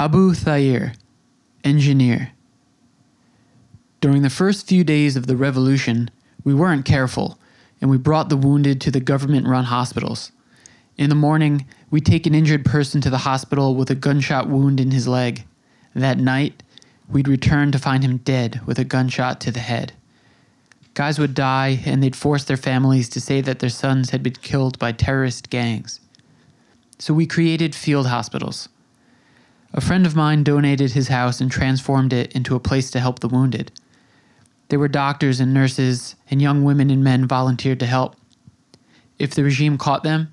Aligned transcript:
Abu 0.00 0.32
Thaer, 0.32 0.92
engineer. 1.64 2.30
During 4.00 4.22
the 4.22 4.30
first 4.30 4.68
few 4.68 4.84
days 4.84 5.16
of 5.16 5.26
the 5.26 5.34
revolution, 5.34 6.08
we 6.44 6.54
weren't 6.54 6.84
careful, 6.84 7.36
and 7.80 7.90
we 7.90 7.98
brought 7.98 8.28
the 8.28 8.36
wounded 8.36 8.80
to 8.80 8.92
the 8.92 9.00
government 9.00 9.48
run 9.48 9.64
hospitals. 9.64 10.30
In 10.96 11.08
the 11.08 11.16
morning, 11.16 11.66
we'd 11.90 12.06
take 12.06 12.26
an 12.26 12.34
injured 12.36 12.64
person 12.64 13.00
to 13.00 13.10
the 13.10 13.18
hospital 13.18 13.74
with 13.74 13.90
a 13.90 13.96
gunshot 13.96 14.48
wound 14.48 14.78
in 14.78 14.92
his 14.92 15.08
leg. 15.08 15.44
That 15.96 16.18
night, 16.18 16.62
we'd 17.10 17.26
return 17.26 17.72
to 17.72 17.78
find 17.80 18.04
him 18.04 18.18
dead 18.18 18.60
with 18.66 18.78
a 18.78 18.84
gunshot 18.84 19.40
to 19.40 19.50
the 19.50 19.58
head. 19.58 19.94
Guys 20.94 21.18
would 21.18 21.34
die, 21.34 21.82
and 21.84 22.00
they'd 22.04 22.14
force 22.14 22.44
their 22.44 22.56
families 22.56 23.08
to 23.08 23.20
say 23.20 23.40
that 23.40 23.58
their 23.58 23.68
sons 23.68 24.10
had 24.10 24.22
been 24.22 24.34
killed 24.34 24.78
by 24.78 24.92
terrorist 24.92 25.50
gangs. 25.50 25.98
So 27.00 27.12
we 27.12 27.26
created 27.26 27.74
field 27.74 28.06
hospitals. 28.06 28.68
A 29.74 29.80
friend 29.80 30.06
of 30.06 30.16
mine 30.16 30.44
donated 30.44 30.92
his 30.92 31.08
house 31.08 31.40
and 31.40 31.50
transformed 31.50 32.12
it 32.12 32.32
into 32.32 32.56
a 32.56 32.60
place 32.60 32.90
to 32.90 33.00
help 33.00 33.20
the 33.20 33.28
wounded. 33.28 33.70
There 34.68 34.78
were 34.78 34.88
doctors 34.88 35.40
and 35.40 35.52
nurses, 35.52 36.16
and 36.30 36.40
young 36.40 36.64
women 36.64 36.90
and 36.90 37.04
men 37.04 37.26
volunteered 37.26 37.80
to 37.80 37.86
help. 37.86 38.16
If 39.18 39.34
the 39.34 39.44
regime 39.44 39.78
caught 39.78 40.02
them, 40.02 40.32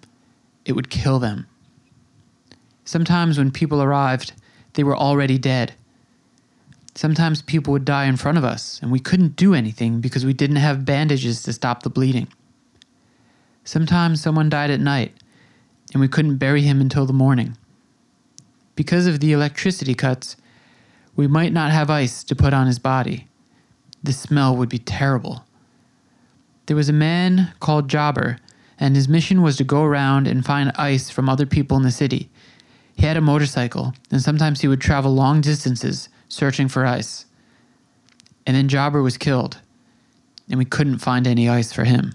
it 0.66 0.73
would 0.73 0.90
kill 0.90 1.20
them. 1.20 1.48
Sometimes 2.86 3.38
when 3.38 3.52
people 3.52 3.82
arrived, 3.82 4.34
they 4.73 4.84
were 4.84 4.95
already 4.95 5.38
dead. 5.38 5.73
Sometimes 6.94 7.42
people 7.42 7.73
would 7.73 7.84
die 7.84 8.06
in 8.06 8.16
front 8.16 8.38
of 8.38 8.45
us, 8.45 8.80
and 8.81 8.92
we 8.92 9.00
couldn't 9.00 9.36
do 9.36 9.54
anything 9.54 10.00
because 10.00 10.26
we 10.26 10.34
didn't 10.34 10.56
have 10.58 10.86
bandages 10.86 11.44
to 11.44 11.52
stop 11.52 11.84
the 11.84 11.90
bleeding. 11.90 12.28
Sometimes 13.66 14.22
someone 14.22 14.50
died 14.50 14.70
at 14.70 14.80
night, 14.80 15.14
and 15.92 16.00
we 16.00 16.08
couldn't 16.08 16.38
bury 16.38 16.62
him 16.62 16.80
until 16.80 17.06
the 17.06 17.14
morning. 17.14 17.58
Because 18.76 19.08
of 19.08 19.20
the 19.20 19.32
electricity 19.32 19.96
cuts, 19.96 20.36
we 21.16 21.28
might 21.28 21.54
not 21.54 21.72
have 21.72 21.90
ice 21.90 22.24
to 22.26 22.36
put 22.36 22.54
on 22.54 22.68
his 22.68 22.80
body. 22.80 23.28
The 24.04 24.14
smell 24.14 24.56
would 24.56 24.70
be 24.70 24.80
terrible. 24.80 25.45
There 26.66 26.76
was 26.76 26.90
a 26.90 26.94
man 26.94 27.54
called 27.59 27.90
Jobber, 27.90 28.38
and 28.78 28.95
his 28.95 29.08
mission 29.08 29.42
was 29.42 29.56
to 29.58 29.64
go 29.64 29.84
around 29.84 30.28
and 30.28 30.45
find 30.45 30.72
ice 30.76 31.09
from 31.09 31.30
other 31.30 31.45
people 31.45 31.78
in 31.78 31.84
the 31.84 31.92
city. 31.92 32.30
He 32.95 33.06
had 33.06 33.17
a 33.17 33.22
motorcycle, 33.22 33.94
and 34.12 34.22
sometimes 34.22 34.62
he 34.62 34.67
would 34.67 34.82
travel 34.82 35.14
long 35.14 35.42
distances 35.42 36.10
searching 36.28 36.67
for 36.67 36.86
ice. 36.86 37.26
And 38.45 38.56
then 38.56 38.67
Jobber 38.67 39.02
was 39.02 39.17
killed, 39.17 39.60
and 40.50 40.58
we 40.58 40.66
couldn't 40.66 41.00
find 41.00 41.28
any 41.28 41.48
ice 41.48 41.72
for 41.72 41.84
him. 41.86 42.14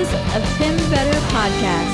Of 0.00 0.42
Tim 0.56 0.72
Vetter 0.88 1.20
podcast. 1.28 1.92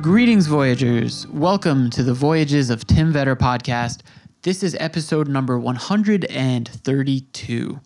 Greetings, 0.00 0.46
Voyagers. 0.46 1.26
Welcome 1.26 1.90
to 1.90 2.02
the 2.02 2.14
Voyages 2.14 2.70
of 2.70 2.86
Tim 2.86 3.12
Vetter 3.12 3.36
podcast. 3.36 4.00
This 4.40 4.62
is 4.62 4.74
episode 4.80 5.28
number 5.28 5.58
132. 5.58 7.80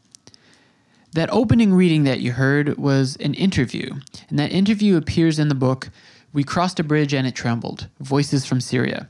That 1.12 1.28
opening 1.32 1.74
reading 1.74 2.04
that 2.04 2.20
you 2.20 2.34
heard 2.34 2.78
was 2.78 3.16
an 3.16 3.34
interview, 3.34 3.92
and 4.28 4.38
that 4.38 4.52
interview 4.52 4.96
appears 4.96 5.40
in 5.40 5.48
the 5.48 5.56
book 5.56 5.90
We 6.32 6.44
Crossed 6.44 6.78
a 6.78 6.84
Bridge 6.84 7.12
and 7.12 7.26
It 7.26 7.34
Trembled 7.34 7.88
Voices 7.98 8.46
from 8.46 8.60
Syria. 8.60 9.08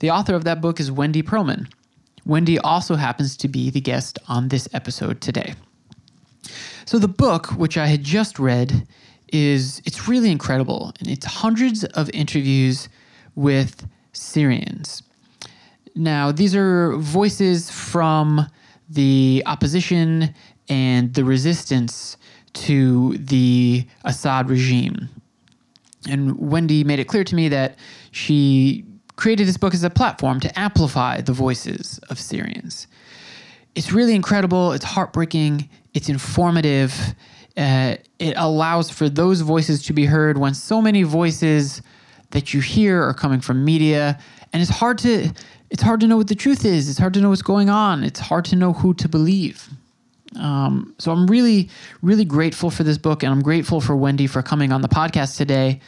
The 0.00 0.10
author 0.10 0.34
of 0.34 0.44
that 0.44 0.60
book 0.60 0.80
is 0.80 0.92
Wendy 0.92 1.22
Pearlman. 1.22 1.72
Wendy 2.26 2.58
also 2.58 2.96
happens 2.96 3.38
to 3.38 3.48
be 3.48 3.70
the 3.70 3.80
guest 3.80 4.18
on 4.28 4.48
this 4.48 4.68
episode 4.74 5.22
today. 5.22 5.54
So 6.90 6.98
the 6.98 7.06
book, 7.06 7.52
which 7.52 7.78
I 7.78 7.86
had 7.86 8.02
just 8.02 8.40
read, 8.40 8.84
is 9.32 9.80
it's 9.84 10.08
really 10.08 10.28
incredible, 10.28 10.92
and 10.98 11.06
it's 11.06 11.24
hundreds 11.24 11.84
of 11.84 12.10
interviews 12.12 12.88
with 13.36 13.86
Syrians. 14.12 15.04
Now, 15.94 16.32
these 16.32 16.52
are 16.56 16.96
voices 16.96 17.70
from 17.70 18.44
the 18.88 19.40
opposition 19.46 20.34
and 20.68 21.14
the 21.14 21.22
resistance 21.22 22.16
to 22.54 23.16
the 23.18 23.86
Assad 24.04 24.50
regime. 24.50 25.08
And 26.08 26.36
Wendy 26.40 26.82
made 26.82 26.98
it 26.98 27.06
clear 27.06 27.22
to 27.22 27.36
me 27.36 27.48
that 27.50 27.78
she 28.10 28.84
created 29.14 29.46
this 29.46 29.56
book 29.56 29.74
as 29.74 29.84
a 29.84 29.90
platform 29.90 30.40
to 30.40 30.58
amplify 30.58 31.20
the 31.20 31.32
voices 31.32 32.00
of 32.10 32.18
Syrians. 32.18 32.88
It's 33.76 33.92
really 33.92 34.16
incredible, 34.16 34.72
it's 34.72 34.84
heartbreaking, 34.84 35.68
it's 35.94 36.08
informative. 36.08 36.94
Uh, 37.56 37.96
it 38.18 38.34
allows 38.36 38.90
for 38.90 39.08
those 39.08 39.40
voices 39.40 39.82
to 39.84 39.92
be 39.92 40.06
heard 40.06 40.38
when 40.38 40.54
so 40.54 40.80
many 40.80 41.02
voices 41.02 41.82
that 42.30 42.54
you 42.54 42.60
hear 42.60 43.02
are 43.02 43.14
coming 43.14 43.40
from 43.40 43.64
media 43.64 44.18
and 44.52 44.62
it's 44.62 44.70
hard 44.70 44.98
to 44.98 45.30
it's 45.68 45.82
hard 45.82 46.00
to 46.00 46.06
know 46.06 46.16
what 46.16 46.28
the 46.28 46.34
truth 46.34 46.64
is 46.64 46.88
it's 46.88 46.98
hard 46.98 47.12
to 47.12 47.20
know 47.20 47.30
what's 47.30 47.42
going 47.42 47.68
on 47.68 48.04
it's 48.04 48.20
hard 48.20 48.44
to 48.44 48.54
know 48.54 48.72
who 48.72 48.94
to 48.94 49.08
believe 49.08 49.68
um, 50.38 50.94
so 50.98 51.10
i'm 51.10 51.26
really 51.26 51.68
really 52.02 52.24
grateful 52.24 52.70
for 52.70 52.84
this 52.84 52.96
book 52.96 53.24
and 53.24 53.32
i'm 53.32 53.42
grateful 53.42 53.80
for 53.80 53.96
wendy 53.96 54.28
for 54.28 54.42
coming 54.42 54.70
on 54.70 54.80
the 54.80 54.88
podcast 54.88 55.36
today 55.36 55.80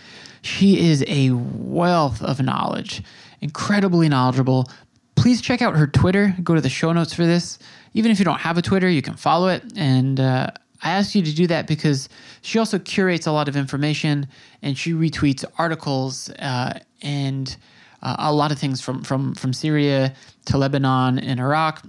she 0.42 0.90
is 0.90 1.04
a 1.06 1.30
wealth 1.30 2.20
of 2.20 2.42
knowledge, 2.42 3.02
incredibly 3.40 4.08
knowledgeable. 4.08 4.68
Please 5.14 5.40
check 5.40 5.62
out 5.62 5.76
her 5.76 5.86
Twitter. 5.86 6.34
Go 6.42 6.54
to 6.54 6.60
the 6.60 6.68
show 6.68 6.92
notes 6.92 7.14
for 7.14 7.24
this. 7.24 7.58
Even 7.94 8.10
if 8.10 8.18
you 8.18 8.24
don't 8.24 8.40
have 8.40 8.58
a 8.58 8.62
Twitter, 8.62 8.88
you 8.88 9.02
can 9.02 9.14
follow 9.14 9.48
it. 9.48 9.62
And 9.76 10.18
uh, 10.18 10.50
I 10.82 10.90
ask 10.90 11.14
you 11.14 11.22
to 11.22 11.34
do 11.34 11.46
that 11.46 11.66
because 11.66 12.08
she 12.40 12.58
also 12.58 12.78
curates 12.78 13.26
a 13.26 13.32
lot 13.32 13.48
of 13.48 13.56
information 13.56 14.26
and 14.62 14.76
she 14.76 14.92
retweets 14.92 15.44
articles 15.58 16.30
uh, 16.38 16.78
and 17.02 17.56
uh, 18.02 18.16
a 18.18 18.32
lot 18.32 18.50
of 18.50 18.58
things 18.58 18.80
from, 18.80 19.02
from, 19.04 19.34
from 19.34 19.52
Syria 19.52 20.14
to 20.46 20.58
Lebanon 20.58 21.18
and 21.18 21.38
Iraq. 21.38 21.84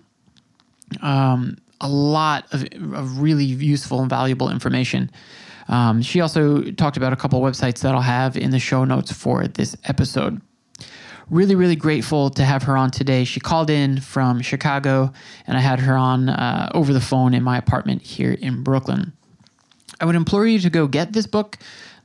Um, 1.02 1.58
a 1.82 1.90
lot 1.90 2.46
of, 2.54 2.64
of 2.94 3.20
really 3.20 3.46
useful 3.46 4.02
and 4.02 4.10
valuable 4.10 4.50
information. 4.50 5.10
Um, 5.68 6.02
she 6.02 6.22
also 6.22 6.72
talked 6.72 6.98
about 6.98 7.14
a 7.14 7.16
couple 7.16 7.42
websites 7.42 7.80
that 7.82 7.96
I'll 7.96 8.02
have 8.02 8.38
in 8.38 8.52
the 8.52 8.60
show 8.60 8.84
notes 8.86 9.12
for 9.12 9.48
this 9.48 9.76
episode. 9.86 10.42
Really, 11.30 11.56
really 11.56 11.76
grateful 11.76 12.30
to 12.32 12.44
have 12.44 12.64
her 12.64 12.76
on 12.76 12.92
today. 12.92 13.24
She 13.24 13.40
called 13.40 13.70
in 13.70 14.02
from 14.02 14.42
Chicago, 14.42 15.14
and 15.48 15.58
I 15.58 15.62
had 15.62 15.80
her 15.80 15.96
on 15.96 16.30
uh, 16.30 16.70
over 16.74 16.92
the 16.92 17.02
phone 17.02 17.34
in 17.34 17.44
my 17.44 17.58
apartment 17.58 18.02
here 18.02 18.34
in 18.34 18.64
Brooklyn. 18.64 19.14
I 20.00 20.06
would 20.06 20.16
implore 20.16 20.46
you 20.46 20.60
to 20.60 20.70
go 20.70 20.88
get 20.88 21.14
this 21.14 21.26
book. 21.26 21.58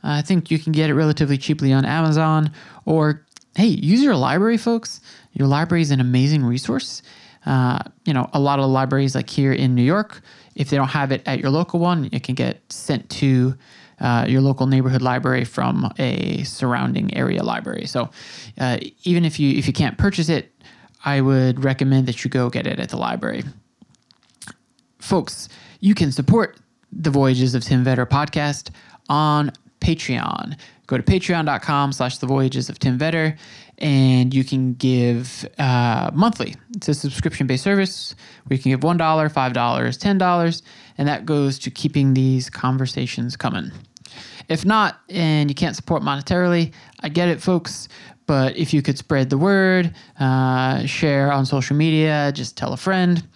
Uh, 0.04 0.12
I 0.12 0.22
think 0.22 0.50
you 0.50 0.58
can 0.58 0.72
get 0.72 0.88
it 0.88 0.94
relatively 0.94 1.36
cheaply 1.36 1.72
on 1.72 1.84
Amazon, 1.84 2.52
or 2.84 3.26
hey, 3.56 3.66
use 3.66 4.02
your 4.02 4.14
library, 4.14 4.56
folks. 4.56 5.00
Your 5.32 5.48
library 5.48 5.82
is 5.82 5.90
an 5.90 6.00
amazing 6.00 6.44
resource. 6.44 7.02
Uh, 7.44 7.80
you 8.04 8.12
know, 8.12 8.28
a 8.32 8.38
lot 8.38 8.60
of 8.60 8.66
libraries, 8.70 9.14
like 9.14 9.28
here 9.28 9.52
in 9.52 9.74
New 9.74 9.82
York, 9.82 10.22
if 10.54 10.70
they 10.70 10.76
don't 10.76 10.88
have 10.88 11.10
it 11.12 11.22
at 11.26 11.40
your 11.40 11.50
local 11.50 11.80
one, 11.80 12.08
it 12.12 12.22
can 12.22 12.34
get 12.34 12.60
sent 12.70 13.08
to 13.10 13.56
uh, 14.00 14.24
your 14.28 14.40
local 14.40 14.66
neighborhood 14.66 15.02
library 15.02 15.44
from 15.44 15.92
a 15.98 16.42
surrounding 16.44 17.16
area 17.16 17.42
library. 17.42 17.86
So 17.86 18.10
uh, 18.58 18.78
even 19.04 19.24
if 19.24 19.38
you 19.40 19.56
if 19.58 19.66
you 19.66 19.72
can't 19.72 19.98
purchase 19.98 20.28
it, 20.28 20.52
I 21.04 21.20
would 21.20 21.64
recommend 21.64 22.06
that 22.06 22.24
you 22.24 22.30
go 22.30 22.50
get 22.50 22.66
it 22.66 22.78
at 22.80 22.88
the 22.90 22.96
library. 22.96 23.44
Folks, 24.98 25.48
you 25.80 25.94
can 25.94 26.12
support 26.12 26.58
the 26.92 27.10
Voyages 27.10 27.54
of 27.54 27.62
Tim 27.62 27.84
Vetter 27.84 28.06
podcast 28.06 28.70
on 29.08 29.52
Patreon. 29.80 30.58
Go 30.86 30.96
to 30.96 31.02
patreon.com 31.02 31.92
slash 31.92 32.18
the 32.18 32.26
voyages 32.26 32.68
of 32.70 32.78
Tim 32.78 32.98
Vetter 32.98 33.36
and 33.78 34.34
you 34.34 34.42
can 34.42 34.74
give 34.74 35.48
uh, 35.58 36.10
monthly. 36.12 36.56
It's 36.76 36.88
a 36.88 36.94
subscription 36.94 37.46
based 37.46 37.62
service 37.62 38.14
where 38.44 38.56
you 38.56 38.62
can 38.62 38.70
give 38.72 38.80
$1, 38.80 38.98
$5, 38.98 39.52
$10, 39.52 40.62
and 40.96 41.08
that 41.08 41.26
goes 41.26 41.58
to 41.60 41.70
keeping 41.70 42.14
these 42.14 42.50
conversations 42.50 43.36
coming. 43.36 43.70
If 44.48 44.64
not, 44.64 45.00
and 45.08 45.50
you 45.50 45.54
can't 45.54 45.76
support 45.76 46.02
monetarily, 46.02 46.72
I 47.00 47.08
get 47.08 47.28
it, 47.28 47.40
folks. 47.40 47.88
But 48.26 48.56
if 48.56 48.74
you 48.74 48.82
could 48.82 48.98
spread 48.98 49.30
the 49.30 49.38
word, 49.38 49.94
uh, 50.20 50.84
share 50.84 51.32
on 51.32 51.46
social 51.46 51.76
media, 51.76 52.30
just 52.34 52.56
tell 52.56 52.72
a 52.72 52.76
friend, 52.76 53.26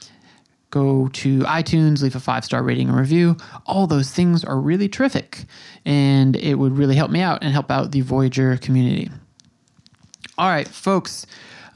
go 0.70 1.08
to 1.08 1.40
iTunes, 1.40 2.02
leave 2.02 2.16
a 2.16 2.20
five 2.20 2.44
star 2.44 2.62
rating 2.62 2.88
and 2.88 2.96
review. 2.96 3.36
All 3.66 3.86
those 3.86 4.10
things 4.10 4.44
are 4.44 4.58
really 4.58 4.88
terrific, 4.88 5.44
and 5.84 6.36
it 6.36 6.54
would 6.54 6.76
really 6.76 6.96
help 6.96 7.10
me 7.10 7.20
out 7.20 7.42
and 7.42 7.52
help 7.52 7.70
out 7.70 7.92
the 7.92 8.00
Voyager 8.00 8.56
community. 8.58 9.10
All 10.36 10.48
right, 10.48 10.68
folks. 10.68 11.26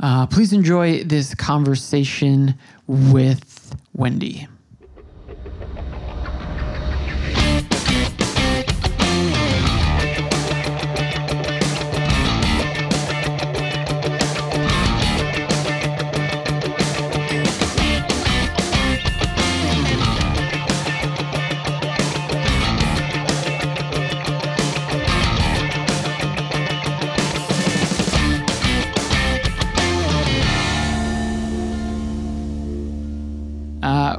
Uh, 0.01 0.27
please 0.27 0.53
enjoy 0.53 1.03
this 1.05 1.35
conversation 1.35 2.55
with 2.87 3.75
Wendy. 3.95 4.47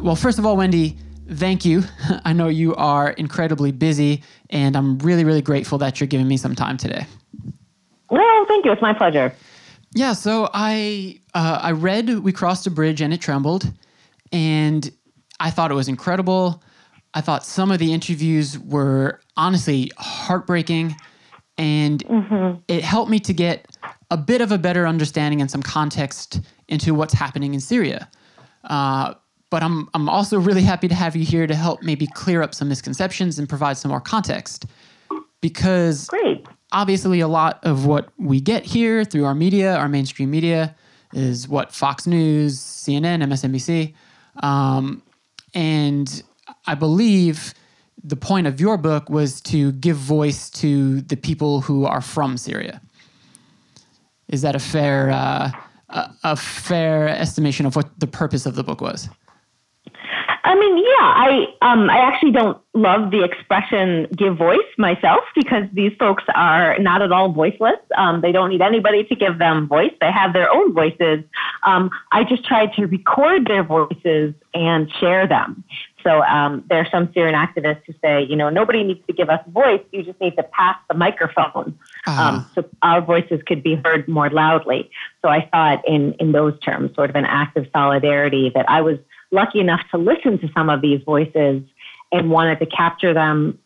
Well, 0.08 0.16
first 0.16 0.40
of 0.40 0.46
all, 0.46 0.56
Wendy, 0.56 0.98
thank 1.30 1.66
you. 1.66 1.84
I 2.24 2.32
know 2.32 2.48
you 2.48 2.74
are 2.76 3.10
incredibly 3.12 3.74
busy, 3.74 4.24
and 4.50 4.78
I'm 4.78 4.98
really, 5.00 5.26
really 5.26 5.42
grateful 5.42 5.78
that 5.80 6.00
you're 6.00 6.08
giving 6.08 6.30
me 6.30 6.38
some 6.38 6.56
time 6.56 6.78
today. 6.78 7.06
Well, 8.10 8.46
thank 8.48 8.64
you. 8.64 8.72
It's 8.72 8.82
my 8.82 8.94
pleasure. 8.94 9.34
Yeah, 9.94 10.14
so 10.14 10.50
I 10.54 11.20
uh, 11.34 11.60
I 11.62 11.72
read 11.72 12.20
We 12.20 12.32
Crossed 12.32 12.66
a 12.68 12.72
Bridge 12.72 13.02
and 13.02 13.14
It 13.14 13.20
Trembled, 13.20 13.70
and 14.32 14.90
I 15.42 15.52
thought 15.52 15.72
it 15.72 15.74
was 15.76 15.90
incredible. 15.90 16.64
I 17.14 17.20
thought 17.20 17.46
some 17.46 17.70
of 17.70 17.80
the 17.80 17.92
interviews 17.92 18.58
were 18.58 19.20
honestly 19.36 19.92
heartbreaking, 19.98 20.96
and 21.58 22.62
it 22.70 22.82
helped 22.82 23.12
me 23.12 23.20
to 23.20 23.34
get 23.34 23.78
a 24.10 24.16
bit 24.16 24.40
of 24.40 24.54
a 24.54 24.58
better 24.58 24.88
understanding 24.88 25.42
and 25.42 25.52
some 25.52 25.62
context 25.62 26.40
into 26.70 26.94
what's 26.94 27.14
happening 27.14 27.54
in 27.54 27.60
Syria. 27.60 28.10
Uh, 28.64 29.14
but 29.50 29.64
I'm 29.64 29.90
I'm 29.94 30.10
also 30.10 30.40
really 30.40 30.64
happy 30.64 30.88
to 30.88 30.96
have 30.96 31.16
you 31.16 31.26
here 31.26 31.48
to 31.48 31.56
help 31.56 31.82
maybe 31.84 32.08
clear 32.08 32.42
up 32.42 32.54
some 32.54 32.68
misconceptions 32.68 33.40
and 33.40 33.48
provide 33.48 33.78
some 33.78 33.90
more 33.90 34.02
context, 34.02 34.66
because 35.42 36.08
Great. 36.08 36.46
obviously 36.72 37.20
a 37.20 37.28
lot 37.28 37.60
of 37.64 37.86
what 37.86 38.10
we 38.18 38.42
get 38.42 38.66
here 38.66 39.06
through 39.06 39.26
our 39.26 39.36
media, 39.36 39.76
our 39.76 39.88
mainstream 39.88 40.30
media, 40.30 40.76
is 41.14 41.48
what 41.48 41.74
Fox 41.74 42.06
News, 42.08 42.60
CNN, 42.60 43.24
MSNBC, 43.24 43.94
um, 44.44 45.02
and 45.54 46.24
I 46.66 46.76
believe 46.76 47.54
the 48.04 48.16
point 48.16 48.48
of 48.48 48.60
your 48.60 48.78
book 48.78 49.10
was 49.10 49.42
to 49.42 49.72
give 49.74 49.98
voice 49.98 50.50
to 50.52 51.02
the 51.02 51.18
people 51.18 51.62
who 51.62 51.86
are 51.86 52.02
from 52.02 52.38
Syria. 52.38 52.82
Is 54.28 54.42
that 54.42 54.56
a 54.56 54.60
fair 54.60 55.10
uh, 55.10 55.52
a, 55.90 56.10
a 56.24 56.36
fair 56.36 57.08
estimation 57.08 57.66
of 57.66 57.76
what 57.76 58.00
the 58.00 58.08
purpose 58.08 58.46
of 58.46 58.56
the 58.56 58.64
book 58.64 58.82
was? 58.82 59.10
I 60.48 60.56
mean, 60.56 60.78
yeah, 60.78 60.84
I 61.02 61.48
um, 61.62 61.90
I 61.90 61.98
actually 61.98 62.32
don't 62.32 62.58
love 62.74 63.12
the 63.12 63.22
expression 63.22 64.08
"give 64.16 64.38
voice" 64.38 64.70
myself 64.78 65.26
because 65.36 65.66
these 65.74 65.92
folks 66.00 66.24
are 66.36 66.80
not 66.80 67.02
at 67.02 67.12
all 67.12 67.34
voiceless. 67.34 67.80
Um, 67.98 68.22
they 68.22 68.32
don't 68.32 68.50
need 68.50 68.62
anybody 68.62 69.04
to 69.04 69.16
give 69.16 69.40
them 69.40 69.68
voice. 69.68 69.92
They 70.00 70.10
have 70.10 70.32
their 70.32 70.50
own 70.50 70.74
voices. 70.74 71.26
Um, 71.64 71.92
I 72.14 72.24
just 72.24 72.46
tried 72.46 72.72
to 72.76 72.86
record 72.86 73.46
their 73.46 73.64
voices 73.64 74.36
and 74.54 74.90
share 75.02 75.28
them. 75.28 75.66
So 76.04 76.22
um, 76.24 76.64
there 76.70 76.80
are 76.80 76.88
some 76.90 77.12
Syrian 77.14 77.36
activists 77.36 77.82
who 77.86 77.94
say, 78.02 78.24
you 78.24 78.38
know, 78.38 78.50
nobody 78.50 78.82
needs 78.84 79.06
to 79.08 79.14
give 79.14 79.30
us 79.30 79.42
voice. 79.50 79.82
You 79.92 80.04
just 80.04 80.22
need 80.22 80.38
to 80.38 80.44
pass 80.44 80.78
the 80.90 80.96
microphone 80.96 81.78
um, 82.06 82.50
so 82.56 82.64
our 82.82 83.02
voices 83.02 83.42
could 83.46 83.62
be 83.62 83.76
heard 83.76 84.08
more 84.08 84.30
loudly. 84.30 84.90
So 85.22 85.28
I 85.28 85.50
thought 85.52 85.86
in 85.86 86.14
in 86.22 86.32
those 86.32 86.58
terms, 86.62 86.96
sort 86.96 87.10
of 87.10 87.18
an 87.18 87.26
act 87.26 87.58
of 87.58 87.68
solidarity 87.74 88.50
that 88.56 88.70
I 88.70 88.80
was 88.80 88.98
lucky 89.32 89.60
enough 89.60 89.82
to 89.92 89.98
listen 89.98 90.40
to 90.40 90.50
some 90.56 90.70
of 90.70 90.82
these 90.82 91.02
voices 91.04 91.64
and 92.12 92.32
wanted 92.32 92.60
to 92.60 92.66
capture 92.66 93.14
them 93.14 93.60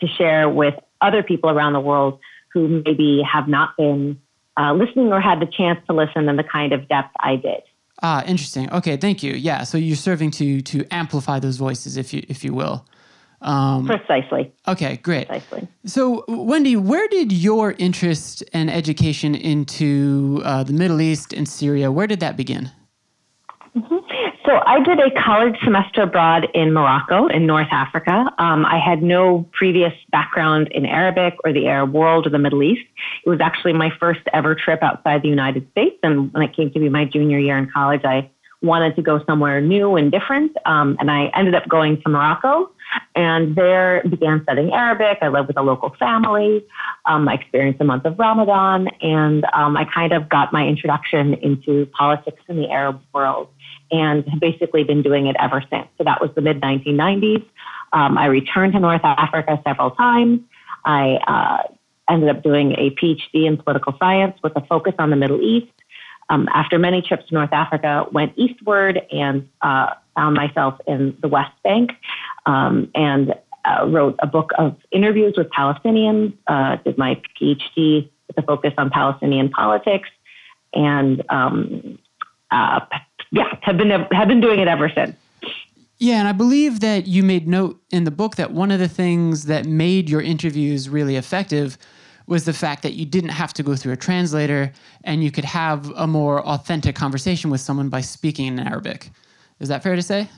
to 0.00 0.06
share 0.06 0.48
with 0.48 0.74
other 1.00 1.22
people 1.22 1.50
around 1.50 1.72
the 1.72 1.80
world 1.80 2.18
who 2.52 2.82
maybe 2.84 3.22
have 3.22 3.48
not 3.48 3.76
been 3.76 4.18
uh, 4.56 4.72
listening 4.72 5.12
or 5.12 5.20
had 5.20 5.40
the 5.40 5.46
chance 5.46 5.78
to 5.86 5.92
listen 5.92 6.28
in 6.28 6.36
the 6.36 6.44
kind 6.44 6.72
of 6.72 6.88
depth 6.88 7.14
I 7.20 7.36
did. 7.36 7.62
Ah, 8.02 8.24
interesting. 8.26 8.70
Okay, 8.72 8.96
thank 8.96 9.22
you. 9.22 9.32
Yeah, 9.32 9.64
so 9.64 9.76
you're 9.76 9.96
serving 9.96 10.30
to 10.32 10.60
to 10.62 10.86
amplify 10.92 11.40
those 11.40 11.56
voices, 11.56 11.96
if 11.96 12.14
you 12.14 12.22
if 12.28 12.44
you 12.44 12.54
will. 12.54 12.84
Precisely. 13.40 14.52
Okay, 14.66 14.96
great. 14.96 15.28
Precisely. 15.28 15.68
So, 15.84 16.24
Wendy, 16.28 16.76
where 16.76 17.06
did 17.08 17.30
your 17.30 17.72
interest 17.78 18.42
and 18.52 18.68
education 18.68 19.34
into 19.34 20.42
uh, 20.44 20.64
the 20.64 20.72
Middle 20.72 21.00
East 21.00 21.32
and 21.32 21.48
Syria? 21.48 21.92
Where 21.92 22.06
did 22.06 22.20
that 22.20 22.36
begin? 22.36 22.70
So 24.48 24.62
I 24.64 24.80
did 24.82 24.98
a 24.98 25.10
college 25.10 25.56
semester 25.62 26.00
abroad 26.00 26.48
in 26.54 26.72
Morocco 26.72 27.26
in 27.26 27.44
North 27.44 27.68
Africa. 27.70 28.32
Um, 28.38 28.64
I 28.64 28.78
had 28.78 29.02
no 29.02 29.46
previous 29.52 29.92
background 30.10 30.68
in 30.68 30.86
Arabic 30.86 31.34
or 31.44 31.52
the 31.52 31.66
Arab 31.66 31.92
world 31.92 32.26
or 32.26 32.30
the 32.30 32.38
Middle 32.38 32.62
East. 32.62 32.86
It 33.26 33.28
was 33.28 33.40
actually 33.42 33.74
my 33.74 33.90
first 34.00 34.20
ever 34.32 34.54
trip 34.54 34.82
outside 34.82 35.20
the 35.20 35.28
United 35.28 35.70
States. 35.72 35.96
And 36.02 36.32
when 36.32 36.42
it 36.44 36.56
came 36.56 36.70
to 36.70 36.80
be 36.80 36.88
my 36.88 37.04
junior 37.04 37.38
year 37.38 37.58
in 37.58 37.68
college, 37.70 38.06
I 38.06 38.30
wanted 38.62 38.96
to 38.96 39.02
go 39.02 39.22
somewhere 39.26 39.60
new 39.60 39.96
and 39.96 40.10
different. 40.10 40.56
Um, 40.64 40.96
and 40.98 41.10
I 41.10 41.26
ended 41.36 41.54
up 41.54 41.68
going 41.68 42.00
to 42.00 42.08
Morocco 42.08 42.70
and 43.14 43.54
there 43.54 44.02
began 44.08 44.42
studying 44.44 44.72
Arabic. 44.72 45.18
I 45.20 45.28
lived 45.28 45.48
with 45.48 45.58
a 45.58 45.62
local 45.62 45.94
family. 45.98 46.64
Um, 47.04 47.28
I 47.28 47.34
experienced 47.34 47.82
a 47.82 47.84
month 47.84 48.06
of 48.06 48.18
Ramadan 48.18 48.88
and 49.02 49.44
um, 49.52 49.76
I 49.76 49.84
kind 49.84 50.14
of 50.14 50.30
got 50.30 50.54
my 50.54 50.66
introduction 50.66 51.34
into 51.34 51.84
politics 51.86 52.40
in 52.48 52.56
the 52.56 52.70
Arab 52.70 53.02
world 53.12 53.48
and 53.90 54.26
have 54.28 54.40
basically 54.40 54.84
been 54.84 55.02
doing 55.02 55.26
it 55.26 55.36
ever 55.38 55.62
since. 55.70 55.88
So 55.98 56.04
that 56.04 56.20
was 56.20 56.30
the 56.34 56.40
mid 56.40 56.60
1990s. 56.60 57.44
Um, 57.92 58.18
I 58.18 58.26
returned 58.26 58.74
to 58.74 58.80
North 58.80 59.00
Africa 59.04 59.60
several 59.66 59.90
times. 59.92 60.40
I 60.84 61.18
uh, 61.26 61.72
ended 62.12 62.28
up 62.28 62.42
doing 62.42 62.72
a 62.72 62.90
PhD 62.90 63.46
in 63.46 63.56
political 63.56 63.94
science 63.98 64.36
with 64.42 64.52
a 64.56 64.60
focus 64.66 64.94
on 64.98 65.10
the 65.10 65.16
Middle 65.16 65.40
East. 65.40 65.72
Um, 66.30 66.48
after 66.52 66.78
many 66.78 67.00
trips 67.00 67.26
to 67.28 67.34
North 67.34 67.52
Africa, 67.52 68.06
went 68.12 68.32
eastward 68.36 69.00
and 69.10 69.48
uh, 69.62 69.94
found 70.14 70.34
myself 70.34 70.78
in 70.86 71.16
the 71.20 71.28
West 71.28 71.52
Bank 71.64 71.92
um, 72.44 72.90
and 72.94 73.34
uh, 73.64 73.86
wrote 73.86 74.16
a 74.20 74.26
book 74.26 74.50
of 74.58 74.76
interviews 74.90 75.34
with 75.36 75.48
Palestinians. 75.50 76.34
Uh, 76.46 76.76
did 76.84 76.98
my 76.98 77.20
PhD 77.40 78.10
with 78.26 78.38
a 78.38 78.42
focus 78.42 78.74
on 78.76 78.90
Palestinian 78.90 79.48
politics, 79.48 80.08
and 80.74 81.24
um, 81.30 81.98
uh, 82.50 82.80
yeah, 83.30 83.56
have 83.62 83.76
been 83.76 83.90
have 83.90 84.28
been 84.28 84.40
doing 84.40 84.60
it 84.60 84.68
ever 84.68 84.88
since. 84.88 85.16
Yeah, 85.98 86.20
and 86.20 86.28
I 86.28 86.32
believe 86.32 86.80
that 86.80 87.08
you 87.08 87.24
made 87.24 87.48
note 87.48 87.80
in 87.90 88.04
the 88.04 88.12
book 88.12 88.36
that 88.36 88.52
one 88.52 88.70
of 88.70 88.78
the 88.78 88.88
things 88.88 89.46
that 89.46 89.66
made 89.66 90.08
your 90.08 90.20
interviews 90.20 90.88
really 90.88 91.16
effective 91.16 91.76
was 92.28 92.44
the 92.44 92.52
fact 92.52 92.82
that 92.82 92.92
you 92.92 93.04
didn't 93.04 93.30
have 93.30 93.52
to 93.54 93.62
go 93.62 93.74
through 93.74 93.92
a 93.92 93.96
translator 93.96 94.72
and 95.02 95.24
you 95.24 95.30
could 95.30 95.46
have 95.46 95.90
a 95.96 96.06
more 96.06 96.46
authentic 96.46 96.94
conversation 96.94 97.50
with 97.50 97.60
someone 97.60 97.88
by 97.88 98.00
speaking 98.00 98.46
in 98.46 98.60
Arabic. 98.60 99.10
Is 99.58 99.68
that 99.68 99.82
fair 99.82 99.96
to 99.96 100.02
say? 100.02 100.28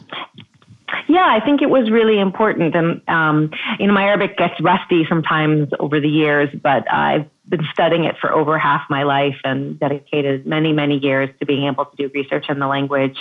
Yeah, 1.08 1.26
I 1.26 1.44
think 1.44 1.62
it 1.62 1.70
was 1.70 1.90
really 1.90 2.18
important. 2.18 2.74
And, 2.74 3.00
um, 3.08 3.50
you 3.78 3.86
know, 3.86 3.92
my 3.92 4.04
Arabic 4.04 4.36
gets 4.36 4.60
rusty 4.60 5.04
sometimes 5.08 5.68
over 5.78 6.00
the 6.00 6.08
years, 6.08 6.48
but 6.62 6.90
I've 6.92 7.26
been 7.48 7.66
studying 7.72 8.04
it 8.04 8.16
for 8.20 8.32
over 8.32 8.58
half 8.58 8.82
my 8.88 9.02
life 9.02 9.36
and 9.44 9.78
dedicated 9.78 10.46
many, 10.46 10.72
many 10.72 10.98
years 10.98 11.28
to 11.40 11.46
being 11.46 11.66
able 11.66 11.84
to 11.84 11.96
do 11.96 12.10
research 12.14 12.46
in 12.48 12.60
the 12.60 12.66
language. 12.66 13.16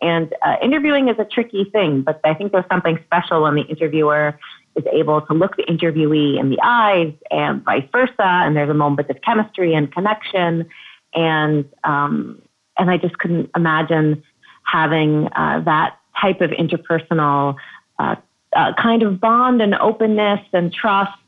And 0.00 0.34
uh, 0.42 0.56
interviewing 0.62 1.08
is 1.08 1.16
a 1.18 1.24
tricky 1.24 1.64
thing, 1.70 2.02
but 2.02 2.20
I 2.24 2.34
think 2.34 2.52
there's 2.52 2.64
something 2.70 2.98
special 3.04 3.42
when 3.42 3.56
the 3.56 3.62
interviewer 3.62 4.38
is 4.76 4.84
able 4.92 5.20
to 5.20 5.34
look 5.34 5.56
the 5.56 5.64
interviewee 5.64 6.40
in 6.40 6.50
the 6.50 6.58
eyes 6.62 7.12
and 7.30 7.62
vice 7.62 7.86
versa. 7.92 8.14
And 8.18 8.56
there's 8.56 8.70
a 8.70 8.74
moment 8.74 9.10
of 9.10 9.20
chemistry 9.22 9.74
and 9.74 9.92
connection. 9.92 10.68
And, 11.14 11.66
um, 11.84 12.42
and 12.78 12.90
I 12.90 12.96
just 12.96 13.18
couldn't 13.18 13.50
imagine 13.54 14.22
having 14.64 15.28
uh, 15.36 15.60
that 15.60 15.98
type 16.20 16.40
of 16.40 16.50
interpersonal 16.50 17.56
uh, 17.98 18.16
uh, 18.54 18.72
kind 18.80 19.02
of 19.02 19.20
bond 19.20 19.60
and 19.60 19.74
openness 19.74 20.40
and 20.52 20.72
trust 20.72 21.18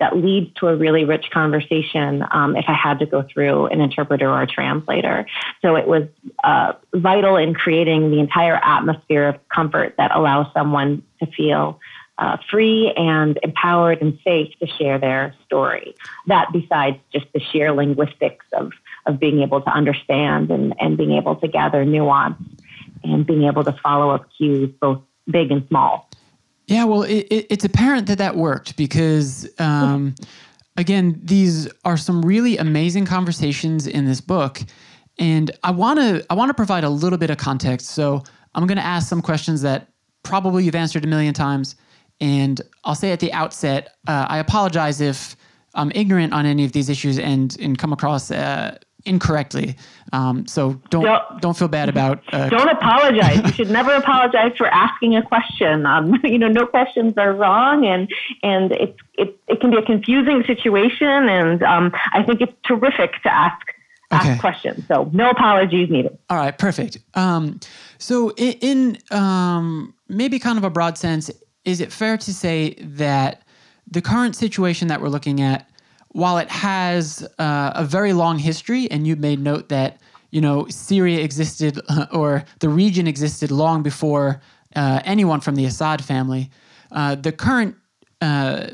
that 0.00 0.16
leads 0.16 0.52
to 0.54 0.66
a 0.66 0.74
really 0.74 1.04
rich 1.04 1.26
conversation 1.30 2.24
um, 2.32 2.56
if 2.56 2.64
I 2.66 2.72
had 2.72 2.98
to 3.00 3.06
go 3.06 3.22
through 3.22 3.66
an 3.66 3.80
interpreter 3.82 4.28
or 4.28 4.42
a 4.42 4.46
translator. 4.46 5.26
So 5.60 5.76
it 5.76 5.86
was 5.86 6.04
uh, 6.42 6.72
vital 6.94 7.36
in 7.36 7.54
creating 7.54 8.10
the 8.10 8.18
entire 8.18 8.58
atmosphere 8.64 9.28
of 9.28 9.48
comfort 9.48 9.94
that 9.98 10.10
allows 10.14 10.46
someone 10.54 11.02
to 11.18 11.26
feel 11.26 11.78
uh, 12.16 12.38
free 12.50 12.92
and 12.96 13.38
empowered 13.42 14.00
and 14.00 14.18
safe 14.24 14.52
to 14.60 14.66
share 14.66 14.98
their 14.98 15.34
story. 15.44 15.94
That 16.26 16.48
besides 16.52 16.98
just 17.12 17.26
the 17.32 17.40
sheer 17.40 17.72
linguistics 17.72 18.46
of, 18.52 18.72
of 19.06 19.18
being 19.18 19.40
able 19.40 19.60
to 19.62 19.70
understand 19.70 20.50
and, 20.50 20.74
and 20.80 20.96
being 20.96 21.12
able 21.12 21.36
to 21.36 21.48
gather 21.48 21.84
nuance 21.84 22.42
and 23.02 23.26
being 23.26 23.44
able 23.44 23.64
to 23.64 23.72
follow 23.82 24.10
up 24.10 24.28
cues, 24.36 24.70
both 24.80 25.00
big 25.30 25.50
and 25.50 25.66
small. 25.68 26.10
Yeah, 26.66 26.84
well, 26.84 27.02
it, 27.02 27.26
it, 27.30 27.46
it's 27.50 27.64
apparent 27.64 28.06
that 28.06 28.18
that 28.18 28.36
worked 28.36 28.76
because, 28.76 29.48
um, 29.58 30.14
again, 30.76 31.20
these 31.22 31.68
are 31.84 31.96
some 31.96 32.22
really 32.22 32.56
amazing 32.58 33.06
conversations 33.06 33.86
in 33.86 34.04
this 34.04 34.20
book. 34.20 34.60
And 35.18 35.50
I 35.64 35.72
want 35.72 35.98
to 35.98 36.24
I 36.30 36.34
want 36.34 36.48
to 36.48 36.54
provide 36.54 36.84
a 36.84 36.88
little 36.88 37.18
bit 37.18 37.28
of 37.28 37.36
context. 37.36 37.90
So 37.90 38.22
I'm 38.54 38.66
going 38.66 38.78
to 38.78 38.84
ask 38.84 39.08
some 39.08 39.20
questions 39.20 39.62
that 39.62 39.88
probably 40.22 40.64
you've 40.64 40.74
answered 40.74 41.04
a 41.04 41.08
million 41.08 41.34
times, 41.34 41.76
and 42.20 42.60
I'll 42.84 42.94
say 42.94 43.12
at 43.12 43.20
the 43.20 43.32
outset, 43.32 43.96
uh, 44.06 44.26
I 44.28 44.38
apologize 44.38 45.00
if 45.00 45.36
I'm 45.74 45.92
ignorant 45.94 46.32
on 46.32 46.46
any 46.46 46.64
of 46.64 46.72
these 46.72 46.88
issues 46.88 47.18
and 47.18 47.54
and 47.60 47.76
come 47.78 47.92
across 47.92 48.30
uh, 48.30 48.78
incorrectly. 49.04 49.76
Um, 50.12 50.46
so 50.46 50.80
don't, 50.90 51.04
don't, 51.04 51.40
don't 51.40 51.56
feel 51.56 51.68
bad 51.68 51.88
about. 51.88 52.22
Uh, 52.32 52.48
don't 52.50 52.68
apologize. 52.68 53.40
you 53.44 53.52
should 53.52 53.70
never 53.70 53.94
apologize 53.94 54.52
for 54.56 54.66
asking 54.66 55.16
a 55.16 55.22
question. 55.22 55.86
Um, 55.86 56.14
you 56.24 56.38
know, 56.38 56.48
no 56.48 56.66
questions 56.66 57.14
are 57.16 57.32
wrong, 57.32 57.86
and 57.86 58.10
and 58.42 58.72
it's 58.72 58.98
it 59.14 59.38
it 59.48 59.60
can 59.60 59.70
be 59.70 59.76
a 59.76 59.82
confusing 59.82 60.44
situation, 60.46 61.28
and 61.28 61.62
um, 61.62 61.92
I 62.12 62.22
think 62.22 62.40
it's 62.40 62.52
terrific 62.64 63.22
to 63.22 63.32
ask 63.32 63.66
ask 64.10 64.28
okay. 64.28 64.38
questions. 64.38 64.84
So 64.88 65.08
no 65.12 65.30
apologies 65.30 65.90
needed. 65.90 66.18
All 66.28 66.36
right, 66.36 66.56
perfect. 66.56 66.98
Um, 67.14 67.60
so 67.98 68.30
in, 68.30 68.52
in 68.60 69.16
um, 69.16 69.94
maybe 70.08 70.38
kind 70.38 70.58
of 70.58 70.64
a 70.64 70.70
broad 70.70 70.98
sense, 70.98 71.30
is 71.64 71.80
it 71.80 71.92
fair 71.92 72.16
to 72.18 72.34
say 72.34 72.74
that 72.80 73.42
the 73.90 74.02
current 74.02 74.36
situation 74.36 74.88
that 74.88 75.00
we're 75.00 75.08
looking 75.08 75.40
at 75.40 75.68
while 76.12 76.38
it 76.38 76.50
has 76.50 77.26
uh, 77.38 77.72
a 77.74 77.84
very 77.84 78.12
long 78.12 78.38
history, 78.38 78.90
and 78.90 79.06
you 79.06 79.16
may 79.16 79.36
note 79.36 79.68
that 79.68 80.00
you 80.30 80.40
know 80.40 80.66
Syria 80.68 81.20
existed 81.20 81.80
or 82.12 82.44
the 82.58 82.68
region 82.68 83.06
existed 83.06 83.50
long 83.50 83.82
before 83.82 84.40
uh, 84.76 85.00
anyone 85.04 85.40
from 85.40 85.54
the 85.54 85.64
Assad 85.64 86.04
family, 86.04 86.50
uh, 86.92 87.14
the 87.14 87.32
current 87.32 87.76
uh, 88.20 88.68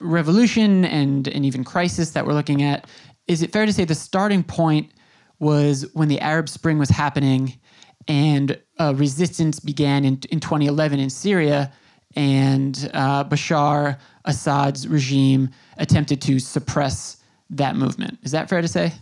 revolution 0.00 0.84
and 0.84 1.28
and 1.28 1.44
even 1.44 1.64
crisis 1.64 2.10
that 2.10 2.26
we're 2.26 2.34
looking 2.34 2.62
at, 2.62 2.86
is 3.26 3.42
it 3.42 3.52
fair 3.52 3.66
to 3.66 3.72
say 3.72 3.84
the 3.84 3.94
starting 3.94 4.42
point 4.42 4.92
was 5.40 5.86
when 5.94 6.08
the 6.08 6.20
Arab 6.20 6.48
Spring 6.48 6.78
was 6.78 6.90
happening, 6.90 7.58
and 8.06 8.58
resistance 8.94 9.58
began 9.58 10.04
in 10.04 10.20
in 10.30 10.38
2011 10.38 11.00
in 11.00 11.10
Syria, 11.10 11.72
and 12.18 12.90
uh, 12.94 13.22
Bashar 13.22 13.96
Assad's 14.24 14.88
regime 14.88 15.50
attempted 15.76 16.20
to 16.22 16.40
suppress 16.40 17.16
that 17.48 17.76
movement. 17.76 18.18
Is 18.24 18.32
that 18.32 18.48
fair 18.48 18.60
to 18.60 18.66
say? 18.66 18.92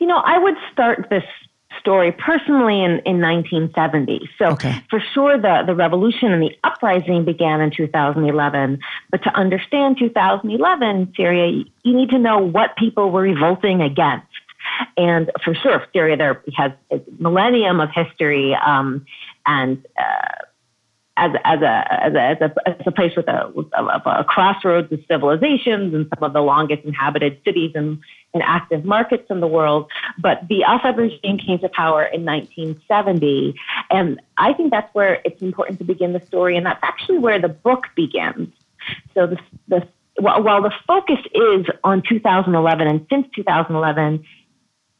You 0.00 0.08
know, 0.08 0.20
I 0.24 0.38
would 0.38 0.56
start 0.72 1.06
this 1.08 1.22
story 1.78 2.10
personally 2.10 2.82
in, 2.82 3.00
in 3.06 3.20
1970. 3.20 4.28
So 4.38 4.46
okay. 4.46 4.82
for 4.90 5.00
sure 5.14 5.40
the, 5.40 5.62
the 5.66 5.74
revolution 5.76 6.32
and 6.32 6.42
the 6.42 6.50
uprising 6.64 7.24
began 7.24 7.60
in 7.60 7.70
2011. 7.70 8.80
But 9.12 9.22
to 9.22 9.30
understand 9.36 9.98
2011 10.00 11.12
Syria, 11.16 11.62
you 11.84 11.96
need 11.96 12.10
to 12.10 12.18
know 12.18 12.38
what 12.38 12.76
people 12.76 13.12
were 13.12 13.22
revolting 13.22 13.82
against. 13.82 14.26
And 14.96 15.30
for 15.44 15.54
sure, 15.54 15.86
Syria 15.92 16.16
there 16.16 16.42
has 16.56 16.72
a 16.90 17.00
millennium 17.20 17.78
of 17.78 17.90
history 17.94 18.56
um, 18.66 19.06
and 19.46 19.86
uh, 19.96 20.44
as, 21.18 21.32
as, 21.44 21.60
a, 21.60 22.04
as, 22.04 22.14
a, 22.14 22.22
as, 22.22 22.36
a, 22.40 22.68
as 22.68 22.86
a 22.86 22.92
place 22.92 23.12
with 23.16 23.26
a, 23.26 23.52
a, 23.76 24.20
a, 24.20 24.24
crossroads 24.24 24.90
of 24.92 25.00
civilizations 25.10 25.92
and 25.92 26.08
some 26.14 26.22
of 26.22 26.32
the 26.32 26.40
longest 26.40 26.84
inhabited 26.84 27.40
cities 27.44 27.72
and, 27.74 27.98
and 28.32 28.42
active 28.46 28.84
markets 28.84 29.24
in 29.28 29.40
the 29.40 29.46
world. 29.48 29.90
But 30.18 30.46
the 30.48 30.62
Assad 30.62 30.96
regime 30.96 31.38
came 31.38 31.58
to 31.58 31.68
power 31.68 32.04
in 32.04 32.24
1970. 32.24 33.54
And 33.90 34.20
I 34.36 34.52
think 34.52 34.70
that's 34.70 34.94
where 34.94 35.20
it's 35.24 35.42
important 35.42 35.78
to 35.78 35.84
begin 35.84 36.12
the 36.12 36.24
story. 36.26 36.56
And 36.56 36.64
that's 36.64 36.80
actually 36.82 37.18
where 37.18 37.40
the 37.40 37.48
book 37.48 37.88
begins. 37.96 38.48
So 39.14 39.26
the, 39.26 39.38
the, 39.66 39.88
while 40.20 40.62
the 40.62 40.72
focus 40.86 41.18
is 41.34 41.66
on 41.82 42.02
2011 42.08 42.86
and 42.86 43.06
since 43.10 43.26
2011, 43.34 44.24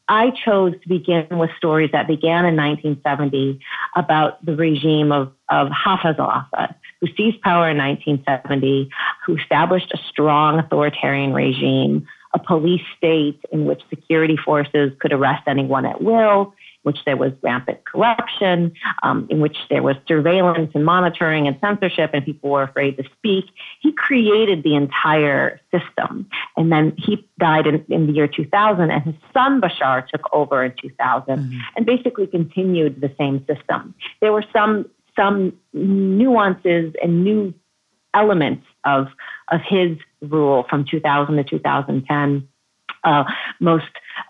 I 0.09 0.31
chose 0.43 0.73
to 0.81 0.89
begin 0.89 1.27
with 1.31 1.51
stories 1.55 1.91
that 1.93 2.07
began 2.07 2.43
in 2.43 2.55
1970 2.55 3.59
about 3.95 4.43
the 4.43 4.55
regime 4.55 5.11
of, 5.11 5.31
of 5.49 5.67
Hafez 5.67 6.17
al-Assad, 6.17 6.73
who 6.99 7.07
seized 7.15 7.41
power 7.41 7.69
in 7.69 7.77
1970, 7.77 8.89
who 9.25 9.37
established 9.37 9.91
a 9.93 9.99
strong 10.09 10.57
authoritarian 10.57 11.31
regime, 11.31 12.07
a 12.33 12.39
police 12.39 12.81
state 12.97 13.39
in 13.51 13.65
which 13.65 13.81
security 13.89 14.35
forces 14.35 14.91
could 14.99 15.13
arrest 15.13 15.43
anyone 15.47 15.85
at 15.85 16.01
will, 16.01 16.55
which 16.83 16.99
there 17.05 17.17
was 17.17 17.31
rampant 17.41 17.83
corruption, 17.85 18.71
um, 19.03 19.27
in 19.29 19.39
which 19.39 19.57
there 19.69 19.83
was 19.83 19.95
surveillance 20.07 20.71
and 20.73 20.85
monitoring 20.85 21.47
and 21.47 21.57
censorship, 21.59 22.11
and 22.13 22.25
people 22.25 22.49
were 22.49 22.63
afraid 22.63 22.97
to 22.97 23.03
speak. 23.17 23.45
He 23.81 23.91
created 23.91 24.63
the 24.63 24.75
entire 24.75 25.59
system. 25.71 26.29
And 26.55 26.71
then 26.71 26.93
he 26.97 27.27
died 27.39 27.67
in, 27.67 27.85
in 27.89 28.07
the 28.07 28.13
year 28.13 28.27
2000, 28.27 28.91
and 28.91 29.03
his 29.03 29.15
son 29.33 29.61
Bashar 29.61 30.07
took 30.07 30.33
over 30.33 30.63
in 30.63 30.73
2000 30.81 31.37
mm-hmm. 31.37 31.59
and 31.75 31.85
basically 31.85 32.27
continued 32.27 33.01
the 33.01 33.13
same 33.17 33.45
system. 33.45 33.93
There 34.21 34.31
were 34.31 34.45
some 34.53 34.89
some 35.15 35.53
nuances 35.73 36.93
and 37.03 37.23
new 37.23 37.53
elements 38.13 38.65
of 38.85 39.07
of 39.51 39.61
his 39.67 39.97
rule 40.21 40.65
from 40.69 40.85
2000 40.85 41.35
to 41.35 41.43
2010. 41.43 42.47
Uh, 43.03 43.23
most 43.59 43.85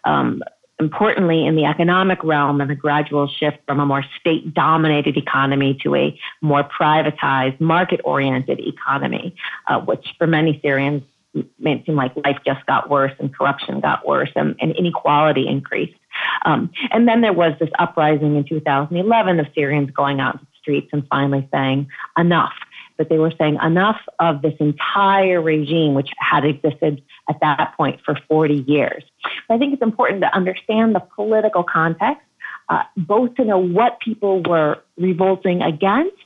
um, 0.06 0.41
importantly, 0.79 1.45
in 1.45 1.55
the 1.55 1.65
economic 1.65 2.24
realm 2.24 2.62
and 2.62 2.69
the 2.69 2.75
gradual 2.75 3.27
shift 3.27 3.57
from 3.67 3.79
a 3.79 3.86
more 3.86 4.03
state 4.19 4.53
dominated 4.53 5.17
economy 5.17 5.77
to 5.83 5.95
a 5.95 6.17
more 6.41 6.63
privatized, 6.63 7.59
market 7.59 8.00
oriented 8.03 8.59
economy, 8.59 9.36
uh, 9.67 9.79
which 9.79 10.05
for 10.17 10.27
many 10.27 10.59
Syrians 10.63 11.03
made 11.59 11.79
it 11.79 11.86
seem 11.86 11.95
like 11.95 12.15
life 12.25 12.38
just 12.45 12.65
got 12.65 12.89
worse 12.89 13.12
and 13.19 13.36
corruption 13.36 13.79
got 13.81 14.05
worse 14.07 14.31
and, 14.36 14.55
and 14.59 14.71
inequality 14.71 15.48
increased. 15.48 15.93
Um, 16.43 16.71
and 16.91 17.07
then 17.07 17.21
there 17.21 17.33
was 17.33 17.53
this 17.59 17.69
uprising 17.77 18.36
in 18.36 18.43
2011 18.45 19.39
of 19.39 19.45
Syrians 19.53 19.91
going 19.91 20.19
out 20.19 20.39
to 20.39 20.39
the 20.39 20.57
streets 20.59 20.89
and 20.91 21.05
finally 21.09 21.48
saying, 21.51 21.88
enough 22.17 22.53
but 23.00 23.07
they 23.07 23.17
were 23.17 23.31
saying 23.39 23.57
enough 23.63 24.00
of 24.19 24.41
this 24.41 24.53
entire 24.59 25.41
regime, 25.41 25.93
which 25.93 26.09
had 26.19 26.43
existed 26.43 27.01
at 27.29 27.39
that 27.41 27.74
point 27.77 28.01
for 28.03 28.17
40 28.27 28.65
years. 28.67 29.03
But 29.48 29.55
I 29.55 29.57
think 29.57 29.74
it's 29.74 29.81
important 29.81 30.21
to 30.21 30.36
understand 30.36 30.95
the 30.95 31.00
political 31.00 31.63
context, 31.63 32.25
uh, 32.69 32.83
both 32.98 33.36
to 33.36 33.45
know 33.45 33.59
what 33.59 34.00
people 34.00 34.41
were 34.43 34.79
revolting 34.98 35.62
against 35.62 36.17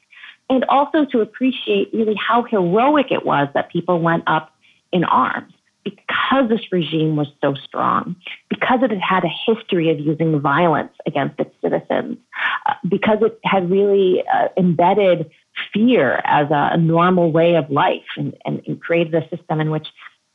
and 0.49 0.65
also 0.65 1.05
to 1.05 1.21
appreciate 1.21 1.93
really 1.93 2.15
how 2.15 2.43
heroic 2.43 3.11
it 3.11 3.25
was 3.25 3.47
that 3.53 3.71
people 3.71 3.99
went 3.99 4.23
up 4.27 4.51
in 4.91 5.03
arms 5.03 5.53
because 5.83 6.47
this 6.49 6.71
regime 6.71 7.15
was 7.15 7.27
so 7.41 7.55
strong, 7.55 8.15
because 8.49 8.79
it 8.83 8.91
had 8.91 9.01
had 9.01 9.23
a 9.25 9.53
history 9.53 9.89
of 9.89 9.99
using 9.99 10.39
violence 10.39 10.93
against 11.05 11.39
its 11.39 11.53
citizens, 11.61 12.17
uh, 12.65 12.73
because 12.87 13.17
it 13.21 13.37
had 13.43 13.69
really 13.69 14.23
uh, 14.33 14.47
embedded 14.57 15.29
fear 15.73 16.21
as 16.23 16.47
a, 16.51 16.77
normal 16.77 17.31
way 17.31 17.55
of 17.55 17.69
life 17.69 18.03
and, 18.17 18.35
and, 18.45 18.61
and, 18.65 18.81
created 18.81 19.13
a 19.13 19.27
system 19.29 19.59
in 19.61 19.69
which 19.69 19.87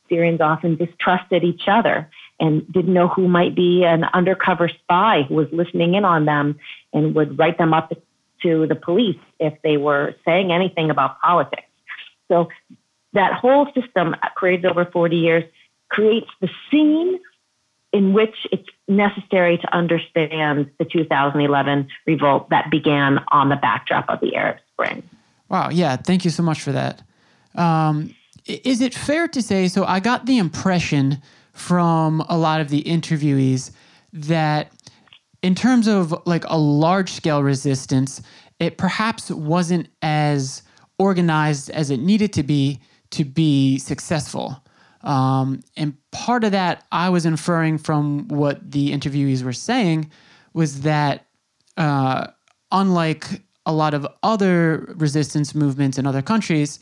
Syrians 0.09 0.41
often 0.41 0.75
distrusted 0.75 1.43
each 1.43 1.63
other 1.67 2.09
and 2.39 2.71
didn't 2.71 2.93
know 2.93 3.07
who 3.07 3.27
might 3.27 3.55
be 3.55 3.83
an 3.83 4.05
undercover 4.13 4.69
spy 4.69 5.23
who 5.27 5.35
was 5.35 5.47
listening 5.51 5.95
in 5.95 6.05
on 6.05 6.25
them 6.25 6.59
and 6.93 7.15
would 7.15 7.37
write 7.37 7.57
them 7.57 7.73
up 7.73 7.91
to 8.41 8.67
the 8.67 8.75
police 8.75 9.19
if 9.39 9.53
they 9.63 9.77
were 9.77 10.15
saying 10.25 10.51
anything 10.51 10.89
about 10.89 11.19
politics. 11.21 11.63
So 12.29 12.49
that 13.13 13.33
whole 13.33 13.67
system 13.73 14.15
created 14.35 14.65
over 14.65 14.85
40 14.85 15.15
years 15.15 15.43
creates 15.89 16.29
the 16.39 16.49
scene 16.69 17.19
in 17.91 18.13
which 18.13 18.47
it's 18.51 18.67
necessary 18.87 19.57
to 19.57 19.75
understand 19.75 20.69
the 20.77 20.85
2011 20.85 21.87
revolt 22.05 22.49
that 22.51 22.69
began 22.69 23.19
on 23.29 23.49
the 23.49 23.55
backdrop 23.55 24.07
of 24.09 24.19
the 24.19 24.35
Arab 24.35 24.57
Spring. 24.73 25.01
Wow, 25.49 25.69
yeah, 25.69 25.95
thank 25.95 26.23
you 26.23 26.31
so 26.31 26.43
much 26.43 26.61
for 26.61 26.71
that. 26.71 27.01
Um, 27.55 28.13
is 28.49 28.81
it 28.81 28.93
fair 28.93 29.27
to 29.27 29.41
say? 29.41 29.67
So, 29.67 29.85
I 29.85 29.99
got 29.99 30.25
the 30.25 30.37
impression 30.37 31.21
from 31.53 32.21
a 32.29 32.37
lot 32.37 32.61
of 32.61 32.69
the 32.69 32.83
interviewees 32.83 33.71
that, 34.13 34.71
in 35.41 35.55
terms 35.55 35.87
of 35.87 36.13
like 36.25 36.45
a 36.45 36.57
large 36.57 37.11
scale 37.11 37.43
resistance, 37.43 38.21
it 38.59 38.77
perhaps 38.77 39.29
wasn't 39.31 39.87
as 40.01 40.63
organized 40.97 41.69
as 41.69 41.89
it 41.89 41.99
needed 41.99 42.33
to 42.33 42.43
be 42.43 42.79
to 43.11 43.25
be 43.25 43.77
successful. 43.79 44.63
Um, 45.01 45.61
and 45.77 45.95
part 46.11 46.43
of 46.43 46.51
that 46.51 46.85
I 46.91 47.09
was 47.09 47.25
inferring 47.25 47.77
from 47.77 48.27
what 48.27 48.71
the 48.71 48.91
interviewees 48.91 49.43
were 49.43 49.53
saying 49.53 50.11
was 50.53 50.81
that, 50.81 51.25
uh, 51.77 52.27
unlike 52.71 53.41
a 53.65 53.73
lot 53.73 53.93
of 53.93 54.05
other 54.23 54.93
resistance 54.97 55.55
movements 55.55 55.97
in 55.97 56.05
other 56.05 56.21
countries, 56.21 56.79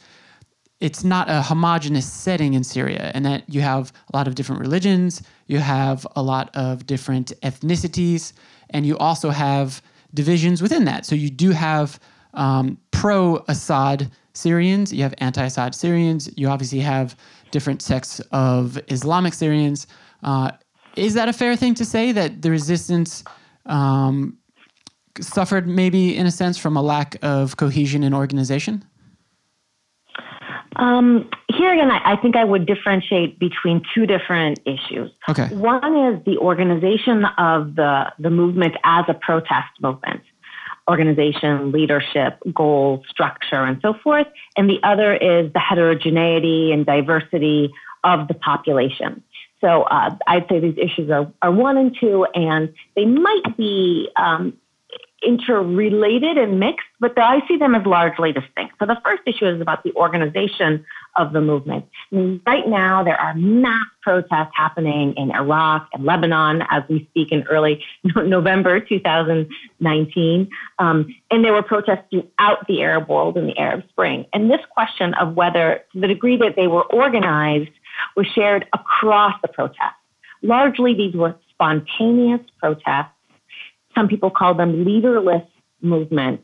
it's 0.80 1.04
not 1.04 1.30
a 1.30 1.42
homogenous 1.42 2.12
setting 2.12 2.54
in 2.54 2.64
Syria, 2.64 3.12
and 3.14 3.26
that 3.26 3.44
you 3.48 3.62
have 3.62 3.92
a 4.14 4.18
lot 4.18 4.28
of 4.28 4.36
different 4.36 4.62
religions, 4.62 5.24
you 5.48 5.58
have 5.58 6.06
a 6.16 6.22
lot 6.22 6.56
of 6.56 6.86
different 6.86 7.34
ethnicities, 7.42 8.34
and 8.70 8.86
you 8.86 8.98
also 8.98 9.30
have 9.32 9.82
divisions 10.14 10.62
within 10.62 10.86
that. 10.86 11.06
So 11.06 11.16
you 11.16 11.30
do 11.30 11.52
have 11.52 12.00
um, 12.36 12.78
pro 12.92 13.44
Assad 13.48 14.12
Syrians, 14.34 14.94
you 14.94 15.02
have 15.02 15.16
anti 15.18 15.44
Assad 15.46 15.74
Syrians, 15.74 16.30
you 16.38 16.48
obviously 16.48 16.80
have 16.80 17.16
different 17.50 17.82
sects 17.82 18.20
of 18.32 18.80
Islamic 18.90 19.34
Syrians. 19.34 19.88
Uh, 20.22 20.52
is 20.96 21.16
that 21.16 21.28
a 21.28 21.34
fair 21.34 21.56
thing 21.56 21.74
to 21.76 21.86
say 21.86 22.12
that 22.12 22.42
the 22.42 22.52
resistance 22.52 23.24
um, 23.66 24.38
suffered 25.20 25.68
maybe 25.68 26.16
in 26.16 26.28
a 26.28 26.32
sense 26.32 26.58
from 26.58 26.78
a 26.78 26.82
lack 26.82 27.16
of 27.24 27.58
cohesion 27.58 28.04
and 28.04 28.14
organization? 28.14 28.84
Um, 30.76 31.30
here 31.56 31.74
again, 31.74 31.90
I, 31.90 32.14
I, 32.14 32.16
think 32.18 32.36
I 32.36 32.44
would 32.44 32.66
differentiate 32.66 33.40
between 33.40 33.82
two 33.96 34.06
different 34.06 34.60
issues. 34.66 35.12
Okay. 35.30 35.48
One 35.56 36.14
is 36.14 36.24
the 36.26 36.38
organization 36.38 37.26
of 37.38 37.76
the, 37.76 38.12
the 38.20 38.30
movement 38.30 38.76
as 38.84 39.06
a 39.08 39.14
protest 39.14 39.70
movement, 39.82 40.22
organization, 40.90 41.72
leadership, 41.72 42.40
goals, 42.54 43.06
structure, 43.10 43.64
and 43.64 43.80
so 43.82 43.96
forth. 44.04 44.28
And 44.56 44.70
the 44.70 44.80
other 44.84 45.16
is 45.16 45.52
the 45.54 45.60
heterogeneity 45.60 46.72
and 46.72 46.86
diversity 46.86 47.74
of 48.04 48.28
the 48.28 48.36
population. 48.36 49.24
So 49.62 49.84
uh, 49.84 50.16
I'd 50.28 50.48
say 50.50 50.60
these 50.60 50.78
issues 50.78 51.10
are, 51.10 51.32
are 51.42 51.52
one 51.52 51.78
and 51.78 51.96
two, 52.00 52.26
and 52.36 52.74
they 52.96 53.06
might 53.06 53.58
be 53.58 54.10
um, 54.16 54.54
interrelated 55.24 56.38
and 56.38 56.60
mixed, 56.60 56.86
but 57.00 57.18
I 57.18 57.46
see 57.48 57.58
them 57.58 57.74
as 57.74 57.86
largely 57.86 58.32
distinct. 58.32 58.76
So 58.80 58.86
the 58.86 58.98
first 59.04 59.24
issue 59.26 59.48
is 59.48 59.60
about 59.60 59.84
the 59.84 59.94
organization 59.96 60.86
of 61.16 61.34
the 61.34 61.42
movement. 61.42 61.86
Right 62.12 62.68
now, 62.68 63.04
there 63.04 63.20
are 63.20 63.34
mass 63.34 63.86
protests 64.04 64.52
happening 64.54 65.16
in 65.18 65.32
Iraq 65.32 65.88
and 65.94 66.06
Lebanon 66.06 66.62
as 66.70 66.84
we 66.88 67.08
speak 67.10 67.32
in 67.32 67.44
early 67.44 67.84
November 68.04 68.80
2019. 68.80 70.50
Um, 70.78 71.16
and 71.32 71.44
there 71.44 71.54
were 71.54 71.64
protests 71.64 72.06
throughout 72.12 72.68
the 72.68 72.84
Arab 72.84 73.10
world 73.10 73.38
in 73.38 73.48
the 73.48 73.58
Arab 73.58 73.84
Spring. 73.90 74.26
And 74.34 74.52
this 74.52 74.62
question 74.70 75.16
of 75.16 75.34
whether, 75.34 75.82
to 75.94 76.00
the 76.00 76.08
degree 76.08 76.38
that 76.38 76.56
they 76.56 76.68
were 76.68 76.84
organized, 76.84 77.72
was 78.16 78.28
shared 78.28 78.68
across 78.74 79.34
the 79.42 79.48
protests. 79.48 79.96
Largely, 80.44 80.94
these 80.94 81.16
were 81.16 81.36
spontaneous 81.50 82.42
protests 82.60 83.17
some 83.98 84.08
people 84.08 84.30
call 84.30 84.54
them 84.54 84.86
leaderless 84.86 85.44
movements 85.82 86.44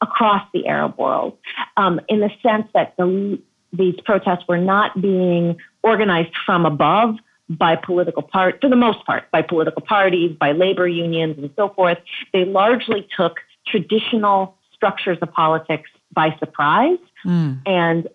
across 0.00 0.42
the 0.54 0.66
Arab 0.66 0.98
world, 0.98 1.36
um, 1.76 2.00
in 2.08 2.20
the 2.20 2.30
sense 2.42 2.66
that 2.74 2.94
the, 2.96 3.38
these 3.72 3.94
protests 4.04 4.44
were 4.48 4.58
not 4.58 5.00
being 5.00 5.56
organized 5.82 6.34
from 6.46 6.64
above 6.64 7.16
by 7.48 7.76
political 7.76 8.22
part, 8.22 8.58
for 8.60 8.70
the 8.70 8.76
most 8.76 9.04
part, 9.04 9.30
by 9.30 9.42
political 9.42 9.82
parties, 9.82 10.34
by 10.38 10.52
labor 10.52 10.88
unions, 10.88 11.36
and 11.38 11.50
so 11.56 11.68
forth. 11.68 11.98
They 12.32 12.44
largely 12.46 13.06
took 13.16 13.36
traditional 13.66 14.56
structures 14.74 15.18
of 15.20 15.30
politics 15.32 15.90
by 16.12 16.34
surprise, 16.38 16.98
mm. 17.26 17.60
and 17.66 18.08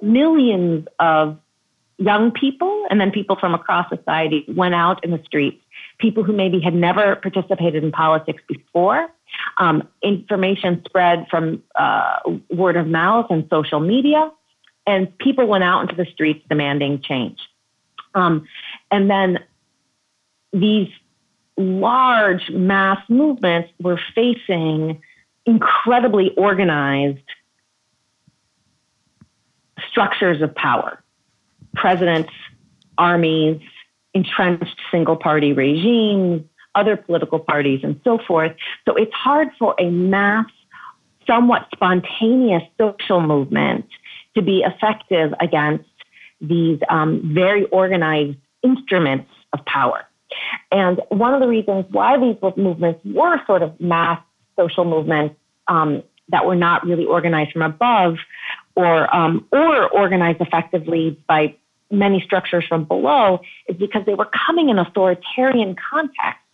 millions 0.00 0.86
of 0.98 1.38
young 2.00 2.32
people 2.32 2.86
and 2.90 3.00
then 3.00 3.12
people 3.12 3.36
from 3.36 3.54
across 3.54 3.88
society 3.88 4.44
went 4.48 4.74
out 4.74 5.04
in 5.04 5.10
the 5.12 5.22
streets 5.24 5.62
people 6.00 6.24
who 6.24 6.32
maybe 6.32 6.60
had 6.60 6.74
never 6.74 7.16
participated 7.16 7.84
in 7.84 7.92
politics 7.92 8.42
before. 8.48 9.08
Um, 9.58 9.86
information 10.02 10.82
spread 10.86 11.26
from 11.30 11.62
uh, 11.74 12.18
word 12.50 12.76
of 12.76 12.86
mouth 12.86 13.26
and 13.30 13.46
social 13.50 13.80
media, 13.80 14.30
and 14.86 15.16
people 15.18 15.46
went 15.46 15.62
out 15.62 15.82
into 15.82 15.94
the 15.94 16.10
streets 16.10 16.44
demanding 16.48 17.02
change. 17.02 17.38
Um, 18.14 18.46
and 18.90 19.08
then 19.08 19.38
these 20.52 20.88
large 21.56 22.50
mass 22.50 22.98
movements 23.08 23.70
were 23.80 24.00
facing 24.14 25.00
incredibly 25.46 26.34
organized 26.36 27.18
structures 29.90 30.42
of 30.42 30.54
power 30.54 31.02
presidents, 31.74 32.30
armies, 32.98 33.60
entrenched 34.14 34.76
single 34.90 35.16
party 35.16 35.52
regimes, 35.52 36.42
other 36.74 36.96
political 36.96 37.38
parties, 37.38 37.80
and 37.82 38.00
so 38.04 38.18
forth. 38.26 38.52
So 38.86 38.94
it's 38.94 39.12
hard 39.12 39.48
for 39.58 39.74
a 39.78 39.90
mass, 39.90 40.46
somewhat 41.26 41.68
spontaneous 41.74 42.62
social 42.78 43.20
movement 43.20 43.86
to 44.34 44.42
be 44.42 44.64
effective 44.64 45.32
against 45.40 45.84
these 46.40 46.78
um, 46.88 47.32
very 47.34 47.64
organized 47.66 48.38
instruments 48.62 49.30
of 49.52 49.64
power. 49.66 50.04
And 50.70 51.00
one 51.08 51.34
of 51.34 51.40
the 51.40 51.48
reasons 51.48 51.86
why 51.90 52.18
these 52.18 52.36
movements 52.56 53.00
were 53.04 53.40
sort 53.46 53.62
of 53.62 53.78
mass 53.80 54.20
social 54.56 54.84
movements 54.84 55.34
um, 55.68 56.02
that 56.28 56.46
were 56.46 56.54
not 56.54 56.86
really 56.86 57.04
organized 57.04 57.52
from 57.52 57.62
above 57.62 58.16
or 58.74 59.14
um, 59.14 59.46
or 59.52 59.88
organized 59.88 60.40
effectively 60.40 61.20
by 61.28 61.54
many 61.90 62.20
structures 62.20 62.64
from 62.66 62.84
below 62.84 63.40
is 63.68 63.76
because 63.76 64.04
they 64.06 64.14
were 64.14 64.28
coming 64.46 64.68
in 64.68 64.78
authoritarian 64.78 65.74
contexts 65.90 66.44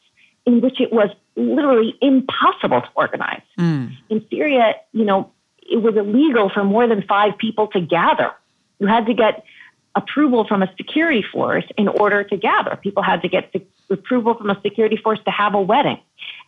in 0.46 0.60
which 0.60 0.80
it 0.80 0.92
was 0.92 1.10
literally 1.36 1.94
impossible 2.00 2.80
to 2.80 2.88
organize. 2.94 3.42
Mm. 3.58 3.94
In 4.08 4.24
Syria, 4.30 4.74
you 4.92 5.04
know, 5.04 5.30
it 5.58 5.82
was 5.82 5.96
illegal 5.96 6.48
for 6.48 6.64
more 6.64 6.86
than 6.86 7.02
five 7.02 7.36
people 7.36 7.66
to 7.68 7.80
gather. 7.80 8.32
You 8.78 8.86
had 8.86 9.06
to 9.06 9.14
get 9.14 9.44
approval 9.94 10.46
from 10.46 10.62
a 10.62 10.72
security 10.76 11.24
force 11.32 11.64
in 11.76 11.88
order 11.88 12.22
to 12.22 12.36
gather. 12.36 12.76
People 12.76 13.02
had 13.02 13.22
to 13.22 13.28
get 13.28 13.52
approval 13.90 14.34
from 14.34 14.50
a 14.50 14.60
security 14.62 14.96
force 14.96 15.18
to 15.24 15.30
have 15.30 15.54
a 15.54 15.60
wedding. 15.60 15.98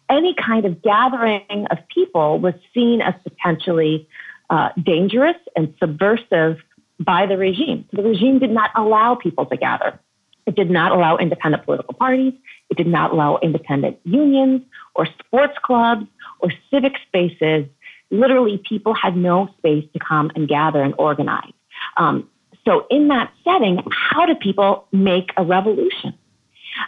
Any 0.08 0.34
kind 0.34 0.64
of 0.64 0.82
gathering 0.82 1.66
of 1.70 1.78
people 1.88 2.38
was 2.38 2.54
seen 2.72 3.00
as 3.00 3.14
potentially 3.22 4.08
uh, 4.50 4.70
dangerous 4.82 5.36
and 5.56 5.74
subversive 5.78 6.58
by 7.00 7.26
the 7.26 7.36
regime. 7.36 7.84
the 7.92 8.02
regime 8.02 8.38
did 8.38 8.50
not 8.50 8.70
allow 8.74 9.14
people 9.14 9.46
to 9.46 9.56
gather. 9.56 9.98
It 10.46 10.56
did 10.56 10.70
not 10.70 10.92
allow 10.92 11.18
independent 11.18 11.64
political 11.64 11.94
parties. 11.94 12.32
It 12.70 12.76
did 12.76 12.86
not 12.86 13.12
allow 13.12 13.38
independent 13.42 13.98
unions 14.04 14.62
or 14.94 15.06
sports 15.18 15.54
clubs 15.62 16.06
or 16.40 16.50
civic 16.70 16.94
spaces. 17.06 17.66
Literally, 18.10 18.60
people 18.68 18.94
had 18.94 19.16
no 19.16 19.48
space 19.58 19.84
to 19.92 19.98
come 19.98 20.30
and 20.34 20.48
gather 20.48 20.82
and 20.82 20.94
organize. 20.98 21.52
Um, 21.98 22.28
so, 22.64 22.86
in 22.90 23.08
that 23.08 23.32
setting, 23.44 23.82
how 23.90 24.26
do 24.26 24.34
people 24.34 24.86
make 24.90 25.30
a 25.36 25.44
revolution? 25.44 26.14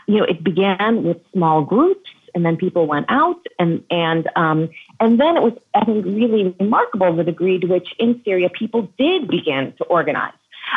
You 0.06 0.18
know, 0.18 0.24
it 0.24 0.42
began 0.42 1.04
with 1.04 1.18
small 1.32 1.62
groups 1.62 2.10
and 2.34 2.44
then 2.44 2.56
people 2.56 2.86
went 2.86 3.06
out, 3.08 3.40
and 3.58 3.82
and 3.90 4.28
um, 4.36 4.68
and 4.98 5.20
then 5.20 5.36
it 5.36 5.42
was 5.42 5.52
I 5.74 5.84
think 5.84 6.04
really 6.04 6.54
remarkable 6.58 7.14
the 7.14 7.24
degree 7.24 7.58
to 7.58 7.66
which 7.66 7.88
in 7.98 8.20
Syria 8.24 8.48
people 8.50 8.88
did 8.98 9.28
begin 9.28 9.74
to 9.78 9.84
organize. 9.84 10.32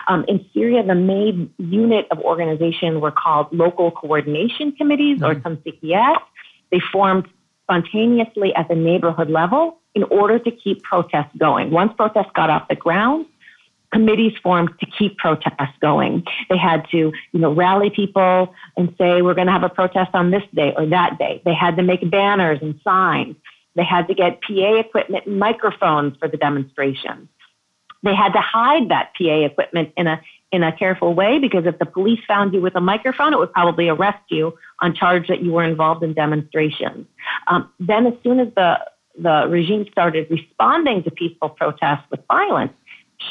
Um, 0.08 0.26
in 0.28 0.46
Syria, 0.54 0.84
the 0.84 0.96
main 0.96 1.54
unit 1.58 2.08
of 2.12 2.20
organization 2.20 3.00
were 3.00 3.12
called 3.12 3.48
local 3.52 3.92
coordination 3.92 4.72
committees 4.72 5.20
mm-hmm. 5.20 5.38
or 5.38 5.42
some 5.42 5.58
CPS. 5.58 6.18
They 6.72 6.80
formed 6.92 7.28
spontaneously 7.64 8.54
at 8.56 8.68
the 8.68 8.76
neighborhood 8.76 9.30
level 9.30 9.78
in 9.96 10.04
order 10.06 10.40
to 10.40 10.52
keep 10.52 10.84
protests 10.84 11.36
going. 11.38 11.72
Once 11.72 11.94
protests 11.96 12.32
got 12.34 12.50
off 12.50 12.68
the 12.68 12.76
ground, 12.76 13.26
committees 13.94 14.34
formed 14.42 14.72
to 14.80 14.86
keep 14.86 15.18
protests 15.18 15.78
going. 15.80 16.24
They 16.50 16.58
had 16.58 16.86
to, 16.92 16.98
you 16.98 17.40
know, 17.40 17.54
rally 17.54 17.90
people 17.90 18.54
and 18.76 18.94
say, 18.98 19.22
we're 19.22 19.36
going 19.36 19.48
to 19.48 19.54
have 19.54 19.64
a 19.64 19.70
protest 19.70 20.12
on 20.14 20.32
this 20.32 20.44
day 20.54 20.74
or 20.76 20.86
that 20.88 21.18
day. 21.20 21.42
They 21.46 21.54
had 21.54 21.78
to 21.78 21.84
make 21.84 22.10
banners 22.10 22.60
and 22.62 22.80
signs. 22.84 23.36
They 23.76 23.84
had 23.84 24.08
to 24.08 24.14
get 24.14 24.42
PA 24.42 24.76
equipment 24.76 25.26
and 25.26 25.40
microphones 25.40 26.18
for 26.18 26.28
the 26.28 26.38
demonstrations. 26.38 27.30
They 28.04 28.14
had 28.14 28.34
to 28.34 28.42
hide 28.42 28.90
that 28.90 29.14
PA 29.18 29.46
equipment 29.46 29.94
in 29.96 30.08
a 30.08 30.22
in 30.52 30.62
a 30.62 30.72
careful 30.72 31.16
way 31.16 31.40
because 31.40 31.66
if 31.66 31.80
the 31.80 31.86
police 31.86 32.20
found 32.28 32.54
you 32.54 32.62
with 32.62 32.76
a 32.76 32.82
microphone, 32.82 33.34
it 33.34 33.40
would 33.40 33.52
probably 33.52 33.90
arrest 33.90 34.22
you 34.30 34.54
on 34.82 34.94
charge 34.94 35.28
that 35.28 35.42
you 35.42 35.52
were 35.52 35.64
involved 35.64 36.04
in 36.04 36.14
demonstrations. 36.14 37.08
Um, 37.48 37.72
then, 37.80 38.06
as 38.06 38.14
soon 38.22 38.40
as 38.40 38.50
the 38.56 38.78
the 39.18 39.48
regime 39.50 39.86
started 39.92 40.28
responding 40.30 41.04
to 41.04 41.12
peaceful 41.12 41.50
protests 41.50 42.06
with 42.10 42.20
violence, 42.28 42.74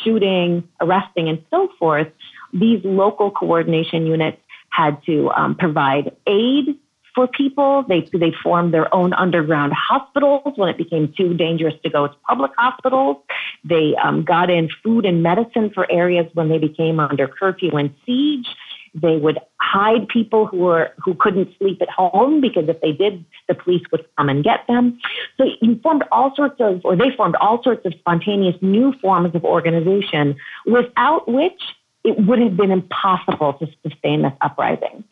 shooting, 0.03 0.69
arresting, 0.81 1.29
and 1.29 1.45
so 1.51 1.69
forth, 1.79 2.09
these 2.53 2.81
local 2.85 3.31
coordination 3.31 4.07
units 4.07 4.39
had 4.71 5.03
to 5.05 5.31
um, 5.31 5.55
provide 5.55 6.15
aid 6.27 6.79
for 7.15 7.27
people. 7.29 7.85
They, 7.89 8.09
they 8.13 8.33
formed 8.43 8.73
their 8.73 8.93
own 8.95 9.13
underground 9.13 9.73
hospitals 9.75 10.53
when 10.57 10.69
it 10.69 10.79
became 10.79 11.13
too 11.17 11.35
dangerous 11.35 11.75
to 11.85 11.91
go 11.91 12.09
to 12.09 12.15
public 12.29 12.53
hospitals. 12.57 13.19
They 13.65 13.95
um, 14.03 14.25
got 14.25 14.51
in 14.51 14.69
food 14.83 15.05
and 15.05 15.23
medicine 15.23 15.71
for 15.75 15.91
areas 15.91 16.27
when 16.35 16.49
they 16.49 16.59
became 16.59 17.01
under 17.01 17.29
curfew 17.29 17.71
and 17.73 17.95
siege. 18.07 18.47
They 18.95 19.17
would 19.17 19.39
hide 19.61 20.07
people 20.09 20.47
who 20.47 20.59
were 20.59 20.93
who 21.03 21.15
couldn't 21.15 21.49
sleep 21.59 21.81
at 21.81 21.89
home 21.89 22.41
because 22.41 22.69
if 22.69 22.81
they 22.83 22.93
did, 22.93 23.25
the 23.49 23.55
police 23.55 23.83
would 23.91 24.05
come 24.19 24.29
and 24.29 24.45
get 24.45 24.67
them. 24.67 24.99
So 25.39 25.47
you 25.63 25.81
formed 25.83 26.05
all 26.13 26.35
sorts 26.37 26.61
of, 26.61 26.85
or 26.85 26.95
they 26.95 27.11
formed 27.17 27.37
all 27.37 27.63
sorts 27.63 27.87
of 27.87 27.95
spontaneous 27.95 28.57
new 28.61 28.93
forms 29.01 29.35
of 29.35 29.45
organization, 29.45 30.37
without 30.67 31.27
which 31.27 31.61
it 32.05 32.19
would 32.27 32.41
have 32.41 32.57
been 32.57 32.71
impossible 32.71 33.55
to 33.55 33.67
sustain 33.83 34.23
this 34.23 34.33
uprising. 34.43 35.05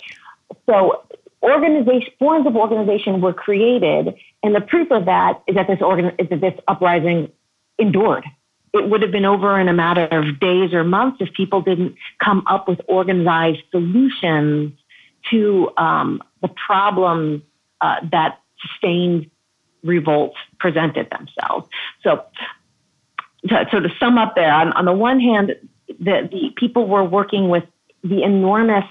So 0.67 1.05
organization 1.43 2.13
forms 2.19 2.47
of 2.47 2.57
organization 2.57 3.23
were 3.23 3.33
created, 3.33 4.15
and 4.43 4.55
the 4.55 4.61
proof 4.61 4.91
of 4.91 5.07
that 5.07 5.43
is 5.47 5.55
that 5.55 5.69
this 5.69 5.81
organ 5.81 6.13
is 6.19 6.29
that 6.29 6.41
this 6.43 6.55
uprising 6.69 7.31
endured 7.79 8.25
it 8.73 8.89
would 8.89 9.03
have 9.03 9.11
been 9.11 9.25
over 9.25 9.59
in 9.59 9.69
a 9.69 9.73
matter 9.73 10.05
of 10.07 10.39
days 10.41 10.73
or 10.73 10.85
months 10.85 11.19
if 11.21 11.33
people 11.33 11.61
didn't 11.61 11.97
come 12.23 12.43
up 12.47 12.69
with 12.69 12.81
organized 12.87 13.63
solutions 13.71 14.73
to 15.31 15.71
um, 15.77 16.23
the 16.41 16.49
problems 16.67 17.43
uh, 17.81 17.97
that 18.11 18.39
sustained 18.61 19.31
revolts 19.83 20.37
presented 20.59 21.09
themselves. 21.11 21.69
So, 22.03 22.25
to, 23.49 23.67
so 23.71 23.81
to 23.81 23.89
sum 23.99 24.19
up 24.19 24.35
there, 24.35 24.53
on, 24.53 24.73
on 24.73 24.85
the 24.85 24.93
one 24.93 25.21
hand, 25.21 25.57
the, 25.89 26.29
the 26.31 26.51
people 26.57 26.87
were 26.87 27.05
working 27.05 27.49
with 27.49 27.65
the 28.03 28.23
enormous 28.23 28.85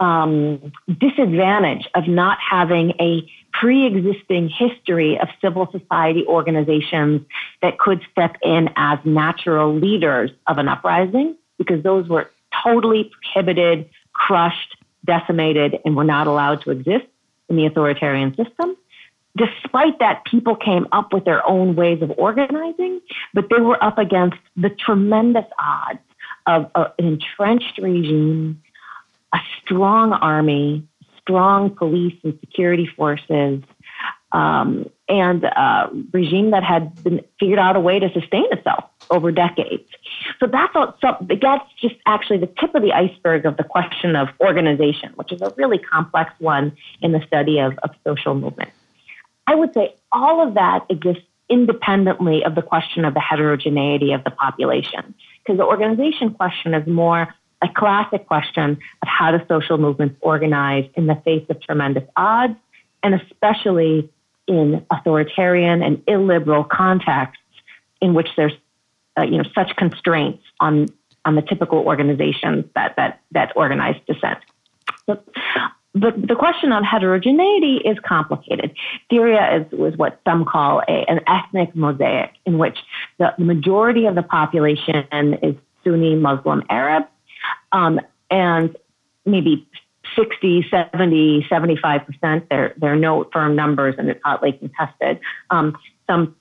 um, 0.00 0.72
disadvantage 0.98 1.86
of 1.94 2.08
not 2.08 2.38
having 2.40 2.92
a 2.98 3.30
pre-existing 3.52 4.48
history 4.48 5.18
of 5.20 5.28
civil 5.40 5.68
society 5.70 6.24
organizations 6.26 7.20
that 7.62 7.78
could 7.78 8.00
step 8.10 8.36
in 8.42 8.70
as 8.76 8.98
natural 9.04 9.74
leaders 9.74 10.30
of 10.46 10.58
an 10.58 10.68
uprising 10.68 11.36
because 11.58 11.82
those 11.82 12.08
were 12.08 12.30
totally 12.64 13.10
prohibited, 13.22 13.88
crushed, 14.14 14.76
decimated, 15.04 15.78
and 15.84 15.96
were 15.96 16.04
not 16.04 16.26
allowed 16.26 16.62
to 16.62 16.70
exist 16.70 17.06
in 17.48 17.56
the 17.56 17.66
authoritarian 17.66 18.34
system. 18.36 18.76
Despite 19.36 19.98
that, 20.00 20.24
people 20.24 20.56
came 20.56 20.88
up 20.92 21.12
with 21.12 21.24
their 21.24 21.46
own 21.46 21.76
ways 21.76 22.02
of 22.02 22.10
organizing, 22.16 23.00
but 23.34 23.48
they 23.50 23.60
were 23.60 23.82
up 23.82 23.98
against 23.98 24.38
the 24.56 24.70
tremendous 24.70 25.44
odds 25.58 26.00
of 26.46 26.70
an 26.74 26.86
entrenched 26.98 27.78
regime, 27.78 28.60
a 29.34 29.38
strong 29.62 30.12
army, 30.12 30.86
strong 31.20 31.70
police 31.70 32.16
and 32.24 32.38
security 32.40 32.88
forces, 32.96 33.62
um, 34.32 34.88
and 35.08 35.44
a 35.44 35.90
regime 36.12 36.52
that 36.52 36.62
had 36.62 37.02
been 37.02 37.20
figured 37.38 37.58
out 37.58 37.76
a 37.76 37.80
way 37.80 37.98
to 37.98 38.12
sustain 38.12 38.46
itself 38.52 38.84
over 39.10 39.32
decades. 39.32 39.88
So 40.38 40.46
that's 40.46 40.74
all, 40.76 40.96
so 41.00 41.16
that's 41.42 41.64
just 41.80 41.96
actually 42.06 42.38
the 42.38 42.46
tip 42.46 42.74
of 42.74 42.82
the 42.82 42.92
iceberg 42.92 43.44
of 43.44 43.56
the 43.56 43.64
question 43.64 44.14
of 44.14 44.28
organization, 44.40 45.12
which 45.16 45.32
is 45.32 45.42
a 45.42 45.52
really 45.56 45.78
complex 45.78 46.32
one 46.38 46.76
in 47.02 47.10
the 47.12 47.20
study 47.26 47.58
of, 47.58 47.76
of 47.82 47.90
social 48.06 48.34
movement. 48.34 48.70
I 49.46 49.56
would 49.56 49.74
say 49.74 49.96
all 50.12 50.46
of 50.46 50.54
that 50.54 50.86
exists 50.88 51.24
independently 51.48 52.44
of 52.44 52.54
the 52.54 52.62
question 52.62 53.04
of 53.04 53.14
the 53.14 53.20
heterogeneity 53.20 54.12
of 54.12 54.22
the 54.22 54.30
population, 54.30 55.12
because 55.42 55.58
the 55.58 55.66
organization 55.66 56.32
question 56.34 56.72
is 56.72 56.86
more 56.86 57.34
a 57.62 57.68
classic 57.68 58.26
question 58.26 58.72
of 59.02 59.08
how 59.08 59.36
do 59.36 59.44
social 59.48 59.78
movements 59.78 60.16
organize 60.20 60.88
in 60.94 61.06
the 61.06 61.16
face 61.16 61.44
of 61.50 61.60
tremendous 61.60 62.04
odds, 62.16 62.56
and 63.02 63.14
especially 63.14 64.10
in 64.46 64.84
authoritarian 64.90 65.82
and 65.82 66.02
illiberal 66.06 66.64
contexts 66.64 67.42
in 68.00 68.14
which 68.14 68.28
there's 68.36 68.52
uh, 69.18 69.22
you 69.22 69.38
know 69.38 69.44
such 69.54 69.74
constraints 69.76 70.42
on 70.60 70.86
on 71.24 71.34
the 71.34 71.42
typical 71.42 71.78
organizations 71.78 72.64
that 72.74 72.96
that 72.96 73.20
that 73.32 73.52
organize 73.56 73.96
dissent. 74.06 74.38
So, 75.06 75.22
the, 75.92 76.12
the 76.12 76.36
question 76.36 76.70
on 76.70 76.84
heterogeneity 76.84 77.78
is 77.84 77.98
complicated. 78.06 78.72
Syria 79.10 79.56
is, 79.56 79.92
is 79.92 79.98
what 79.98 80.20
some 80.24 80.44
call 80.44 80.82
a, 80.88 81.04
an 81.08 81.20
ethnic 81.26 81.74
mosaic, 81.74 82.30
in 82.46 82.58
which 82.58 82.78
the 83.18 83.34
majority 83.38 84.06
of 84.06 84.14
the 84.14 84.22
population 84.22 85.04
is 85.42 85.56
Sunni 85.82 86.14
Muslim 86.14 86.62
Arab, 86.70 87.04
um, 87.72 88.00
and 88.30 88.76
maybe 89.24 89.66
60, 90.16 90.66
70, 90.70 91.46
75%. 91.50 92.48
There, 92.48 92.74
there 92.76 92.92
are 92.92 92.96
no 92.96 93.28
firm 93.32 93.54
numbers 93.54 93.94
and 93.98 94.08
it's 94.08 94.20
hotly 94.24 94.52
contested. 94.52 95.20
Um, 95.50 95.76
some 96.08 96.36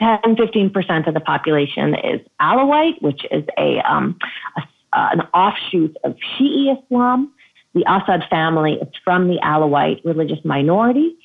10, 0.00 0.36
15% 0.36 1.08
of 1.08 1.14
the 1.14 1.20
population 1.20 1.94
is 1.94 2.20
Alawite, 2.40 3.00
which 3.02 3.24
is 3.30 3.44
a, 3.58 3.80
um, 3.80 4.16
a 4.56 4.62
uh, 4.92 5.10
an 5.12 5.20
offshoot 5.34 5.96
of 6.04 6.16
Shi'i 6.16 6.76
Islam. 6.76 7.32
The 7.74 7.84
Assad 7.86 8.24
family 8.30 8.74
is 8.74 8.88
from 9.04 9.28
the 9.28 9.38
Alawite 9.42 10.04
religious 10.04 10.42
minority. 10.44 11.16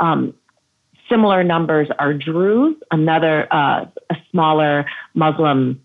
Um, 0.00 0.34
similar 1.08 1.42
numbers 1.42 1.88
are 1.98 2.12
Druze, 2.12 2.76
another 2.90 3.52
uh, 3.52 3.86
a 4.10 4.16
smaller 4.30 4.86
Muslim 5.14 5.84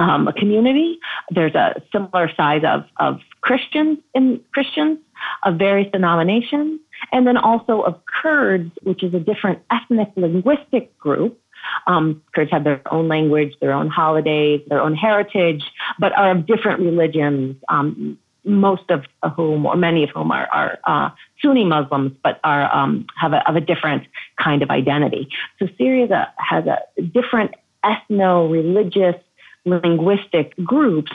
um, 0.00 0.28
community. 0.36 0.98
There's 1.30 1.54
a 1.54 1.80
similar 1.92 2.26
size 2.34 2.62
of, 2.64 2.80
of 2.96 3.20
Christians 3.40 3.98
in 4.14 4.40
Christians 4.52 4.98
of 5.44 5.56
various 5.56 5.90
denominations, 5.92 6.80
and 7.12 7.26
then 7.26 7.36
also 7.36 7.82
of 7.82 7.94
Kurds, 8.06 8.72
which 8.82 9.02
is 9.02 9.12
a 9.14 9.20
different 9.20 9.58
ethnic 9.70 10.10
linguistic 10.16 10.98
group 10.98 11.38
um, 11.86 12.22
Kurds 12.34 12.50
have 12.50 12.64
their 12.64 12.80
own 12.92 13.08
language, 13.08 13.54
their 13.60 13.72
own 13.72 13.88
holidays, 13.88 14.60
their 14.68 14.80
own 14.80 14.94
heritage, 14.94 15.62
but 15.98 16.16
are 16.16 16.32
of 16.32 16.46
different 16.46 16.80
religions. 16.80 17.56
Um, 17.68 18.18
most 18.42 18.90
of 18.90 19.04
whom, 19.36 19.66
or 19.66 19.76
many 19.76 20.02
of 20.02 20.08
whom, 20.14 20.32
are, 20.32 20.48
are 20.50 20.78
uh, 20.84 21.10
Sunni 21.42 21.66
Muslims, 21.66 22.12
but 22.22 22.40
are 22.42 22.74
um, 22.74 23.06
have 23.20 23.34
a, 23.34 23.46
of 23.46 23.54
a 23.54 23.60
different 23.60 24.04
kind 24.42 24.62
of 24.62 24.70
identity. 24.70 25.28
So 25.58 25.68
Syria 25.76 26.32
has 26.38 26.64
a 26.66 27.02
different 27.02 27.54
ethno-religious, 27.84 29.16
linguistic 29.64 30.54
groups, 30.64 31.12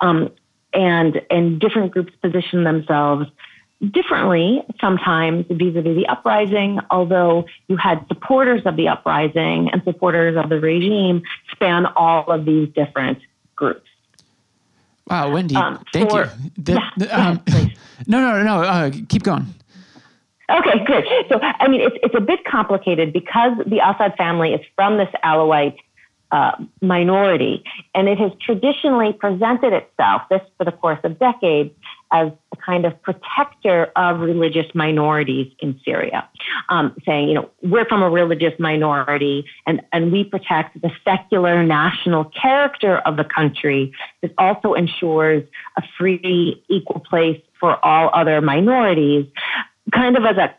um, 0.00 0.30
and 0.72 1.20
and 1.30 1.60
different 1.60 1.92
groups 1.92 2.12
position 2.22 2.64
themselves 2.64 3.28
differently 3.90 4.62
sometimes 4.80 5.44
vis-a-vis 5.50 5.96
the 5.96 6.06
uprising, 6.06 6.78
although 6.90 7.44
you 7.66 7.76
had 7.76 8.04
supporters 8.06 8.62
of 8.64 8.76
the 8.76 8.88
uprising 8.88 9.70
and 9.72 9.82
supporters 9.82 10.36
of 10.36 10.48
the 10.48 10.60
regime 10.60 11.22
span 11.50 11.86
all 11.96 12.30
of 12.30 12.44
these 12.44 12.68
different 12.74 13.18
groups. 13.56 13.88
Wow, 15.08 15.32
Wendy, 15.32 15.56
um, 15.56 15.82
thank 15.92 16.10
for, 16.10 16.24
you. 16.24 16.50
The, 16.56 16.72
yeah, 16.74 16.90
the, 16.96 17.20
um, 17.20 17.42
ahead, 17.48 17.76
no, 18.06 18.20
no, 18.20 18.42
no, 18.44 18.62
uh, 18.62 18.90
keep 19.08 19.24
going. 19.24 19.46
Okay, 20.48 20.84
good. 20.84 21.04
So, 21.28 21.40
I 21.40 21.66
mean, 21.68 21.80
it's, 21.80 21.96
it's 22.02 22.14
a 22.14 22.20
bit 22.20 22.44
complicated 22.44 23.12
because 23.12 23.56
the 23.66 23.78
Assad 23.78 24.16
family 24.16 24.52
is 24.52 24.60
from 24.76 24.98
this 24.98 25.08
Alawite 25.24 25.78
uh, 26.32 26.52
minority, 26.80 27.62
and 27.94 28.08
it 28.08 28.18
has 28.18 28.32
traditionally 28.40 29.12
presented 29.12 29.72
itself, 29.74 30.22
this 30.30 30.40
for 30.56 30.64
the 30.64 30.72
course 30.72 30.98
of 31.04 31.18
decades, 31.18 31.70
as 32.10 32.32
a 32.52 32.56
kind 32.56 32.84
of 32.84 33.00
protector 33.02 33.92
of 33.96 34.20
religious 34.20 34.66
minorities 34.74 35.52
in 35.60 35.78
Syria, 35.84 36.28
um, 36.68 36.94
saying, 37.06 37.28
you 37.28 37.34
know, 37.34 37.50
we're 37.62 37.84
from 37.86 38.02
a 38.02 38.10
religious 38.10 38.52
minority 38.58 39.44
and, 39.66 39.82
and 39.92 40.10
we 40.10 40.24
protect 40.24 40.80
the 40.80 40.90
secular 41.04 41.62
national 41.62 42.24
character 42.24 42.98
of 42.98 43.16
the 43.16 43.24
country. 43.24 43.92
That 44.22 44.32
also 44.38 44.74
ensures 44.74 45.42
a 45.76 45.82
free, 45.98 46.62
equal 46.68 47.00
place 47.00 47.40
for 47.58 47.82
all 47.84 48.10
other 48.12 48.40
minorities, 48.40 49.26
kind 49.92 50.16
of 50.16 50.24
as 50.24 50.36
a 50.36 50.54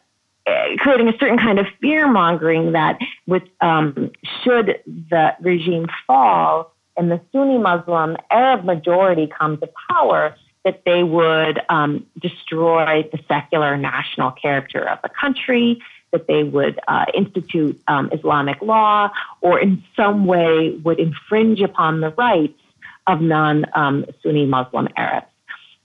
creating 0.78 1.08
a 1.08 1.18
certain 1.18 1.38
kind 1.38 1.60
of 1.60 1.66
fear 1.82 2.08
mongering 2.12 2.74
that 2.74 3.00
with 3.28 3.44
um, 3.62 4.12
should 4.44 4.80
the 4.86 5.36
regime 5.42 5.88
fall 6.06 6.74
and 6.98 7.12
the 7.12 7.22
Sunni 7.32 7.58
Muslim 7.58 8.18
Arab 8.30 8.66
majority 8.66 9.28
come 9.28 9.58
to 9.58 9.70
power, 9.90 10.36
that 10.64 10.84
they 10.86 11.04
would 11.04 11.60
um, 11.70 12.06
destroy 12.20 13.08
the 13.12 13.20
secular 13.28 13.76
national 13.78 14.32
character 14.32 14.88
of 14.88 15.00
the 15.02 15.10
country, 15.10 15.82
that 16.12 16.28
they 16.28 16.44
would 16.44 16.80
uh, 16.88 17.06
institute 17.14 17.82
um, 17.88 18.10
Islamic 18.14 18.62
law, 18.62 19.10
or 19.42 19.60
in 19.60 19.84
some 19.96 20.26
way 20.26 20.78
would 20.84 21.00
infringe 21.00 21.60
upon 21.62 22.02
the 22.02 22.12
rights 22.12 22.60
of 23.08 23.22
non 23.22 23.66
um, 23.74 24.06
Sunni 24.22 24.46
Muslim 24.46 24.88
Arabs. 24.96 25.28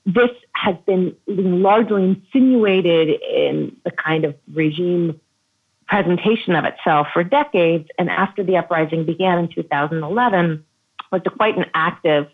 This 0.08 0.30
has 0.54 0.74
been 0.86 1.14
largely 1.26 2.02
insinuated 2.02 3.20
in 3.20 3.76
the 3.84 3.90
kind 3.90 4.24
of 4.24 4.34
regime 4.50 5.20
presentation 5.86 6.54
of 6.54 6.64
itself 6.64 7.08
for 7.12 7.22
decades, 7.22 7.90
and 7.98 8.08
after 8.08 8.42
the 8.42 8.56
uprising 8.56 9.04
began 9.04 9.38
in 9.38 9.48
2011, 9.48 10.64
was 11.12 11.20
quite 11.36 11.58
an 11.58 11.66
active 11.74 12.26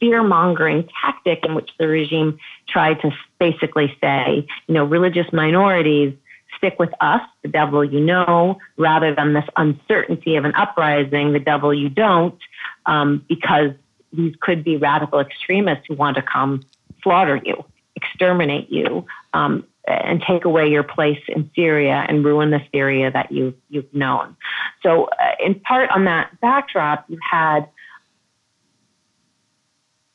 fear 0.00 0.24
mongering 0.24 0.88
tactic 1.00 1.46
in 1.46 1.54
which 1.54 1.70
the 1.78 1.86
regime 1.86 2.38
tried 2.68 3.00
to 3.02 3.12
basically 3.38 3.96
say, 4.00 4.44
you 4.66 4.74
know, 4.74 4.84
religious 4.84 5.32
minorities 5.32 6.12
stick 6.58 6.76
with 6.80 6.90
us, 7.00 7.20
the 7.42 7.48
devil 7.48 7.84
you 7.84 8.00
know, 8.00 8.58
rather 8.76 9.14
than 9.14 9.32
this 9.32 9.44
uncertainty 9.56 10.34
of 10.34 10.44
an 10.44 10.54
uprising, 10.56 11.32
the 11.32 11.38
devil 11.38 11.72
you 11.72 11.88
don't, 11.88 12.38
um, 12.86 13.24
because 13.28 13.70
these 14.12 14.34
could 14.40 14.64
be 14.64 14.76
radical 14.76 15.20
extremists 15.20 15.84
who 15.86 15.94
want 15.94 16.16
to 16.16 16.22
come 16.22 16.62
slaughter 17.02 17.40
you, 17.44 17.64
exterminate 17.96 18.70
you, 18.70 19.06
um, 19.32 19.66
and 19.86 20.22
take 20.22 20.44
away 20.44 20.68
your 20.68 20.84
place 20.84 21.20
in 21.28 21.50
Syria 21.56 22.04
and 22.08 22.24
ruin 22.24 22.50
the 22.50 22.60
Syria 22.72 23.10
that 23.10 23.32
you've, 23.32 23.54
you've 23.68 23.92
known. 23.92 24.36
So, 24.82 25.06
uh, 25.06 25.44
in 25.44 25.58
part 25.60 25.90
on 25.90 26.04
that 26.04 26.40
backdrop, 26.40 27.04
you 27.08 27.18
had 27.28 27.68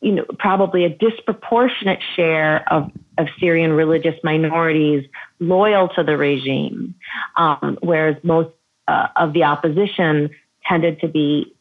you 0.01 0.11
know, 0.11 0.25
probably 0.37 0.85
a 0.85 0.89
disproportionate 0.89 1.99
share 2.15 2.71
of, 2.71 2.91
of 3.17 3.27
Syrian 3.39 3.73
religious 3.73 4.15
minorities 4.23 5.05
loyal 5.39 5.89
to 5.89 6.03
the 6.03 6.17
regime, 6.17 6.95
um, 7.35 7.77
whereas 7.81 8.15
most 8.23 8.49
uh, 8.87 9.07
of 9.15 9.33
the 9.33 9.43
opposition 9.43 10.29
tended 10.65 11.01
to 11.01 11.07
be 11.07 11.53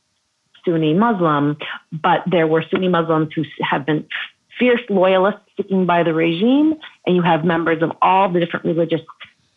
Sunni 0.64 0.94
Muslim, 0.94 1.56
but 1.92 2.22
there 2.30 2.46
were 2.46 2.64
Sunni 2.70 2.88
Muslims 2.88 3.32
who 3.34 3.44
have 3.60 3.86
been 3.86 4.06
fierce 4.58 4.82
loyalists 4.88 5.40
sticking 5.52 5.86
by 5.86 6.02
the 6.02 6.14
regime, 6.14 6.74
and 7.06 7.16
you 7.16 7.22
have 7.22 7.44
members 7.44 7.82
of 7.82 7.92
all 8.02 8.28
the 8.30 8.40
different 8.40 8.66
religious 8.66 9.00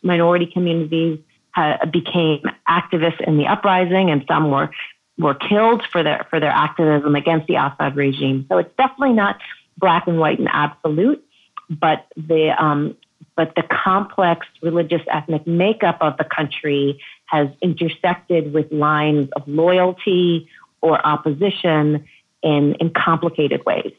minority 0.01 0.45
communities 0.45 1.19
uh, 1.55 1.85
became 1.87 2.41
activists 2.67 3.21
in 3.27 3.37
the 3.37 3.47
uprising, 3.47 4.09
and 4.09 4.23
some 4.27 4.51
were 4.51 4.69
were 5.17 5.35
killed 5.35 5.85
for 5.91 6.01
their 6.03 6.25
for 6.29 6.39
their 6.39 6.51
activism 6.51 7.15
against 7.15 7.47
the 7.47 7.55
Assad 7.55 7.95
regime. 7.95 8.45
So 8.49 8.57
it's 8.57 8.73
definitely 8.77 9.13
not 9.13 9.37
black 9.77 10.07
and 10.07 10.19
white 10.19 10.39
and 10.39 10.47
absolute, 10.51 11.23
but 11.69 12.05
the 12.15 12.51
um, 12.57 12.95
but 13.35 13.53
the 13.55 13.63
complex 13.63 14.47
religious 14.61 15.01
ethnic 15.11 15.45
makeup 15.47 15.97
of 16.01 16.17
the 16.17 16.23
country 16.23 17.01
has 17.25 17.47
intersected 17.61 18.53
with 18.53 18.71
lines 18.71 19.29
of 19.35 19.43
loyalty 19.47 20.47
or 20.81 21.05
opposition 21.05 22.05
in 22.41 22.75
in 22.75 22.91
complicated 22.91 23.65
ways. 23.65 23.93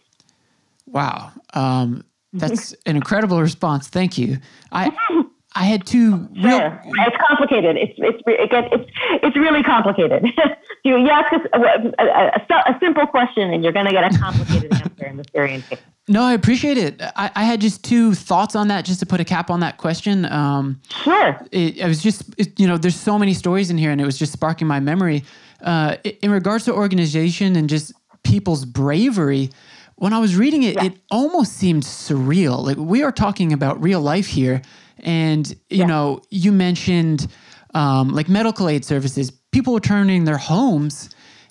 Wow, 0.91 1.33
um, 1.55 2.05
that's 2.33 2.73
an 2.87 2.97
incredible 2.97 3.41
response. 3.41 3.89
Thank 3.89 4.19
you. 4.19 4.39
I 4.73 4.93
I 5.55 5.65
had 5.65 5.87
two. 5.87 6.17
Real... 6.43 6.59
Sure. 6.59 6.83
It's 6.85 7.17
complicated. 7.29 7.77
It's 7.77 7.95
it's 7.99 8.23
it 8.27 8.51
gets, 8.51 8.69
it's 8.73 8.91
it's 9.23 9.37
really 9.37 9.63
complicated. 9.63 10.25
you, 10.85 10.97
you 10.97 11.09
ask 11.09 11.33
a, 11.33 11.59
a, 11.59 12.03
a, 12.05 12.75
a, 12.75 12.79
simple 12.81 13.07
question, 13.07 13.53
and 13.53 13.63
you're 13.63 13.73
going 13.73 13.87
to 13.87 13.93
get 13.93 14.15
a 14.15 14.19
complicated 14.19 14.73
answer 14.73 15.07
in 15.07 15.17
the 15.17 15.25
Syrian 15.33 15.63
case. 15.63 15.81
No, 16.09 16.23
I 16.23 16.33
appreciate 16.33 16.79
it. 16.79 17.01
I, 17.17 17.31
I, 17.35 17.45
had 17.45 17.61
just 17.61 17.85
two 17.85 18.15
thoughts 18.15 18.57
on 18.57 18.69
that, 18.69 18.85
just 18.85 18.99
to 19.01 19.07
put 19.07 19.21
a 19.21 19.25
cap 19.25 19.51
on 19.51 19.61
that 19.61 19.77
question. 19.77 20.25
Um, 20.27 20.81
sure. 21.05 21.39
It, 21.53 21.83
I 21.83 21.87
was 21.87 22.03
just, 22.03 22.35
it, 22.39 22.59
you 22.59 22.67
know, 22.67 22.79
there's 22.79 22.97
so 22.97 23.19
many 23.19 23.35
stories 23.35 23.71
in 23.71 23.79
here, 23.79 23.91
and 23.91 24.01
it 24.01 24.05
was 24.05 24.19
just 24.19 24.33
sparking 24.33 24.67
my 24.67 24.81
memory. 24.81 25.23
Uh, 25.63 25.97
in 26.23 26.31
regards 26.31 26.65
to 26.65 26.73
organization 26.73 27.55
and 27.55 27.69
just 27.69 27.93
people's 28.23 28.65
bravery, 28.65 29.51
when 30.01 30.15
I 30.15 30.19
was 30.19 30.35
reading 30.35 30.63
it, 30.63 30.77
yeah. 30.77 30.85
it 30.85 30.99
almost 31.11 31.53
seemed 31.53 31.83
surreal. 31.83 32.65
Like 32.65 32.79
we 32.79 33.03
are 33.03 33.13
talking 33.13 33.53
about 33.53 33.83
real 33.83 34.01
life 34.01 34.27
here, 34.27 34.63
and 35.01 35.47
you 35.69 35.81
yeah. 35.81 35.87
know, 35.87 36.23
you 36.31 36.53
mentioned 36.53 37.27
um, 37.75 38.09
like 38.09 38.27
medical 38.27 38.71
aid 38.71 38.83
services. 38.83 39.31
People 39.53 39.75
were 39.75 39.81
turning 39.81 40.25
their 40.25 40.39
homes 40.39 41.11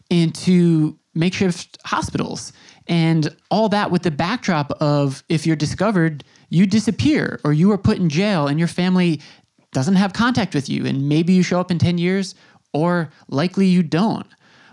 into 0.10 0.98
makeshift 1.14 1.78
hospitals 1.86 2.52
and 2.88 3.36
all 3.52 3.70
that 3.70 3.92
with 3.92 4.02
the 4.02 4.10
backdrop 4.10 4.72
of 4.82 5.24
if 5.30 5.46
you're 5.46 5.56
discovered, 5.56 6.24
you 6.50 6.66
disappear 6.66 7.40
or 7.44 7.54
you 7.54 7.72
are 7.72 7.78
put 7.78 8.00
in 8.00 8.10
jail 8.10 8.48
and 8.48 8.58
your 8.58 8.68
family 8.68 9.22
doesn't 9.74 9.96
have 9.96 10.14
contact 10.14 10.56
with 10.56 10.70
you. 10.70 10.88
And 10.88 11.08
maybe 11.08 11.34
you 11.34 11.44
show 11.44 11.60
up 11.60 11.70
in 11.70 11.78
10 11.78 12.00
years 12.00 12.34
or 12.74 13.12
likely 13.28 13.68
you 13.68 13.84
don't. 13.84 14.26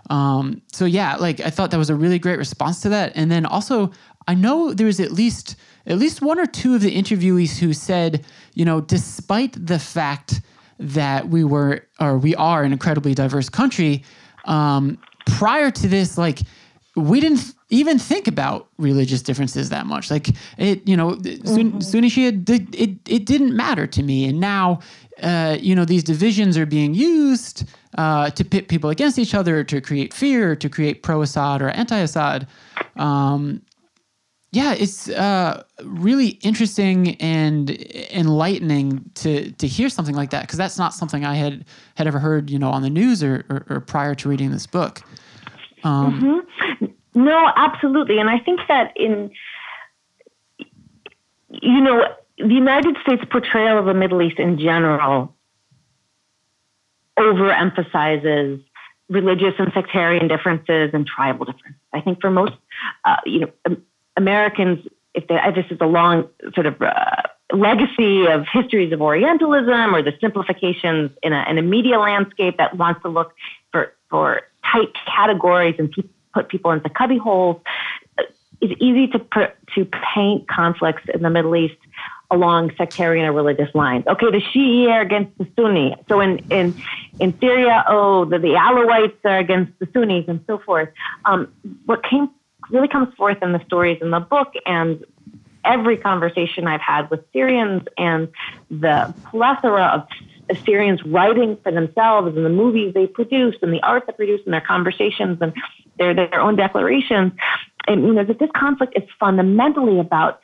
Um, 0.09 0.61
so, 0.71 0.85
yeah, 0.85 1.15
like 1.15 1.39
I 1.41 1.49
thought 1.49 1.71
that 1.71 1.77
was 1.77 1.89
a 1.89 1.95
really 1.95 2.19
great 2.19 2.37
response 2.37 2.81
to 2.81 2.89
that. 2.89 3.13
And 3.15 3.29
then 3.31 3.45
also, 3.45 3.91
I 4.27 4.33
know 4.33 4.73
there 4.73 4.87
was 4.87 4.99
at 4.99 5.11
least 5.11 5.55
at 5.85 5.97
least 5.97 6.21
one 6.21 6.37
or 6.37 6.45
two 6.45 6.75
of 6.75 6.81
the 6.81 6.93
interviewees 6.93 7.57
who 7.57 7.73
said, 7.73 8.25
you 8.53 8.65
know, 8.65 8.81
despite 8.81 9.65
the 9.65 9.79
fact 9.79 10.41
that 10.79 11.29
we 11.29 11.43
were 11.43 11.87
or 11.99 12.17
we 12.17 12.35
are 12.35 12.63
an 12.63 12.73
incredibly 12.73 13.15
diverse 13.15 13.49
country, 13.49 14.03
um, 14.45 14.97
prior 15.25 15.71
to 15.71 15.87
this, 15.87 16.17
like 16.17 16.41
we 16.97 17.19
didn't 17.19 17.53
even 17.69 17.99
think 17.99 18.27
about 18.27 18.69
religious 18.77 19.21
differences 19.21 19.69
that 19.69 19.85
much. 19.85 20.09
Like 20.09 20.29
it, 20.57 20.87
you 20.87 20.97
know, 20.97 21.11
mm-hmm. 21.11 21.79
Sunni 21.79 22.09
Shia, 22.09 22.49
it, 22.73 22.97
it 23.07 23.25
didn't 23.25 23.55
matter 23.55 23.85
to 23.85 24.01
me. 24.01 24.25
And 24.25 24.39
now, 24.39 24.79
uh, 25.21 25.57
you 25.59 25.75
know, 25.75 25.85
these 25.85 26.03
divisions 26.03 26.57
are 26.57 26.65
being 26.65 26.95
used 26.95 27.69
uh, 27.97 28.31
to 28.31 28.43
pit 28.43 28.67
people 28.67 28.89
against 28.89 29.19
each 29.19 29.35
other, 29.35 29.63
to 29.63 29.79
create 29.79 30.13
fear, 30.13 30.55
to 30.55 30.69
create 30.69 31.03
pro-Assad 31.03 31.61
or 31.61 31.69
anti-Assad. 31.69 32.47
Um, 32.95 33.61
yeah, 34.51 34.73
it's 34.73 35.09
uh, 35.09 35.63
really 35.83 36.29
interesting 36.41 37.15
and 37.21 37.69
enlightening 38.11 39.11
to 39.15 39.51
to 39.51 39.67
hear 39.67 39.89
something 39.89 40.15
like 40.15 40.29
that 40.29 40.41
because 40.41 40.57
that's 40.57 40.77
not 40.77 40.93
something 40.93 41.25
I 41.25 41.35
had 41.35 41.65
had 41.95 42.07
ever 42.07 42.17
heard, 42.17 42.49
you 42.49 42.57
know, 42.57 42.71
on 42.71 42.81
the 42.81 42.89
news 42.89 43.21
or, 43.21 43.45
or, 43.49 43.65
or 43.69 43.79
prior 43.81 44.15
to 44.15 44.29
reading 44.29 44.51
this 44.51 44.65
book. 44.65 45.03
Um, 45.83 46.45
mm-hmm. 46.81 47.23
No, 47.23 47.51
absolutely. 47.55 48.19
And 48.19 48.29
I 48.29 48.39
think 48.39 48.61
that 48.67 48.93
in, 48.95 49.31
you 51.49 51.81
know, 51.81 52.03
the 52.37 52.53
United 52.53 52.95
States 53.01 53.23
portrayal 53.31 53.79
of 53.79 53.85
the 53.85 53.93
Middle 53.93 54.21
East 54.21 54.37
in 54.37 54.59
general 54.59 55.33
overemphasizes 57.17 58.63
religious 59.09 59.53
and 59.57 59.71
sectarian 59.73 60.27
differences 60.27 60.91
and 60.93 61.07
tribal 61.07 61.45
differences. 61.45 61.81
I 61.93 62.01
think 62.01 62.21
for 62.21 62.29
most, 62.29 62.53
uh, 63.05 63.15
you 63.25 63.39
know, 63.39 63.77
Americans, 64.15 64.85
if 65.13 65.27
they, 65.27 65.39
this 65.55 65.65
is 65.71 65.77
a 65.81 65.85
long 65.85 66.27
sort 66.53 66.67
of 66.67 66.79
uh, 66.81 67.21
legacy 67.53 68.27
of 68.27 68.45
histories 68.51 68.91
of 68.93 69.01
Orientalism 69.01 69.95
or 69.95 70.03
the 70.03 70.13
simplifications 70.19 71.11
in 71.23 71.33
a, 71.33 71.45
in 71.49 71.57
a 71.57 71.61
media 71.61 71.97
landscape 71.97 72.57
that 72.57 72.75
wants 72.77 73.01
to 73.01 73.09
look 73.09 73.33
for, 73.71 73.93
for 74.09 74.41
tight 74.71 74.93
categories 75.05 75.75
and 75.77 75.91
people 75.91 76.11
put 76.33 76.49
people 76.49 76.71
into 76.71 76.89
cubby 76.89 77.17
holes. 77.17 77.61
It's 78.61 78.81
easy 78.81 79.07
to 79.07 79.19
to 79.75 79.85
paint 80.13 80.47
conflicts 80.47 81.03
in 81.13 81.21
the 81.21 81.29
Middle 81.29 81.55
East 81.55 81.77
along 82.29 82.71
sectarian 82.77 83.25
or 83.25 83.31
religious 83.31 83.73
lines. 83.73 84.05
Okay, 84.07 84.31
the 84.31 84.41
Shia 84.41 84.89
are 84.89 85.01
against 85.01 85.37
the 85.37 85.47
Sunni. 85.55 85.95
So 86.09 86.19
in 86.19 86.39
in 86.49 86.75
in 87.19 87.37
Syria, 87.39 87.85
oh, 87.87 88.25
the, 88.25 88.39
the 88.39 88.53
Alawites 88.53 89.17
are 89.23 89.37
against 89.37 89.77
the 89.79 89.87
Sunnis 89.93 90.25
and 90.27 90.43
so 90.47 90.57
forth. 90.59 90.89
Um, 91.25 91.51
what 91.85 92.03
came 92.03 92.29
really 92.69 92.87
comes 92.87 93.13
forth 93.15 93.37
in 93.41 93.53
the 93.53 93.63
stories 93.65 93.99
in 94.01 94.11
the 94.11 94.19
book 94.19 94.53
and 94.65 95.03
every 95.63 95.97
conversation 95.97 96.67
I've 96.67 96.81
had 96.81 97.09
with 97.09 97.21
Syrians 97.33 97.83
and 97.97 98.29
the 98.69 99.13
plethora 99.29 99.85
of 99.85 100.07
Syrians 100.65 101.03
writing 101.03 101.57
for 101.63 101.71
themselves 101.71 102.35
and 102.35 102.45
the 102.45 102.49
movies 102.49 102.93
they 102.93 103.07
produce 103.07 103.55
and 103.61 103.73
the 103.73 103.81
art 103.81 104.05
they 104.07 104.13
produce 104.13 104.41
and 104.45 104.53
their 104.53 104.61
conversations 104.61 105.39
and 105.41 105.53
their 105.97 106.13
their 106.13 106.39
own 106.39 106.55
declarations. 106.55 107.33
And 107.87 108.03
you 108.03 108.13
know 108.13 108.23
that 108.23 108.39
this 108.39 108.49
conflict 108.55 108.93
is 108.95 109.03
fundamentally 109.19 109.99
about 109.99 110.41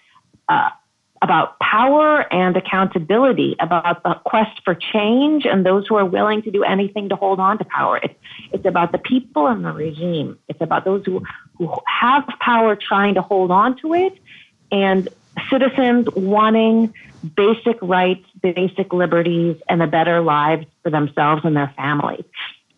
uh, 0.50 0.70
about 1.24 1.58
power 1.60 2.32
and 2.34 2.58
accountability, 2.58 3.56
about 3.60 4.04
the 4.04 4.14
quest 4.26 4.62
for 4.66 4.76
change 4.76 5.46
and 5.46 5.66
those 5.66 5.88
who 5.88 5.96
are 5.96 6.06
willing 6.06 6.42
to 6.42 6.52
do 6.52 6.64
anything 6.64 7.08
to 7.10 7.16
hold 7.16 7.40
on 7.40 7.58
to 7.58 7.64
power. 7.64 7.98
It's 8.04 8.14
it's 8.52 8.66
about 8.66 8.92
the 8.92 8.98
people 8.98 9.48
and 9.48 9.64
the 9.64 9.72
regime. 9.72 10.38
It's 10.50 10.62
about 10.62 10.84
those 10.84 11.06
who 11.06 11.24
who 11.58 11.74
have 11.88 12.28
power 12.40 12.76
trying 12.76 13.16
to 13.16 13.22
hold 13.22 13.52
on 13.52 13.78
to 13.78 13.94
it, 13.94 14.18
and 14.72 15.08
citizens 15.50 16.08
wanting 16.16 16.94
basic 17.36 17.78
rights, 17.82 18.26
basic 18.42 18.94
liberties, 18.94 19.58
and 19.70 19.82
a 19.82 19.88
better 19.88 20.22
lives 20.22 20.66
for 20.84 20.90
themselves 20.90 21.44
and 21.46 21.56
their 21.56 21.74
families. 21.76 22.26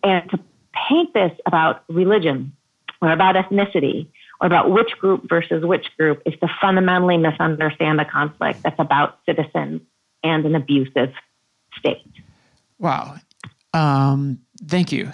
And 0.03 0.29
to 0.31 0.39
paint 0.87 1.13
this 1.13 1.31
about 1.45 1.83
religion 1.87 2.53
or 3.01 3.11
about 3.11 3.35
ethnicity 3.35 4.07
or 4.39 4.47
about 4.47 4.71
which 4.71 4.91
group 4.99 5.27
versus 5.27 5.65
which 5.65 5.87
group 5.97 6.21
is 6.25 6.33
to 6.39 6.47
fundamentally 6.61 7.17
misunderstand 7.17 7.99
a 8.01 8.05
conflict 8.05 8.61
that's 8.63 8.79
about 8.79 9.19
citizens 9.25 9.81
and 10.23 10.45
an 10.45 10.55
abusive 10.55 11.13
state. 11.77 12.05
Wow. 12.77 13.15
Um, 13.73 14.39
thank 14.67 14.91
you. 14.91 15.11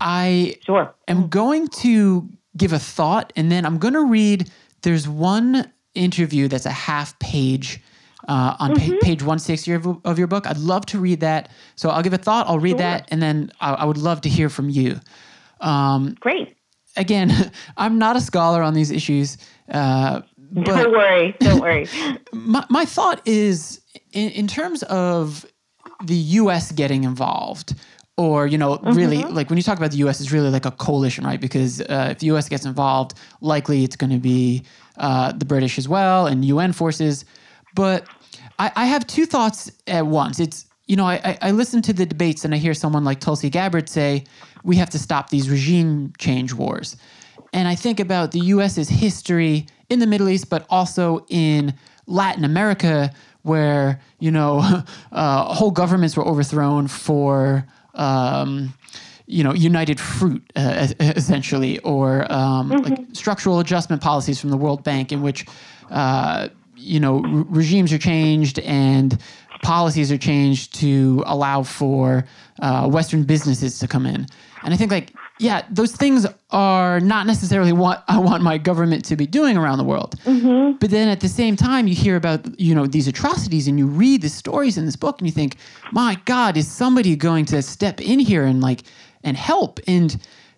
I 0.00 0.56
sure. 0.64 0.94
am 1.08 1.28
going 1.28 1.68
to 1.68 2.28
give 2.56 2.72
a 2.72 2.78
thought 2.78 3.32
and 3.36 3.50
then 3.50 3.64
I'm 3.64 3.78
going 3.78 3.94
to 3.94 4.04
read. 4.04 4.50
There's 4.82 5.06
one 5.06 5.70
interview 5.94 6.48
that's 6.48 6.66
a 6.66 6.70
half 6.70 7.18
page 7.18 7.80
uh, 8.28 8.56
on 8.58 8.74
mm-hmm. 8.74 8.92
pa- 8.92 8.98
page 9.02 9.22
160 9.22 9.72
of, 9.72 9.86
of, 10.04 10.18
your 10.18 10.28
book. 10.28 10.46
I'd 10.46 10.58
love 10.58 10.86
to 10.86 10.98
read 10.98 11.20
that. 11.20 11.50
So 11.76 11.90
I'll 11.90 12.02
give 12.02 12.12
a 12.12 12.18
thought, 12.18 12.46
I'll 12.48 12.58
read 12.58 12.72
sure. 12.72 12.78
that, 12.78 13.08
and 13.10 13.22
then 13.22 13.52
I, 13.60 13.74
I, 13.74 13.84
would 13.84 13.96
love 13.96 14.20
to 14.22 14.28
hear 14.28 14.48
from 14.48 14.70
you. 14.70 15.00
Um, 15.60 16.16
Great. 16.20 16.56
Again, 16.96 17.52
I'm 17.76 17.98
not 17.98 18.16
a 18.16 18.20
scholar 18.20 18.62
on 18.62 18.74
these 18.74 18.90
issues. 18.90 19.38
Uh, 19.68 20.22
but 20.52 20.64
don't 20.64 20.92
worry. 20.92 21.36
Don't 21.40 21.60
worry. 21.60 21.86
my, 22.32 22.64
my 22.68 22.84
thought 22.84 23.20
is 23.26 23.80
in, 24.12 24.30
in 24.30 24.46
terms 24.46 24.82
of 24.84 25.46
the 26.04 26.14
U.S. 26.14 26.72
getting 26.72 27.04
involved, 27.04 27.74
or 28.16 28.46
you 28.46 28.58
know 28.58 28.76
mm-hmm. 28.76 28.92
really 28.92 29.24
like 29.24 29.48
when 29.48 29.56
you 29.56 29.62
talk 29.62 29.78
about 29.78 29.90
the 29.90 29.98
us 29.98 30.20
it's 30.20 30.32
really 30.32 30.50
like 30.50 30.66
a 30.66 30.70
coalition 30.70 31.24
right 31.24 31.40
because 31.40 31.80
uh, 31.82 32.08
if 32.10 32.18
the 32.18 32.26
us 32.26 32.48
gets 32.48 32.64
involved 32.64 33.14
likely 33.40 33.84
it's 33.84 33.96
going 33.96 34.10
to 34.10 34.18
be 34.18 34.62
uh, 34.98 35.32
the 35.32 35.44
british 35.44 35.78
as 35.78 35.88
well 35.88 36.26
and 36.26 36.44
un 36.44 36.72
forces 36.72 37.24
but 37.74 38.06
I, 38.58 38.72
I, 38.76 38.86
have 38.86 39.06
two 39.06 39.26
thoughts 39.26 39.70
at 39.86 40.06
once 40.06 40.40
it's 40.40 40.66
you 40.86 40.96
know 40.96 41.06
I, 41.06 41.38
I 41.40 41.50
listen 41.50 41.82
to 41.82 41.92
the 41.92 42.06
debates 42.06 42.44
and 42.44 42.54
i 42.54 42.58
hear 42.58 42.74
someone 42.74 43.04
like 43.04 43.20
tulsi 43.20 43.50
gabbard 43.50 43.88
say 43.88 44.24
we 44.64 44.76
have 44.76 44.90
to 44.90 44.98
stop 44.98 45.30
these 45.30 45.50
regime 45.50 46.12
change 46.18 46.52
wars 46.52 46.96
and 47.52 47.68
i 47.68 47.74
think 47.74 48.00
about 48.00 48.32
the 48.32 48.40
us's 48.40 48.88
history 48.88 49.66
in 49.88 49.98
the 49.98 50.06
middle 50.06 50.28
east 50.28 50.50
but 50.50 50.66
also 50.70 51.24
in 51.28 51.74
latin 52.06 52.44
america 52.44 53.10
where 53.42 54.00
you 54.18 54.30
know 54.30 54.58
uh, 55.12 55.54
whole 55.54 55.70
governments 55.70 56.16
were 56.16 56.26
overthrown 56.26 56.88
for 56.88 57.66
um, 57.94 58.72
you 59.26 59.42
know, 59.42 59.54
United 59.54 59.98
Fruit, 59.98 60.42
uh, 60.56 60.88
essentially, 61.00 61.78
or 61.80 62.30
um, 62.30 62.70
mm-hmm. 62.70 62.82
like 62.84 63.00
structural 63.12 63.60
adjustment 63.60 64.02
policies 64.02 64.40
from 64.40 64.50
the 64.50 64.56
World 64.56 64.84
Bank, 64.84 65.10
in 65.10 65.22
which, 65.22 65.46
uh, 65.90 66.48
you 66.82 67.00
know, 67.00 67.20
re- 67.20 67.44
regimes 67.48 67.92
are 67.92 67.98
changed 67.98 68.58
and 68.60 69.18
policies 69.62 70.10
are 70.10 70.18
changed 70.18 70.74
to 70.74 71.22
allow 71.26 71.62
for 71.62 72.24
uh, 72.60 72.88
Western 72.88 73.22
businesses 73.22 73.78
to 73.78 73.88
come 73.88 74.06
in. 74.06 74.26
And 74.64 74.74
I 74.74 74.76
think, 74.76 74.90
like, 74.90 75.12
yeah, 75.38 75.62
those 75.70 75.92
things 75.92 76.26
are 76.50 77.00
not 77.00 77.26
necessarily 77.26 77.72
what 77.72 78.04
I 78.08 78.18
want 78.18 78.42
my 78.42 78.58
government 78.58 79.04
to 79.06 79.16
be 79.16 79.26
doing 79.26 79.56
around 79.56 79.78
the 79.78 79.84
world. 79.84 80.16
Mm-hmm. 80.24 80.78
But 80.78 80.90
then 80.90 81.08
at 81.08 81.20
the 81.20 81.28
same 81.28 81.56
time, 81.56 81.88
you 81.88 81.94
hear 81.94 82.16
about 82.16 82.60
you 82.60 82.74
know 82.74 82.86
these 82.86 83.08
atrocities, 83.08 83.66
and 83.66 83.78
you 83.78 83.86
read 83.86 84.22
the 84.22 84.28
stories 84.28 84.78
in 84.78 84.84
this 84.84 84.96
book, 84.96 85.18
and 85.18 85.26
you 85.26 85.32
think, 85.32 85.56
my 85.90 86.18
God, 86.26 86.56
is 86.56 86.70
somebody 86.70 87.16
going 87.16 87.44
to 87.46 87.62
step 87.62 88.00
in 88.00 88.18
here 88.18 88.44
and 88.44 88.60
like 88.60 88.82
and 89.24 89.36
help? 89.36 89.80
And 89.88 90.16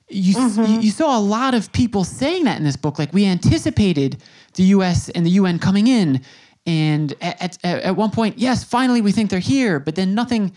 you 0.08 0.34
mm-hmm. 0.34 0.80
you 0.80 0.90
saw 0.90 1.18
a 1.18 1.20
lot 1.20 1.54
of 1.54 1.72
people 1.72 2.04
saying 2.04 2.44
that 2.44 2.58
in 2.58 2.64
this 2.64 2.76
book. 2.76 2.98
Like 2.98 3.12
we 3.12 3.24
anticipated 3.24 4.22
the 4.55 4.64
U.S. 4.64 5.09
and 5.11 5.25
the 5.25 5.31
UN 5.31 5.59
coming 5.59 5.87
in, 5.87 6.23
and 6.67 7.14
at, 7.21 7.59
at, 7.64 7.83
at 7.83 7.97
one 7.97 8.11
point, 8.11 8.38
yes, 8.38 8.64
finally 8.64 9.01
we 9.01 9.12
think 9.12 9.31
they're 9.31 9.38
here, 9.38 9.79
but 9.79 9.95
then 9.95 10.14
nothing 10.14 10.53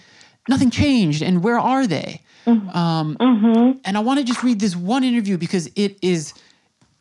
nothing 0.47 0.69
changed. 0.69 1.21
And 1.21 1.43
where 1.43 1.59
are 1.59 1.87
they? 1.87 2.21
Mm-hmm. 2.45 2.69
Um, 2.69 3.17
mm-hmm. 3.19 3.79
And 3.83 3.97
I 3.97 3.99
want 3.99 4.19
to 4.19 4.25
just 4.25 4.43
read 4.43 4.59
this 4.59 4.75
one 4.75 5.03
interview 5.03 5.37
because 5.37 5.69
it 5.75 5.97
is, 6.01 6.33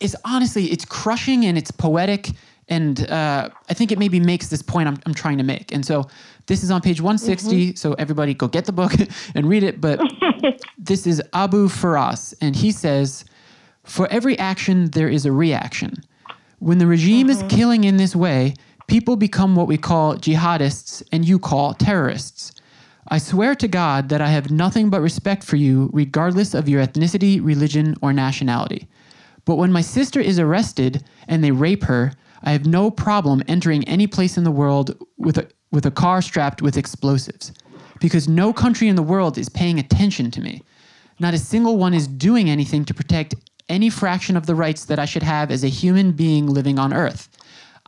is 0.01 0.17
honestly, 0.25 0.67
it's 0.67 0.85
crushing 0.85 1.45
and 1.45 1.57
it's 1.57 1.71
poetic. 1.71 2.31
And 2.69 3.09
uh, 3.09 3.51
I 3.71 3.75
think 3.75 3.93
it 3.93 3.99
maybe 3.99 4.19
makes 4.19 4.49
this 4.49 4.63
point 4.63 4.89
I'm, 4.89 4.99
I'm 5.07 5.15
trying 5.15 5.39
to 5.39 5.45
make. 5.45 5.73
And 5.73 5.87
so 5.87 6.09
this 6.47 6.65
is 6.65 6.71
on 6.71 6.81
page 6.81 7.01
160. 7.01 7.49
Mm-hmm. 7.49 7.77
So 7.77 7.93
everybody 7.95 8.35
go 8.35 8.49
get 8.49 8.65
the 8.65 8.73
book 8.73 8.93
and 9.35 9.49
read 9.49 9.63
it. 9.63 9.81
But 9.81 10.01
this 10.79 11.07
is 11.07 11.23
Abu 11.33 11.69
Faras. 11.69 12.35
And 12.41 12.57
he 12.57 12.73
says, 12.73 13.25
For 13.85 14.09
every 14.09 14.37
action, 14.39 14.91
there 14.91 15.09
is 15.09 15.27
a 15.27 15.33
reaction. 15.33 16.03
When 16.59 16.79
the 16.79 16.87
regime 16.87 17.29
is 17.29 17.39
mm-hmm. 17.39 17.49
killing 17.49 17.85
in 17.85 17.99
this 17.99 18.17
way, 18.17 18.55
people 18.87 19.17
become 19.17 19.55
what 19.55 19.69
we 19.69 19.77
call 19.77 20.17
jihadists 20.17 21.03
and 21.13 21.25
you 21.25 21.39
call 21.39 21.75
terrorists. 21.75 22.53
I 23.09 23.19
swear 23.19 23.55
to 23.57 23.69
God 23.69 24.09
that 24.09 24.21
I 24.21 24.29
have 24.29 24.51
nothing 24.51 24.91
but 24.91 25.01
respect 25.01 25.45
for 25.45 25.57
you, 25.57 25.91
regardless 25.93 26.55
of 26.55 26.69
your 26.69 26.85
ethnicity, 26.85 27.45
religion, 27.45 27.95
or 28.03 28.13
nationality. 28.13 28.89
But 29.45 29.57
when 29.57 29.71
my 29.71 29.81
sister 29.81 30.19
is 30.19 30.41
arrested 30.41 31.05
and 31.29 31.45
they 31.45 31.53
rape 31.53 31.85
her, 31.85 32.13
I 32.43 32.53
have 32.53 32.67
no 32.67 32.91
problem 32.91 33.43
entering 33.47 33.85
any 33.85 34.07
place 34.07 34.37
in 34.37 34.45
the 34.45 34.51
world 34.51 34.97
with 35.19 35.39
a, 35.39 35.49
with 35.71 35.87
a 35.87 35.91
car 35.91 36.21
strapped 36.21 36.63
with 36.63 36.77
explosives. 36.77 37.53
Because 38.01 38.29
no 38.29 38.53
country 38.53 38.89
in 38.89 38.97
the 38.97 39.03
world 39.03 39.39
is 39.39 39.49
paying 39.49 39.79
attention 39.79 40.31
to 40.33 40.41
me. 40.41 40.63
Not 41.19 41.35
a 41.35 41.39
single 41.39 41.77
one 41.77 41.95
is 41.95 42.09
doing 42.09 42.51
anything 42.51 42.85
to 42.87 42.95
protect 42.95 43.35
any 43.69 43.91
fraction 43.91 44.37
of 44.37 44.47
the 44.47 44.55
rights 44.55 44.85
that 44.87 44.99
I 44.99 45.05
should 45.05 45.23
have 45.23 45.51
as 45.51 45.65
a 45.65 45.69
human 45.69 46.13
being 46.13 46.47
living 46.47 46.79
on 46.79 46.93
Earth. 46.93 47.29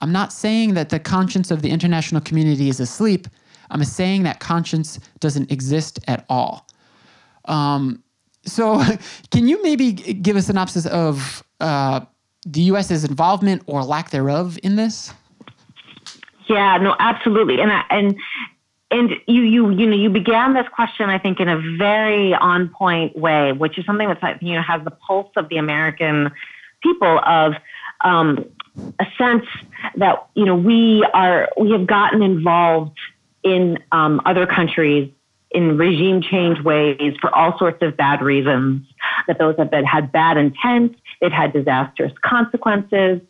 I'm 0.00 0.12
not 0.12 0.32
saying 0.32 0.74
that 0.74 0.90
the 0.90 0.98
conscience 0.98 1.50
of 1.50 1.62
the 1.62 1.70
international 1.70 2.20
community 2.20 2.68
is 2.68 2.80
asleep. 2.80 3.26
I'm 3.70 3.84
saying 3.84 4.22
that 4.22 4.40
conscience 4.40 4.98
doesn't 5.20 5.50
exist 5.50 5.98
at 6.06 6.24
all. 6.28 6.66
Um, 7.46 8.02
so, 8.44 8.82
can 9.30 9.48
you 9.48 9.62
maybe 9.62 9.92
give 9.92 10.36
a 10.36 10.42
synopsis 10.42 10.86
of 10.86 11.44
uh, 11.60 12.00
the 12.46 12.60
U.S.'s 12.62 13.04
involvement 13.04 13.62
or 13.66 13.84
lack 13.84 14.10
thereof 14.10 14.58
in 14.62 14.76
this? 14.76 15.12
Yeah, 16.48 16.78
no, 16.78 16.96
absolutely, 16.98 17.60
and 17.60 17.70
I, 17.70 17.84
and 17.90 18.16
and 18.90 19.10
you 19.26 19.42
you 19.42 19.70
you 19.70 19.86
know 19.86 19.96
you 19.96 20.10
began 20.10 20.54
this 20.54 20.66
question 20.68 21.10
I 21.10 21.18
think 21.18 21.40
in 21.40 21.48
a 21.48 21.60
very 21.76 22.34
on 22.34 22.68
point 22.68 23.16
way, 23.16 23.52
which 23.52 23.78
is 23.78 23.84
something 23.84 24.08
that 24.08 24.42
you 24.42 24.54
know 24.54 24.62
has 24.62 24.82
the 24.84 24.90
pulse 24.90 25.30
of 25.36 25.48
the 25.48 25.58
American 25.58 26.30
people 26.82 27.20
of 27.24 27.54
um, 28.02 28.44
a 28.98 29.06
sense 29.16 29.44
that 29.96 30.26
you 30.34 30.44
know 30.44 30.56
we 30.56 31.06
are 31.12 31.48
we 31.58 31.72
have 31.72 31.86
gotten 31.86 32.22
involved 32.22 32.98
in 33.42 33.78
um, 33.92 34.20
other 34.24 34.46
countries 34.46 35.12
in 35.50 35.78
regime 35.78 36.20
change 36.20 36.60
ways 36.60 37.14
for 37.20 37.34
all 37.34 37.56
sorts 37.58 37.82
of 37.82 37.96
bad 37.96 38.20
reasons, 38.20 38.82
that 39.26 39.38
those 39.38 39.56
have 39.56 39.70
been, 39.70 39.84
had 39.84 40.12
bad 40.12 40.36
intent, 40.36 40.94
they've 41.20 41.32
had 41.32 41.52
disastrous 41.52 42.12
consequences. 42.22 43.20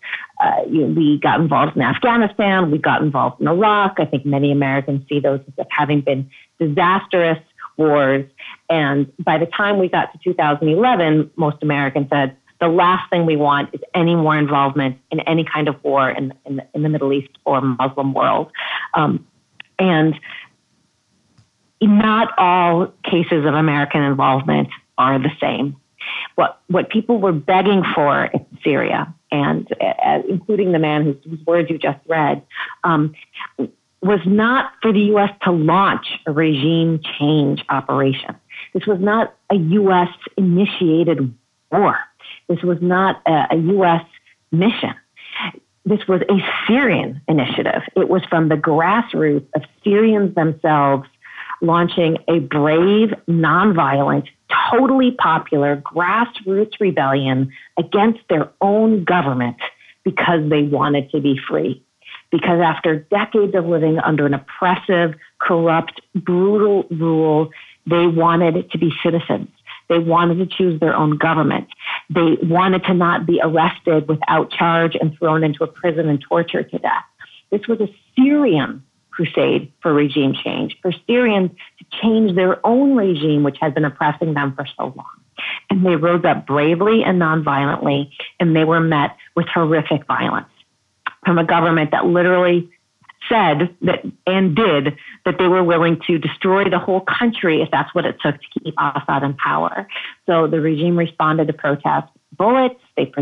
Uh, 0.41 0.63
you 0.69 0.87
know, 0.87 0.95
we 0.95 1.19
got 1.19 1.41
involved 1.41 1.77
in 1.77 1.83
Afghanistan, 1.83 2.71
we 2.71 2.79
got 2.79 3.03
involved 3.03 3.41
in 3.41 3.49
Iraq. 3.49 3.97
I 3.99 4.05
think 4.05 4.25
many 4.25 4.53
Americans 4.53 5.05
see 5.09 5.21
those 5.21 5.41
as 5.59 5.67
having 5.71 6.01
been 6.01 6.31
disastrous 6.59 7.39
wars. 7.77 8.25
And 8.69 9.11
by 9.19 9.39
the 9.39 9.47
time 9.47 9.79
we 9.79 9.89
got 9.89 10.13
to 10.13 10.19
2011, 10.23 11.31
most 11.37 11.57
Americans 11.63 12.09
said, 12.11 12.37
the 12.61 12.69
last 12.69 13.09
thing 13.09 13.25
we 13.25 13.37
want 13.37 13.73
is 13.73 13.81
any 13.95 14.17
more 14.17 14.37
involvement 14.37 14.99
in 15.13 15.21
any 15.21 15.45
kind 15.45 15.69
of 15.69 15.83
war 15.85 16.11
in, 16.11 16.35
in, 16.45 16.57
the, 16.57 16.67
in 16.75 16.83
the 16.83 16.89
Middle 16.89 17.13
East 17.13 17.31
or 17.45 17.61
Muslim 17.61 18.15
world. 18.15 18.51
Um, 18.95 19.25
and 19.79 20.19
not 21.81 22.37
all 22.37 22.93
cases 23.05 23.47
of 23.47 23.55
American 23.55 24.03
involvement 24.03 24.69
are 24.97 25.19
the 25.21 25.31
same. 25.41 25.77
What, 26.35 26.61
what 26.69 26.91
people 26.91 27.21
were 27.21 27.33
begging 27.33 27.83
for 27.95 28.27
in 28.27 28.47
Syria, 28.63 29.13
and 29.31 29.69
uh, 29.81 30.23
including 30.29 30.73
the 30.73 30.79
man 30.79 31.05
whose, 31.05 31.17
whose, 31.25 31.47
words 31.47 31.71
you 31.71 31.79
just 31.79 31.99
read, 32.07 32.43
um, 32.85 33.15
was 34.01 34.21
not 34.27 34.73
for 34.81 34.93
the 34.93 35.01
U.S. 35.01 35.31
to 35.43 35.51
launch 35.51 36.07
a 36.27 36.33
regime 36.33 37.01
change 37.19 37.65
operation. 37.69 38.37
This 38.73 38.87
was 38.87 39.01
not 39.01 39.35
a 39.51 39.57
U.S. 39.57 40.09
initiated 40.37 41.35
war. 41.73 41.99
This 42.49 42.63
was 42.63 42.79
not 42.81 43.21
a, 43.27 43.49
a 43.51 43.57
U.S. 43.57 44.05
mission 44.53 44.95
this 45.89 46.07
was 46.07 46.21
a 46.29 46.39
Syrian 46.67 47.21
initiative. 47.29 47.83
It 47.97 48.09
was 48.09 48.23
from 48.29 48.49
the 48.49 48.57
grassroots 48.57 49.47
of 49.55 49.63
Syrians 49.83 50.35
themselves 50.35 51.09
launching 51.61 52.19
a 52.29 52.39
brave, 52.41 53.11
nonviolent, 53.29 54.27
totally 54.71 55.13
popular 55.13 55.77
grassroots 55.77 56.81
rebellion 56.81 57.53
against 57.79 58.21
their 58.29 58.51
own 58.61 59.05
government 59.05 59.57
because 60.05 60.49
they 60.49 60.63
wanted 60.63 61.11
to 61.11 61.21
be 61.21 61.39
free. 61.49 61.83
Because 62.31 62.61
after 62.61 62.97
decades 62.97 63.55
of 63.55 63.67
living 63.67 63.99
under 63.99 64.27
an 64.27 64.35
oppressive, 64.35 65.15
corrupt, 65.41 66.01
brutal 66.15 66.87
rule, 66.91 67.51
they 67.87 68.07
wanted 68.07 68.71
to 68.71 68.79
be 68.79 68.93
citizens. 69.03 69.49
They 69.89 69.99
wanted 69.99 70.37
to 70.39 70.47
choose 70.47 70.79
their 70.81 70.95
own 70.95 71.17
government. 71.17 71.69
They 72.11 72.37
wanted 72.43 72.85
to 72.85 72.95
not 72.95 73.27
be 73.27 73.41
arrested 73.43 74.07
without 74.09 74.51
charge 74.51 74.95
and 74.95 75.17
thrown 75.19 75.43
into 75.43 75.65
a 75.65 75.67
prison 75.67 76.09
and 76.09 76.21
tortured 76.21 76.71
to 76.71 76.79
death. 76.79 77.05
This 77.51 77.67
was 77.67 77.81
a 77.81 77.89
Syrian 78.15 78.83
crusade 79.19 79.73
for 79.83 79.93
regime 79.93 80.33
change, 80.33 80.79
for 80.81 80.93
Syrians 81.09 81.51
to 81.79 82.01
change 82.01 82.37
their 82.37 82.65
own 82.65 82.95
regime, 82.95 83.43
which 83.43 83.57
had 83.61 83.75
been 83.75 83.85
oppressing 83.85 84.35
them 84.35 84.55
for 84.55 84.65
so 84.77 84.95
long. 84.97 85.07
And 85.71 85.85
they 85.85 85.97
rose 85.97 86.25
up 86.25 86.47
bravely 86.47 87.03
and 87.03 87.21
nonviolently, 87.21 88.11
and 88.39 88.55
they 88.55 88.63
were 88.63 88.81
met 88.81 89.17
with 89.35 89.47
horrific 89.49 90.07
violence 90.07 90.47
from 91.25 91.37
a 91.37 91.45
government 91.45 91.91
that 91.91 92.07
literally 92.07 92.71
said 93.29 93.77
that 93.83 94.05
and 94.27 94.55
did 94.55 94.97
that 95.25 95.37
they 95.39 95.49
were 95.49 95.65
willing 95.65 96.01
to 96.07 96.19
destroy 96.19 96.71
the 96.71 96.79
whole 96.79 97.01
country 97.01 97.61
if 97.61 97.71
that's 97.73 97.93
what 97.95 98.07
it 98.07 98.17
took 98.21 98.37
to 98.37 98.61
keep 98.61 98.75
Assad 98.79 99.25
in 99.25 99.35
power. 99.35 99.89
So 100.27 100.47
the 100.47 100.61
regime 100.61 100.97
responded 100.97 101.49
to 101.49 101.53
protests 101.53 102.11
bullets. 102.37 102.81
They 102.97 103.13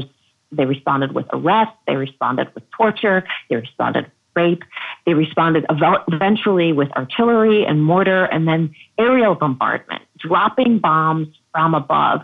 they 0.52 0.66
responded 0.66 1.12
with 1.12 1.26
arrests. 1.32 1.74
They 1.86 1.96
responded 1.96 2.54
with 2.54 2.64
torture. 2.70 3.24
They 3.48 3.56
responded 3.56 4.10
rape. 4.36 4.62
They 5.06 5.14
responded 5.14 5.66
eventually 5.70 6.72
with 6.72 6.90
artillery 6.92 7.64
and 7.64 7.82
mortar, 7.82 8.26
and 8.26 8.46
then 8.46 8.74
aerial 8.98 9.34
bombardment, 9.34 10.02
dropping 10.18 10.78
bombs 10.78 11.28
from 11.52 11.74
above. 11.74 12.20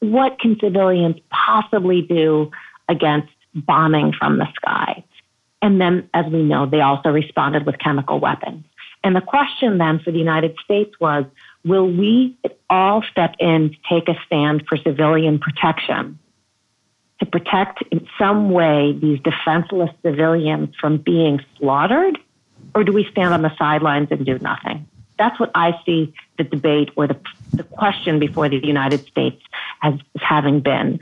What 0.00 0.40
can 0.40 0.58
civilians 0.58 1.16
possibly 1.30 2.02
do 2.02 2.50
against 2.88 3.28
bombing 3.54 4.12
from 4.18 4.38
the 4.38 4.46
sky? 4.56 5.04
And 5.62 5.80
then, 5.80 6.08
as 6.14 6.24
we 6.32 6.42
know, 6.42 6.66
they 6.66 6.80
also 6.80 7.10
responded 7.10 7.66
with 7.66 7.78
chemical 7.78 8.18
weapons. 8.18 8.64
And 9.04 9.14
the 9.14 9.20
question 9.20 9.78
then 9.78 9.98
for 10.00 10.10
the 10.10 10.18
United 10.18 10.56
States 10.64 10.92
was 11.00 11.24
will 11.64 11.86
we 11.86 12.36
all 12.68 13.02
step 13.10 13.34
in 13.38 13.70
to 13.70 13.76
take 13.88 14.08
a 14.08 14.18
stand 14.26 14.64
for 14.68 14.76
civilian 14.76 15.38
protection, 15.38 16.18
to 17.20 17.26
protect 17.26 17.82
in 17.90 18.06
some 18.18 18.50
way 18.50 18.92
these 19.00 19.20
defenseless 19.20 19.90
civilians 20.02 20.74
from 20.80 20.98
being 20.98 21.40
slaughtered? 21.58 22.18
Or 22.74 22.84
do 22.84 22.92
we 22.92 23.06
stand 23.10 23.34
on 23.34 23.42
the 23.42 23.54
sidelines 23.56 24.08
and 24.10 24.24
do 24.24 24.38
nothing? 24.38 24.86
That's 25.18 25.38
what 25.38 25.50
I 25.54 25.78
see 25.84 26.14
the 26.38 26.44
debate 26.44 26.90
or 26.96 27.06
the, 27.06 27.18
the 27.52 27.64
question 27.64 28.18
before 28.18 28.48
the 28.48 28.64
United 28.64 29.06
States 29.06 29.42
as 29.82 29.94
having 30.16 30.60
been. 30.60 30.98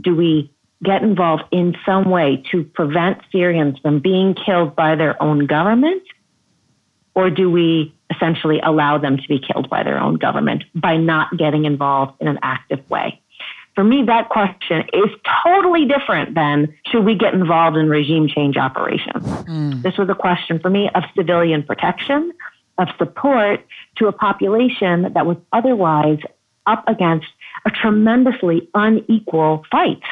Do 0.00 0.14
we 0.14 0.50
get 0.82 1.02
involved 1.02 1.44
in 1.50 1.76
some 1.84 2.08
way 2.08 2.42
to 2.50 2.64
prevent 2.64 3.18
Syrians 3.32 3.78
from 3.80 3.98
being 4.00 4.34
killed 4.34 4.74
by 4.74 4.94
their 4.94 5.20
own 5.22 5.46
government? 5.46 6.02
Or 7.14 7.30
do 7.30 7.50
we 7.50 7.92
essentially 8.14 8.60
allow 8.60 8.98
them 8.98 9.16
to 9.16 9.28
be 9.28 9.38
killed 9.38 9.68
by 9.68 9.82
their 9.82 9.98
own 9.98 10.16
government 10.16 10.64
by 10.74 10.96
not 10.96 11.36
getting 11.36 11.64
involved 11.64 12.20
in 12.20 12.28
an 12.28 12.38
active 12.42 12.88
way. 12.90 13.20
For 13.78 13.84
me, 13.84 14.02
that 14.08 14.28
question 14.28 14.80
is 14.92 15.08
totally 15.44 15.86
different 15.86 16.34
than 16.34 16.74
should 16.86 17.04
we 17.04 17.14
get 17.14 17.32
involved 17.32 17.76
in 17.76 17.88
regime 17.88 18.26
change 18.26 18.56
operations? 18.56 19.22
Mm. 19.22 19.82
This 19.84 19.96
was 19.96 20.08
a 20.08 20.16
question 20.16 20.58
for 20.58 20.68
me 20.68 20.90
of 20.96 21.04
civilian 21.16 21.62
protection, 21.62 22.32
of 22.78 22.88
support 22.98 23.64
to 23.98 24.08
a 24.08 24.12
population 24.12 25.12
that 25.14 25.26
was 25.26 25.36
otherwise 25.52 26.18
up 26.66 26.82
against 26.88 27.28
a 27.66 27.70
tremendously 27.70 28.68
unequal 28.74 29.62
fight. 29.70 30.02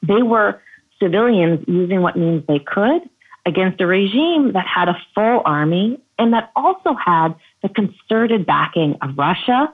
They 0.00 0.22
were 0.22 0.62
civilians 0.98 1.62
using 1.68 2.00
what 2.00 2.16
means 2.16 2.42
they 2.48 2.60
could 2.60 3.02
against 3.44 3.82
a 3.82 3.86
regime 3.86 4.54
that 4.54 4.66
had 4.66 4.88
a 4.88 4.96
full 5.14 5.42
army 5.44 6.00
and 6.18 6.32
that 6.32 6.52
also 6.56 6.94
had 6.94 7.34
the 7.62 7.68
concerted 7.68 8.46
backing 8.46 8.96
of 9.02 9.18
Russia, 9.18 9.70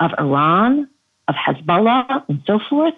of 0.00 0.10
Iran, 0.18 0.88
of 1.28 1.34
Hezbollah 1.34 2.24
and 2.28 2.42
so 2.46 2.60
forth. 2.68 2.94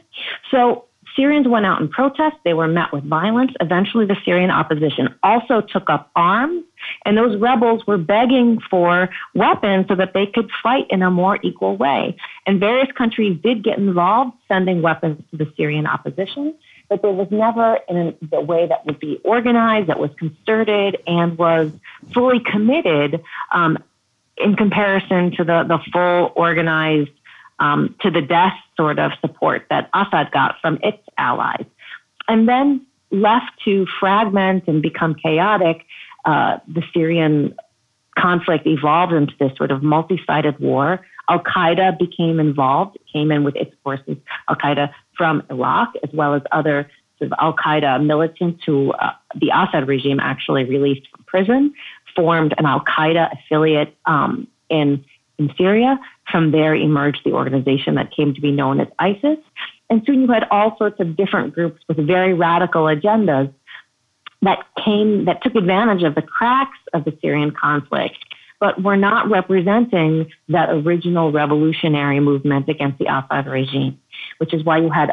So 0.51 0.85
Syrians 1.17 1.49
went 1.49 1.67
out 1.67 1.81
in 1.81 1.89
protest. 1.89 2.37
They 2.45 2.55
were 2.55 2.69
met 2.69 2.93
with 2.93 3.05
violence. 3.05 3.53
Eventually, 3.61 4.07
the 4.07 4.17
Syrian 4.25 4.51
opposition 4.51 5.15
also 5.23 5.61
took 5.61 5.91
up 5.91 6.11
arms, 6.15 6.65
and 7.05 7.17
those 7.17 7.41
rebels 7.41 7.87
were 7.87 7.99
begging 7.99 8.61
for 8.71 9.09
weapons 9.35 9.87
so 9.89 9.97
that 9.97 10.13
they 10.15 10.27
could 10.27 10.49
fight 10.63 10.87
in 10.91 11.03
a 11.03 11.11
more 11.11 11.39
equal 11.43 11.77
way. 11.77 12.17
And 12.47 12.61
various 12.61 12.89
countries 12.97 13.39
did 13.43 13.65
get 13.65 13.79
involved, 13.79 14.37
sending 14.47 14.81
weapons 14.81 15.23
to 15.31 15.39
the 15.39 15.53
Syrian 15.57 15.87
opposition, 15.87 16.55
but 16.89 17.03
there 17.03 17.13
was 17.13 17.29
never 17.31 17.81
in 17.89 18.17
the 18.31 18.41
way 18.41 18.67
that 18.69 18.87
would 18.87 19.01
be 19.01 19.21
organized, 19.25 19.89
that 19.89 19.99
was 19.99 20.11
concerted, 20.19 20.99
and 21.07 21.37
was 21.37 21.73
fully 22.15 22.41
committed 22.41 23.23
um, 23.53 23.79
in 24.37 24.55
comparison 24.55 25.33
to 25.33 25.45
the, 25.45 25.65
the 25.65 25.79
full 25.93 26.33
organized 26.37 27.11
um, 27.61 27.95
to 28.01 28.11
the 28.11 28.23
death 28.23 28.55
sort 28.77 28.99
of 28.99 29.13
support 29.21 29.67
that 29.71 29.91
Assad 29.95 30.31
got 30.31 30.57
from 30.61 30.79
its 30.83 31.03
allies. 31.17 31.65
And 32.29 32.49
then 32.49 32.87
left 33.11 33.53
to 33.65 33.87
fragment 33.99 34.65
and 34.67 34.83
become 34.83 35.15
chaotic, 35.15 35.85
uh, 36.25 36.59
the 36.69 36.83
Syrian 36.93 37.55
conflict 38.19 38.67
evolved 38.67 39.13
into 39.13 39.33
this 39.39 39.57
sort 39.57 39.71
of 39.71 39.83
multi 39.83 40.21
sided 40.27 40.59
war. 40.59 41.01
Al 41.29 41.41
Qaeda 41.41 41.99
became 41.99 42.41
involved, 42.41 42.99
came 43.13 43.31
in 43.31 43.45
with 43.45 43.55
its 43.57 43.75
forces, 43.85 44.17
Al 44.49 44.57
Qaeda 44.57 44.91
from 45.17 45.43
Iraq, 45.51 45.93
as 46.03 46.11
well 46.13 46.35
as 46.35 46.43
other 46.53 46.91
sort 47.19 47.33
of 47.33 47.39
Al 47.41 47.55
Qaeda 47.55 48.05
militants 48.05 48.63
who 48.65 48.93
uh, 48.93 49.13
the 49.35 49.51
Assad 49.55 49.87
regime 49.87 50.21
actually 50.21 50.65
released 50.65 51.07
from 51.11 51.25
prison, 51.25 51.75
formed 52.17 52.55
an 52.59 52.67
Al 52.67 52.81
Qaeda 52.81 53.33
affiliate 53.33 53.95
um, 54.07 54.47
in 54.71 55.05
in 55.39 55.53
Syria. 55.57 55.99
From 56.31 56.51
there 56.51 56.75
emerged 56.75 57.21
the 57.25 57.33
organization 57.33 57.95
that 57.95 58.15
came 58.15 58.35
to 58.35 58.41
be 58.41 58.51
known 58.51 58.81
as 58.81 58.89
ISIS. 58.99 59.39
And 59.91 60.03
soon 60.05 60.23
you 60.23 60.29
had 60.29 60.47
all 60.51 60.77
sorts 60.77 61.01
of 61.01 61.17
different 61.17 61.55
groups 61.55 61.83
with 61.89 61.97
very 62.07 62.35
radical 62.35 62.85
agendas 62.85 63.53
that 64.43 64.59
came, 64.85 65.25
that 65.25 65.43
took 65.43 65.55
advantage 65.55 66.03
of 66.03 66.15
the 66.15 66.23
cracks 66.23 66.79
of 66.93 67.05
the 67.05 67.17
Syrian 67.21 67.51
conflict, 67.51 68.17
but 68.61 68.83
were 68.83 68.97
not 68.97 69.31
representing 69.31 70.31
that 70.49 70.69
original 70.71 71.33
revolutionary 71.33 72.21
movement 72.21 72.69
against 72.69 72.99
the 72.99 73.07
Assad 73.07 73.47
regime, 73.47 73.99
which 74.39 74.53
is 74.53 74.65
why 74.65 74.79
you 74.79 74.91
had 74.91 75.13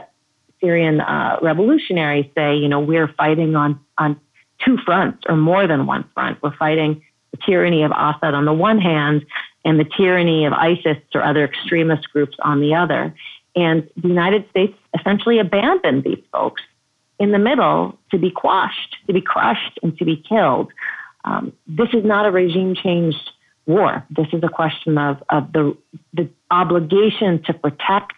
Syrian 0.62 1.02
uh, 1.02 1.38
revolutionaries 1.42 2.26
say, 2.36 2.56
you 2.56 2.68
know, 2.68 2.80
we're 2.80 3.08
fighting 3.08 3.56
on, 3.56 3.80
on 3.98 4.20
two 4.64 4.78
fronts 4.86 5.24
or 5.28 5.36
more 5.36 5.68
than 5.68 5.86
one 5.86 6.06
front. 6.14 6.42
We're 6.42 6.56
fighting 6.56 7.04
the 7.32 7.38
tyranny 7.46 7.84
of 7.84 7.92
Assad 7.92 8.34
on 8.34 8.46
the 8.46 8.54
one 8.54 8.80
hand 8.80 9.26
and 9.66 9.80
the 9.80 9.86
tyranny 9.98 10.46
of 10.46 10.54
ISIS 10.54 10.98
or 11.14 11.24
other 11.24 11.44
extremist 11.44 12.10
groups 12.14 12.38
on 12.44 12.62
the 12.62 12.76
other. 12.76 13.14
And 13.56 13.90
the 13.98 14.08
United 14.08 14.48
States 14.50 14.78
essentially 14.98 15.40
abandoned 15.40 16.04
these 16.04 16.24
folks 16.32 16.62
in 17.20 17.32
the 17.32 17.40
middle 17.40 17.98
to 18.12 18.18
be 18.18 18.30
quashed, 18.30 18.98
to 19.08 19.14
be 19.14 19.22
crushed, 19.22 19.80
and 19.82 19.98
to 19.98 20.06
be 20.06 20.18
killed. 20.18 20.72
Um, 21.24 21.52
this 21.66 21.90
is 21.94 22.06
not 22.06 22.26
a 22.26 22.32
regime 22.32 22.76
change 22.76 23.16
war. 23.66 24.06
This 24.10 24.28
is 24.32 24.44
a 24.44 24.50
question 24.50 24.98
of, 24.98 25.24
of 25.30 25.52
the, 25.52 25.76
the 26.14 26.30
obligation 26.52 27.42
to 27.44 27.54
protect 27.54 28.14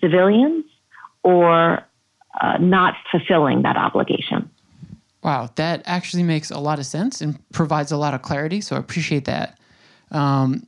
civilians 0.00 0.64
or 1.22 1.80
uh, 2.40 2.56
not 2.58 2.94
fulfilling 3.10 3.62
that 3.62 3.76
obligation. 3.76 4.50
Wow, 5.22 5.50
that 5.56 5.82
actually 5.84 6.22
makes 6.22 6.50
a 6.50 6.58
lot 6.58 6.78
of 6.78 6.86
sense 6.86 7.20
and 7.20 7.38
provides 7.52 7.92
a 7.92 7.96
lot 7.96 8.14
of 8.14 8.22
clarity. 8.22 8.60
So 8.60 8.76
I 8.76 8.78
appreciate 8.78 9.24
that. 9.26 9.57
Um, 10.10 10.66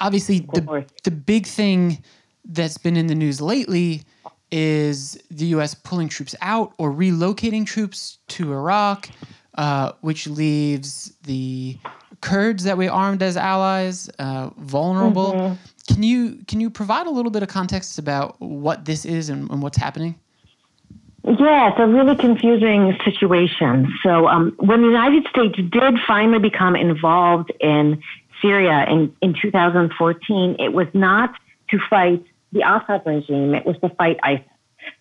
obviously, 0.00 0.40
the, 0.52 0.86
the 1.04 1.10
big 1.10 1.46
thing 1.46 2.02
that's 2.44 2.78
been 2.78 2.96
in 2.96 3.06
the 3.06 3.14
news 3.14 3.40
lately 3.40 4.02
is 4.50 5.20
the 5.30 5.46
U.S. 5.46 5.74
pulling 5.74 6.08
troops 6.08 6.34
out 6.40 6.72
or 6.78 6.92
relocating 6.92 7.66
troops 7.66 8.18
to 8.28 8.52
Iraq, 8.52 9.08
uh, 9.54 9.92
which 10.00 10.26
leaves 10.26 11.12
the 11.24 11.78
Kurds 12.20 12.64
that 12.64 12.78
we 12.78 12.88
armed 12.88 13.22
as 13.22 13.36
allies 13.36 14.08
uh, 14.18 14.50
vulnerable. 14.58 15.32
Mm-hmm. 15.32 15.92
Can 15.92 16.02
you 16.02 16.38
can 16.46 16.60
you 16.60 16.70
provide 16.70 17.06
a 17.06 17.10
little 17.10 17.30
bit 17.30 17.42
of 17.42 17.48
context 17.48 17.98
about 17.98 18.40
what 18.40 18.84
this 18.84 19.04
is 19.04 19.28
and, 19.28 19.50
and 19.50 19.62
what's 19.62 19.76
happening? 19.76 20.18
Yeah, 21.24 21.70
it's 21.70 21.78
a 21.78 21.86
really 21.86 22.14
confusing 22.14 22.96
situation. 23.04 23.92
So, 24.02 24.28
um, 24.28 24.54
when 24.60 24.82
the 24.82 24.86
United 24.86 25.26
States 25.26 25.56
did 25.56 25.98
finally 26.06 26.38
become 26.38 26.76
involved 26.76 27.52
in 27.60 28.00
Syria 28.42 28.86
in, 28.88 29.14
in 29.22 29.34
2014, 29.40 30.56
it 30.58 30.72
was 30.72 30.86
not 30.94 31.34
to 31.70 31.78
fight 31.90 32.24
the 32.52 32.60
Assad 32.60 33.02
regime, 33.04 33.54
it 33.54 33.66
was 33.66 33.76
to 33.80 33.88
fight 33.90 34.18
ISIS. 34.22 34.44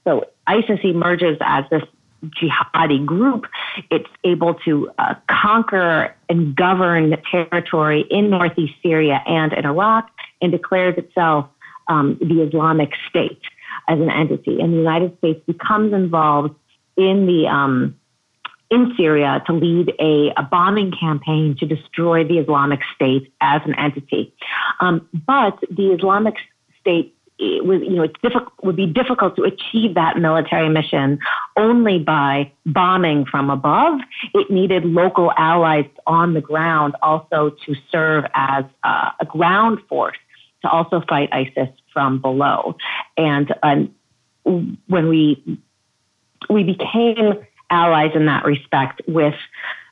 So 0.04 0.26
ISIS 0.48 0.80
emerges 0.84 1.38
as 1.42 1.66
this 1.70 1.84
jihadi 2.26 3.06
group. 3.06 3.46
It's 3.92 4.10
able 4.24 4.56
to 4.66 4.90
uh, 4.98 5.16
conquer 5.30 6.16
and 6.30 6.56
govern 6.56 7.12
the 7.12 7.18
territory 7.32 8.06
in 8.10 8.30
northeast 8.30 8.74
Syria 8.82 9.22
and 9.26 9.54
in 9.54 9.66
Iraq 9.66 10.10
and 10.42 10.52
declares 10.52 10.98
itself 10.98 11.48
um, 11.88 12.18
the 12.20 12.42
Islamic 12.42 12.92
State 13.10 13.42
as 13.88 14.00
an 14.00 14.10
entity. 14.10 14.60
And 14.60 14.74
the 14.74 14.78
United 14.78 15.18
States 15.20 15.42
becomes 15.46 15.94
involved 15.94 16.56
in 16.98 17.26
the 17.26 17.48
um, 17.48 17.96
in 18.76 18.94
Syria 18.98 19.42
to 19.48 19.54
lead 19.54 19.94
a, 20.00 20.34
a, 20.38 20.44
bombing 20.44 20.92
campaign 20.92 21.56
to 21.60 21.66
destroy 21.66 22.26
the 22.26 22.38
Islamic 22.40 22.82
State 22.94 23.34
as 23.42 23.62
an 23.66 23.74
entity. 23.80 24.34
Um, 24.82 25.08
but 25.26 25.58
the 25.72 25.94
Islamic 25.94 26.36
State 26.82 27.16
it 27.38 27.66
was, 27.66 27.82
you 27.82 27.98
know, 27.98 28.04
it's 28.04 28.20
difficult, 28.22 28.54
would 28.64 28.78
be 28.78 28.86
difficult 28.86 29.36
to 29.36 29.44
achieve 29.44 29.96
that 29.96 30.18
military 30.18 30.70
mission 30.70 31.20
only 31.58 32.00
by 32.00 32.50
bombing 32.66 33.26
from 33.26 33.50
above. 33.50 34.00
It 34.34 34.50
needed 34.50 34.86
local 34.86 35.34
allies 35.38 35.90
on 36.08 36.34
the 36.34 36.40
ground 36.40 36.96
also 37.02 37.50
to 37.66 37.76
serve 37.92 38.24
as 38.36 38.64
uh, 38.86 39.10
a 39.20 39.26
ground 39.26 39.80
force 39.90 40.18
to 40.62 40.70
also 40.70 41.02
fight 41.10 41.28
ISIS 41.34 41.70
from 41.92 42.22
below. 42.22 42.78
And 43.18 43.54
um, 43.64 43.94
when 44.88 45.10
we 45.10 45.60
we 46.50 46.64
became 46.64 47.46
allies 47.70 48.12
in 48.16 48.26
that 48.26 48.46
respect 48.46 49.02
with 49.08 49.36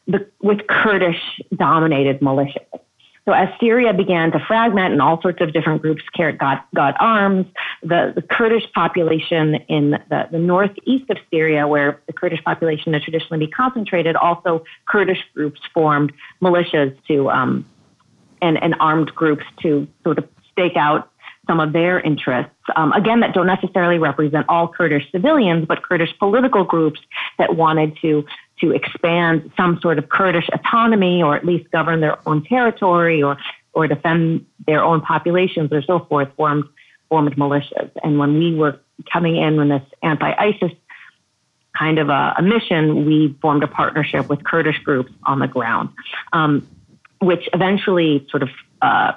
the, 0.08 0.28
with 0.42 0.68
Kurdish 0.68 1.42
dominated 1.56 2.20
militias. 2.20 2.80
So 3.26 3.32
as 3.32 3.48
Syria 3.58 3.94
began 3.94 4.34
to 4.34 4.40
fragment 4.40 4.92
and 4.92 5.02
all 5.02 5.22
sorts 5.22 5.40
of 5.40 5.54
different 5.54 5.82
groups 5.82 6.04
got, 6.14 6.68
got 6.76 6.96
arms, 7.00 7.46
the, 7.82 8.12
the 8.14 8.22
Kurdish 8.22 8.70
population 8.74 9.56
in 9.70 9.92
the, 9.92 10.28
the 10.30 10.40
northeast 10.40 11.10
of 11.10 11.18
Syria, 11.32 11.66
where 11.66 12.02
the 12.06 12.12
Kurdish 12.12 12.44
population 12.44 12.92
had 12.92 13.02
traditionally 13.02 13.46
been 13.46 13.54
concentrated, 13.56 14.18
also 14.18 14.66
Kurdish 14.88 15.24
groups 15.34 15.62
formed 15.74 16.12
militias 16.42 16.98
to 17.08 17.30
um, 17.30 17.66
and, 18.42 18.62
and 18.62 18.76
armed 18.82 19.16
groups 19.16 19.46
to 19.62 19.88
sort 20.04 20.18
of 20.18 20.28
stake 20.52 20.76
out 20.76 21.10
some 21.48 21.60
of 21.60 21.74
their 21.74 22.00
interests. 22.00 22.54
Um, 22.76 22.94
again, 22.94 23.20
that 23.20 23.34
don't 23.34 23.48
necessarily 23.48 24.00
represent 24.00 24.46
all 24.48 24.68
Kurdish 24.68 25.12
civilians, 25.12 25.66
but 25.66 25.84
Kurdish 25.84 26.18
political 26.18 26.64
groups 26.64 27.00
that 27.38 27.56
wanted 27.56 27.98
to 28.02 28.26
to 28.62 28.72
expand 28.72 29.52
some 29.58 29.80
sort 29.82 29.98
of 29.98 30.08
Kurdish 30.10 30.48
autonomy, 30.54 31.22
or 31.22 31.36
at 31.36 31.46
least 31.46 31.70
govern 31.72 32.00
their 32.00 32.18
own 32.28 32.44
territory, 32.46 33.22
or 33.22 33.38
or 33.74 33.88
defend 33.88 34.46
their 34.68 34.84
own 34.84 35.02
populations, 35.02 35.72
or 35.72 35.82
so 35.82 36.00
forth, 36.00 36.30
formed 36.38 36.66
formed 37.10 37.36
militias. 37.36 37.92
And 38.04 38.18
when 38.18 38.38
we 38.38 38.56
were 38.56 38.80
coming 39.12 39.36
in 39.36 39.58
with 39.58 39.70
this 39.70 39.84
anti-ISIS 40.02 40.72
kind 41.78 42.00
of 42.00 42.10
a, 42.10 42.36
a 42.38 42.42
mission, 42.42 43.06
we 43.06 43.36
formed 43.42 43.64
a 43.64 43.68
partnership 43.68 44.30
with 44.30 44.44
Kurdish 44.44 44.80
groups 44.80 45.12
on 45.26 45.40
the 45.40 45.48
ground, 45.48 45.90
um, 46.32 46.66
which 47.20 47.50
eventually 47.54 48.26
sort 48.30 48.44
of 48.44 48.50
uh, 48.82 49.14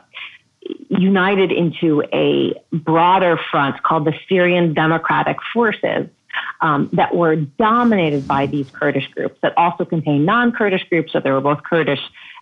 united 0.88 1.52
into 1.52 2.02
a 2.12 2.54
broader 2.72 3.38
front 3.50 3.82
called 3.82 4.06
the 4.06 4.14
Syrian 4.28 4.74
Democratic 4.74 5.36
Forces. 5.52 6.08
Um, 6.60 6.90
that 6.92 7.14
were 7.14 7.36
dominated 7.36 8.28
by 8.28 8.44
these 8.44 8.70
Kurdish 8.70 9.08
groups 9.12 9.38
that 9.40 9.56
also 9.56 9.86
contained 9.86 10.26
non 10.26 10.52
Kurdish 10.52 10.86
groups, 10.90 11.12
so 11.12 11.20
they 11.20 11.30
were 11.30 11.40
both 11.40 11.62
Kurdish 11.62 12.00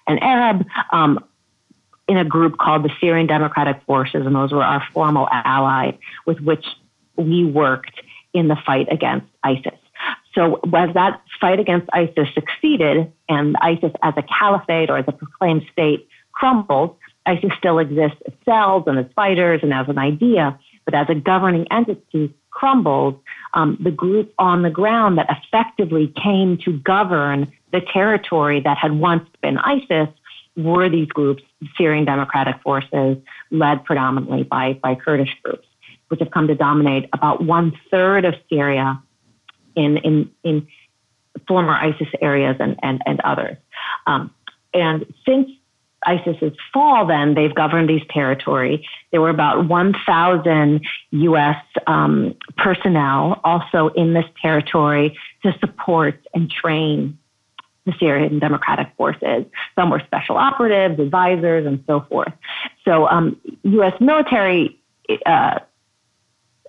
and 0.09 0.21
Arab, 0.21 0.67
um, 0.91 1.25
in 2.09 2.17
a 2.17 2.25
group 2.25 2.59
called 2.59 2.85
the 2.85 2.91
Syrian 3.01 3.27
Democratic 3.27 3.83
Forces, 3.87 4.27
and 4.27 4.35
those 4.35 4.53
were 4.53 4.63
our 4.63 4.83
formal 4.93 5.29
ally 5.31 5.93
with 6.27 6.41
which 6.41 6.65
we 7.17 7.45
worked 7.45 8.01
in 8.33 8.49
the 8.49 8.57
fight 8.67 8.89
against 8.91 9.27
ISIS. 9.43 9.79
So 10.35 10.61
as 10.75 10.93
that 10.95 11.23
fight 11.41 11.61
against 11.61 11.89
ISIS 11.93 12.29
succeeded 12.35 13.13
and 13.29 13.57
ISIS 13.61 13.93
as 14.03 14.15
a 14.17 14.23
caliphate 14.23 14.91
or 14.91 14.99
as 14.99 15.05
a 15.07 15.13
proclaimed 15.13 15.63
state 15.73 16.09
crumbled, 16.33 16.97
ISIS 17.27 17.51
still 17.59 17.79
exists 17.79 18.19
as 18.27 18.33
cells 18.45 18.85
and 18.87 18.99
as 18.99 19.07
fighters 19.15 19.61
and 19.63 19.73
as 19.73 19.89
an 19.89 19.99
idea, 19.99 20.59
but 20.85 20.95
as 20.95 21.07
a 21.09 21.15
governing 21.15 21.67
entity 21.71 22.35
crumbled, 22.51 23.21
um, 23.55 23.79
the 23.83 23.91
group 23.91 24.33
on 24.39 24.63
the 24.63 24.71
ground 24.71 25.19
that 25.19 25.29
effectively 25.31 26.13
came 26.23 26.59
to 26.59 26.79
govern 26.79 27.53
the 27.73 27.81
territory 27.81 28.61
that 28.61 28.79
had 28.79 28.93
once 28.93 29.29
been 29.43 29.59
ISIS 29.59 30.09
were 30.57 30.89
these 30.89 31.09
groups, 31.09 31.43
Syrian 31.77 32.05
Democratic 32.05 32.63
Forces, 32.63 33.17
led 33.51 33.85
predominantly 33.85 34.45
by, 34.45 34.75
by 34.75 34.95
Kurdish 34.95 35.35
groups, 35.43 35.67
which 36.09 36.21
have 36.21 36.31
come 36.31 36.47
to 36.47 36.55
dominate 36.55 37.09
about 37.13 37.43
one 37.43 37.73
third 37.91 38.25
of 38.25 38.35
Syria 38.49 39.03
in, 39.75 39.97
in, 39.99 40.31
in 40.45 40.69
former 41.49 41.73
ISIS 41.73 42.09
areas 42.21 42.57
and, 42.61 42.79
and, 42.83 43.03
and 43.05 43.21
others. 43.23 43.57
Um, 44.07 44.33
and 44.73 45.13
since 45.27 45.51
ISIS's 46.07 46.57
fall, 46.73 47.07
then 47.07 47.35
they've 47.35 47.55
governed 47.55 47.89
these 47.89 48.03
territory. 48.11 48.87
There 49.11 49.21
were 49.21 49.31
about 49.31 49.69
1,000 49.69 50.81
U.S. 51.11 51.57
Um, 51.87 52.35
personnel 52.57 53.41
also 53.45 53.89
in 53.89 54.15
this 54.15 54.27
territory 54.41 55.17
to 55.43 55.57
support 55.59 56.21
and 56.35 56.51
train 56.51 57.19
the 57.87 57.93
Syrian 57.99 58.39
Democratic 58.39 58.89
Forces. 58.97 59.45
Some 59.75 59.91
were 59.91 60.01
special 60.01 60.37
operatives, 60.37 60.99
advisors, 60.99 61.67
and 61.67 61.85
so 61.87 62.01
forth. 62.09 62.33
So, 62.85 63.07
um, 63.09 63.39
U.S. 63.63 63.93
military 64.01 64.79
uh, 65.27 65.59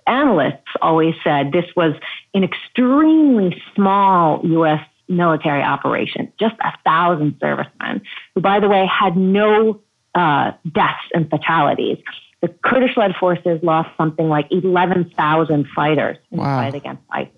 analysts 0.06 0.68
always 0.80 1.14
said 1.24 1.52
this 1.52 1.64
was 1.74 1.94
an 2.34 2.44
extremely 2.44 3.62
small 3.74 4.40
U.S. 4.44 4.86
military 5.08 5.62
operation, 5.62 6.32
just 6.38 6.54
a 6.60 6.72
thousand 6.84 7.36
servicemen, 7.40 8.02
who, 8.34 8.40
by 8.40 8.60
the 8.60 8.68
way, 8.68 8.86
had 8.86 9.16
no 9.16 9.80
uh, 10.14 10.52
deaths 10.72 11.08
and 11.14 11.28
fatalities. 11.30 11.98
The 12.42 12.48
Kurdish 12.48 12.96
led 12.96 13.14
forces 13.16 13.60
lost 13.62 13.90
something 13.96 14.28
like 14.28 14.46
11,000 14.50 15.66
fighters 15.74 16.16
in 16.30 16.38
wow. 16.38 16.44
the 16.44 16.62
fight 16.62 16.74
against 16.74 17.02
ISIS. 17.10 17.32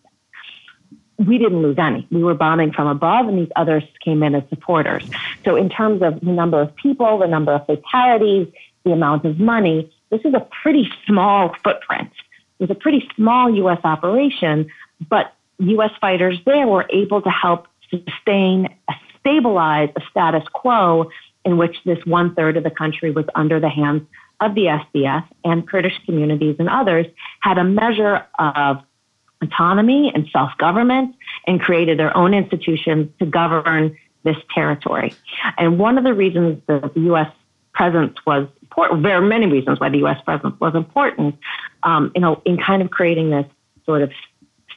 We 1.18 1.38
didn't 1.38 1.62
lose 1.62 1.78
any. 1.78 2.06
We 2.10 2.22
were 2.22 2.34
bombing 2.34 2.72
from 2.72 2.86
above, 2.86 3.26
and 3.26 3.38
these 3.38 3.50
others 3.56 3.82
came 4.04 4.22
in 4.22 4.36
as 4.36 4.44
supporters. 4.48 5.04
So, 5.44 5.56
in 5.56 5.68
terms 5.68 6.00
of 6.02 6.20
the 6.20 6.30
number 6.30 6.60
of 6.60 6.74
people, 6.76 7.18
the 7.18 7.26
number 7.26 7.52
of 7.52 7.66
fatalities, 7.66 8.46
the 8.84 8.92
amount 8.92 9.24
of 9.24 9.40
money, 9.40 9.92
this 10.10 10.20
is 10.24 10.32
a 10.34 10.46
pretty 10.62 10.88
small 11.06 11.54
footprint. 11.64 12.10
It 12.58 12.68
was 12.68 12.70
a 12.70 12.74
pretty 12.74 13.08
small 13.16 13.52
U.S. 13.52 13.80
operation, 13.82 14.70
but 15.08 15.32
U.S. 15.58 15.90
fighters 16.00 16.38
there 16.46 16.66
were 16.66 16.86
able 16.90 17.22
to 17.22 17.30
help 17.30 17.66
sustain, 17.90 18.74
stabilize 19.18 19.90
a 19.96 20.00
status 20.10 20.44
quo 20.52 21.10
in 21.44 21.56
which 21.56 21.76
this 21.84 21.98
one 22.04 22.34
third 22.34 22.56
of 22.56 22.64
the 22.64 22.70
country 22.70 23.10
was 23.10 23.24
under 23.34 23.58
the 23.60 23.68
hands 23.68 24.02
of 24.40 24.54
the 24.54 24.66
SDF 24.66 25.26
and 25.44 25.68
Kurdish 25.68 25.98
communities 26.04 26.56
and 26.58 26.68
others 26.68 27.06
had 27.40 27.58
a 27.58 27.64
measure 27.64 28.24
of 28.38 28.78
autonomy 29.42 30.12
and 30.14 30.28
self 30.32 30.50
government 30.58 31.14
and 31.46 31.60
created 31.60 31.98
their 31.98 32.16
own 32.16 32.34
institutions 32.34 33.08
to 33.18 33.26
govern 33.26 33.96
this 34.24 34.36
territory. 34.54 35.14
And 35.56 35.78
one 35.78 35.98
of 35.98 36.04
the 36.04 36.14
reasons 36.14 36.62
that 36.66 36.94
the 36.94 37.00
U.S. 37.00 37.30
presence 37.72 38.16
was 38.26 38.48
important, 38.62 39.02
there 39.02 39.16
are 39.16 39.20
many 39.20 39.46
reasons 39.46 39.80
why 39.80 39.88
the 39.88 39.98
U.S. 39.98 40.20
presence 40.24 40.54
was 40.60 40.74
important, 40.74 41.36
um, 41.82 42.12
in, 42.14 42.24
a, 42.24 42.34
in 42.42 42.58
kind 42.58 42.82
of 42.82 42.90
creating 42.90 43.30
this 43.30 43.46
sort 43.86 44.02
of 44.02 44.10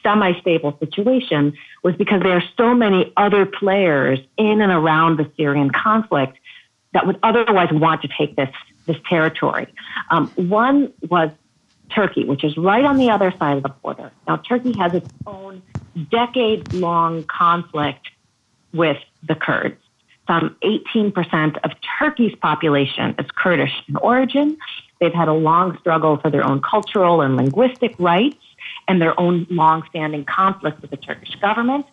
semi-stable 0.02 0.76
situation 0.78 1.54
was 1.82 1.94
because 1.96 2.22
there 2.22 2.36
are 2.36 2.44
so 2.56 2.74
many 2.74 3.12
other 3.16 3.46
players 3.46 4.18
in 4.36 4.60
and 4.60 4.72
around 4.72 5.18
the 5.18 5.30
Syrian 5.36 5.70
conflict 5.70 6.38
that 6.92 7.06
would 7.06 7.18
otherwise 7.22 7.68
want 7.72 8.02
to 8.02 8.08
take 8.18 8.36
this 8.36 8.50
this 8.86 8.96
territory. 9.08 9.72
Um, 10.10 10.28
one 10.34 10.92
was 11.08 11.30
Turkey, 11.94 12.24
which 12.24 12.42
is 12.42 12.56
right 12.56 12.84
on 12.84 12.96
the 12.96 13.10
other 13.10 13.32
side 13.38 13.58
of 13.58 13.62
the 13.62 13.68
border. 13.68 14.10
Now, 14.26 14.36
Turkey 14.36 14.72
has 14.78 14.94
its 14.94 15.08
own 15.26 15.62
decade-long 16.10 17.24
conflict 17.24 18.08
with 18.72 18.96
the 19.22 19.34
Kurds. 19.34 19.76
Some 20.26 20.56
18% 20.64 21.58
of 21.64 21.70
Turkey's 21.98 22.34
population 22.36 23.14
is 23.18 23.26
Kurdish 23.36 23.72
in 23.88 23.96
origin. 23.96 24.56
They've 25.00 25.12
had 25.12 25.28
a 25.28 25.32
long 25.32 25.78
struggle 25.78 26.16
for 26.16 26.30
their 26.30 26.44
own 26.44 26.60
cultural 26.60 27.20
and 27.20 27.36
linguistic 27.36 27.94
rights 27.98 28.41
and 28.88 29.00
their 29.00 29.18
own 29.18 29.46
long-standing 29.50 30.24
conflict 30.24 30.82
with 30.82 30.90
the 30.90 30.96
Turkish 30.96 31.34
government. 31.36 31.86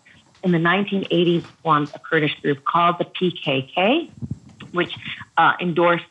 In 0.44 0.52
the 0.52 0.58
1980s, 0.58 1.44
formed 1.64 1.92
a 1.94 2.00
Kurdish 2.00 2.40
group 2.42 2.64
called 2.64 2.98
the 2.98 3.06
PKK, 3.06 4.10
which 4.72 4.96
uh, 5.38 5.54
endorsed 5.60 6.06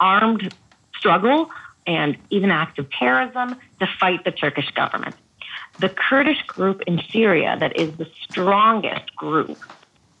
armed 0.00 0.54
struggle 0.96 1.50
and 1.86 2.16
even 2.30 2.50
acts 2.50 2.78
of 2.78 2.90
terrorism 2.90 3.56
to 3.80 3.88
fight 3.98 4.24
the 4.24 4.30
Turkish 4.30 4.70
government. 4.72 5.14
The 5.78 5.88
Kurdish 5.88 6.42
group 6.46 6.82
in 6.86 7.00
Syria, 7.10 7.56
that 7.58 7.76
is 7.78 7.96
the 7.96 8.08
strongest 8.28 9.14
group 9.16 9.58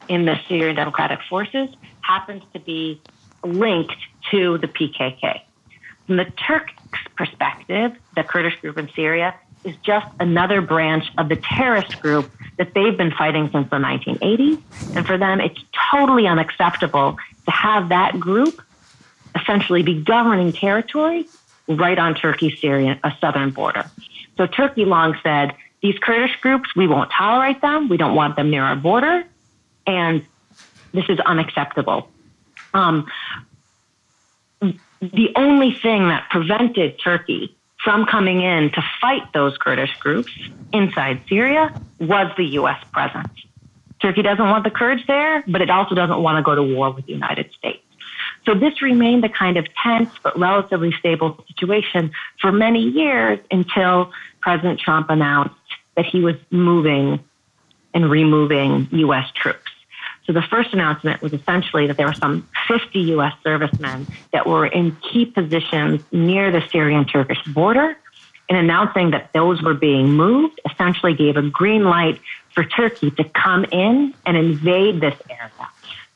in 0.08 0.24
the 0.24 0.38
Syrian 0.48 0.76
Democratic 0.76 1.18
Forces, 1.28 1.68
happens 2.00 2.42
to 2.54 2.60
be 2.60 3.00
linked 3.44 3.96
to 4.30 4.58
the 4.58 4.68
PKK. 4.68 5.40
From 6.06 6.16
the 6.16 6.26
Turks' 6.46 6.72
perspective, 7.16 7.92
the 8.16 8.22
Kurdish 8.22 8.58
group 8.60 8.78
in 8.78 8.88
Syria 8.94 9.34
is 9.68 9.76
just 9.82 10.06
another 10.18 10.60
branch 10.60 11.04
of 11.18 11.28
the 11.28 11.36
terrorist 11.36 12.00
group 12.00 12.30
that 12.56 12.74
they've 12.74 12.96
been 12.96 13.12
fighting 13.12 13.50
since 13.50 13.68
the 13.70 13.76
1980s. 13.76 14.60
And 14.96 15.06
for 15.06 15.16
them, 15.16 15.40
it's 15.40 15.60
totally 15.90 16.26
unacceptable 16.26 17.16
to 17.44 17.50
have 17.50 17.90
that 17.90 18.18
group 18.18 18.60
essentially 19.34 19.82
be 19.82 20.02
governing 20.02 20.52
territory 20.52 21.26
right 21.68 21.98
on 21.98 22.14
Turkey's 22.14 22.60
Syrian 22.60 22.98
a 23.04 23.12
southern 23.20 23.50
border. 23.50 23.88
So 24.36 24.46
Turkey 24.46 24.84
long 24.84 25.16
said, 25.22 25.54
these 25.82 25.98
Kurdish 25.98 26.40
groups, 26.40 26.74
we 26.74 26.88
won't 26.88 27.10
tolerate 27.10 27.60
them. 27.60 27.88
We 27.88 27.96
don't 27.96 28.14
want 28.14 28.36
them 28.36 28.50
near 28.50 28.64
our 28.64 28.76
border. 28.76 29.24
And 29.86 30.24
this 30.92 31.04
is 31.08 31.20
unacceptable. 31.20 32.08
Um, 32.74 33.06
the 34.60 35.32
only 35.36 35.72
thing 35.74 36.08
that 36.08 36.28
prevented 36.30 36.98
Turkey 37.00 37.56
from 37.82 38.06
coming 38.06 38.42
in 38.42 38.70
to 38.70 38.82
fight 39.00 39.32
those 39.32 39.56
Kurdish 39.58 39.96
groups 39.98 40.32
inside 40.72 41.20
Syria 41.28 41.72
was 42.00 42.30
the 42.36 42.44
U.S. 42.44 42.82
presence. 42.92 43.32
Turkey 44.00 44.22
doesn't 44.22 44.44
want 44.44 44.64
the 44.64 44.70
Kurds 44.70 45.02
there, 45.06 45.44
but 45.48 45.60
it 45.60 45.70
also 45.70 45.94
doesn't 45.94 46.22
want 46.22 46.36
to 46.38 46.42
go 46.42 46.54
to 46.54 46.62
war 46.62 46.90
with 46.90 47.06
the 47.06 47.12
United 47.12 47.50
States. 47.52 47.82
So 48.46 48.54
this 48.54 48.80
remained 48.80 49.24
a 49.24 49.28
kind 49.28 49.56
of 49.56 49.66
tense 49.82 50.10
but 50.22 50.38
relatively 50.38 50.92
stable 50.98 51.44
situation 51.48 52.12
for 52.40 52.52
many 52.52 52.80
years 52.80 53.38
until 53.50 54.12
President 54.40 54.80
Trump 54.80 55.10
announced 55.10 55.54
that 55.96 56.06
he 56.06 56.20
was 56.20 56.36
moving 56.50 57.20
and 57.94 58.10
removing 58.10 58.88
U.S. 58.92 59.30
troops. 59.34 59.67
So 60.28 60.34
the 60.34 60.42
first 60.42 60.74
announcement 60.74 61.22
was 61.22 61.32
essentially 61.32 61.86
that 61.86 61.96
there 61.96 62.06
were 62.06 62.12
some 62.12 62.46
50 62.68 63.00
U.S. 63.00 63.32
servicemen 63.42 64.06
that 64.30 64.46
were 64.46 64.66
in 64.66 64.94
key 64.96 65.24
positions 65.24 66.02
near 66.12 66.50
the 66.50 66.60
Syrian 66.70 67.06
Turkish 67.06 67.42
border. 67.46 67.96
And 68.50 68.58
announcing 68.58 69.12
that 69.12 69.32
those 69.32 69.62
were 69.62 69.72
being 69.72 70.12
moved 70.12 70.60
essentially 70.70 71.14
gave 71.14 71.38
a 71.38 71.42
green 71.42 71.84
light 71.84 72.20
for 72.50 72.62
Turkey 72.62 73.10
to 73.12 73.24
come 73.24 73.64
in 73.72 74.12
and 74.26 74.36
invade 74.36 75.00
this 75.00 75.18
area. 75.30 75.70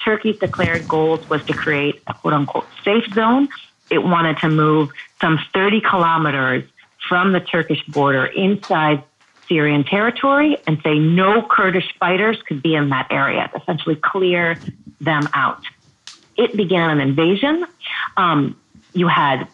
Turkey's 0.04 0.38
declared 0.38 0.86
goals 0.86 1.26
was 1.30 1.42
to 1.46 1.54
create 1.54 2.02
a 2.06 2.12
quote 2.12 2.34
unquote 2.34 2.66
safe 2.84 3.06
zone. 3.14 3.48
It 3.90 4.04
wanted 4.04 4.36
to 4.38 4.50
move 4.50 4.90
some 5.22 5.40
30 5.54 5.80
kilometers 5.80 6.64
from 7.08 7.32
the 7.32 7.40
Turkish 7.40 7.82
border 7.86 8.26
inside 8.26 9.04
Syrian 9.52 9.84
territory 9.84 10.56
and 10.66 10.80
say 10.82 10.98
no 10.98 11.42
Kurdish 11.42 11.94
fighters 12.00 12.40
could 12.48 12.62
be 12.62 12.74
in 12.74 12.88
that 12.88 13.06
area, 13.10 13.50
essentially 13.54 13.96
clear 13.96 14.58
them 14.98 15.28
out. 15.34 15.62
It 16.38 16.56
began 16.56 16.88
an 16.88 17.00
invasion. 17.00 17.66
Um, 18.16 18.56
you 18.94 19.08
had 19.08 19.46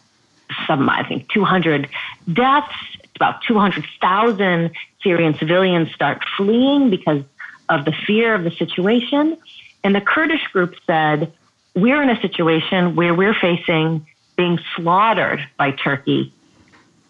some, 0.65 0.89
I 0.89 1.05
think, 1.05 1.29
200 1.33 1.89
deaths, 2.31 2.73
about 3.17 3.41
200,000 3.45 4.71
Syrian 5.03 5.37
civilians 5.37 5.91
start 5.93 6.23
fleeing 6.37 6.89
because 6.89 7.23
of 7.67 7.83
the 7.83 7.93
fear 8.07 8.33
of 8.33 8.45
the 8.45 8.51
situation. 8.51 9.37
And 9.83 9.93
the 9.93 10.01
Kurdish 10.01 10.47
group 10.53 10.75
said, 10.87 11.33
We're 11.75 12.01
in 12.01 12.09
a 12.09 12.21
situation 12.21 12.95
where 12.95 13.13
we're 13.13 13.35
facing 13.35 14.07
being 14.37 14.59
slaughtered 14.77 15.45
by 15.57 15.71
Turkey 15.71 16.33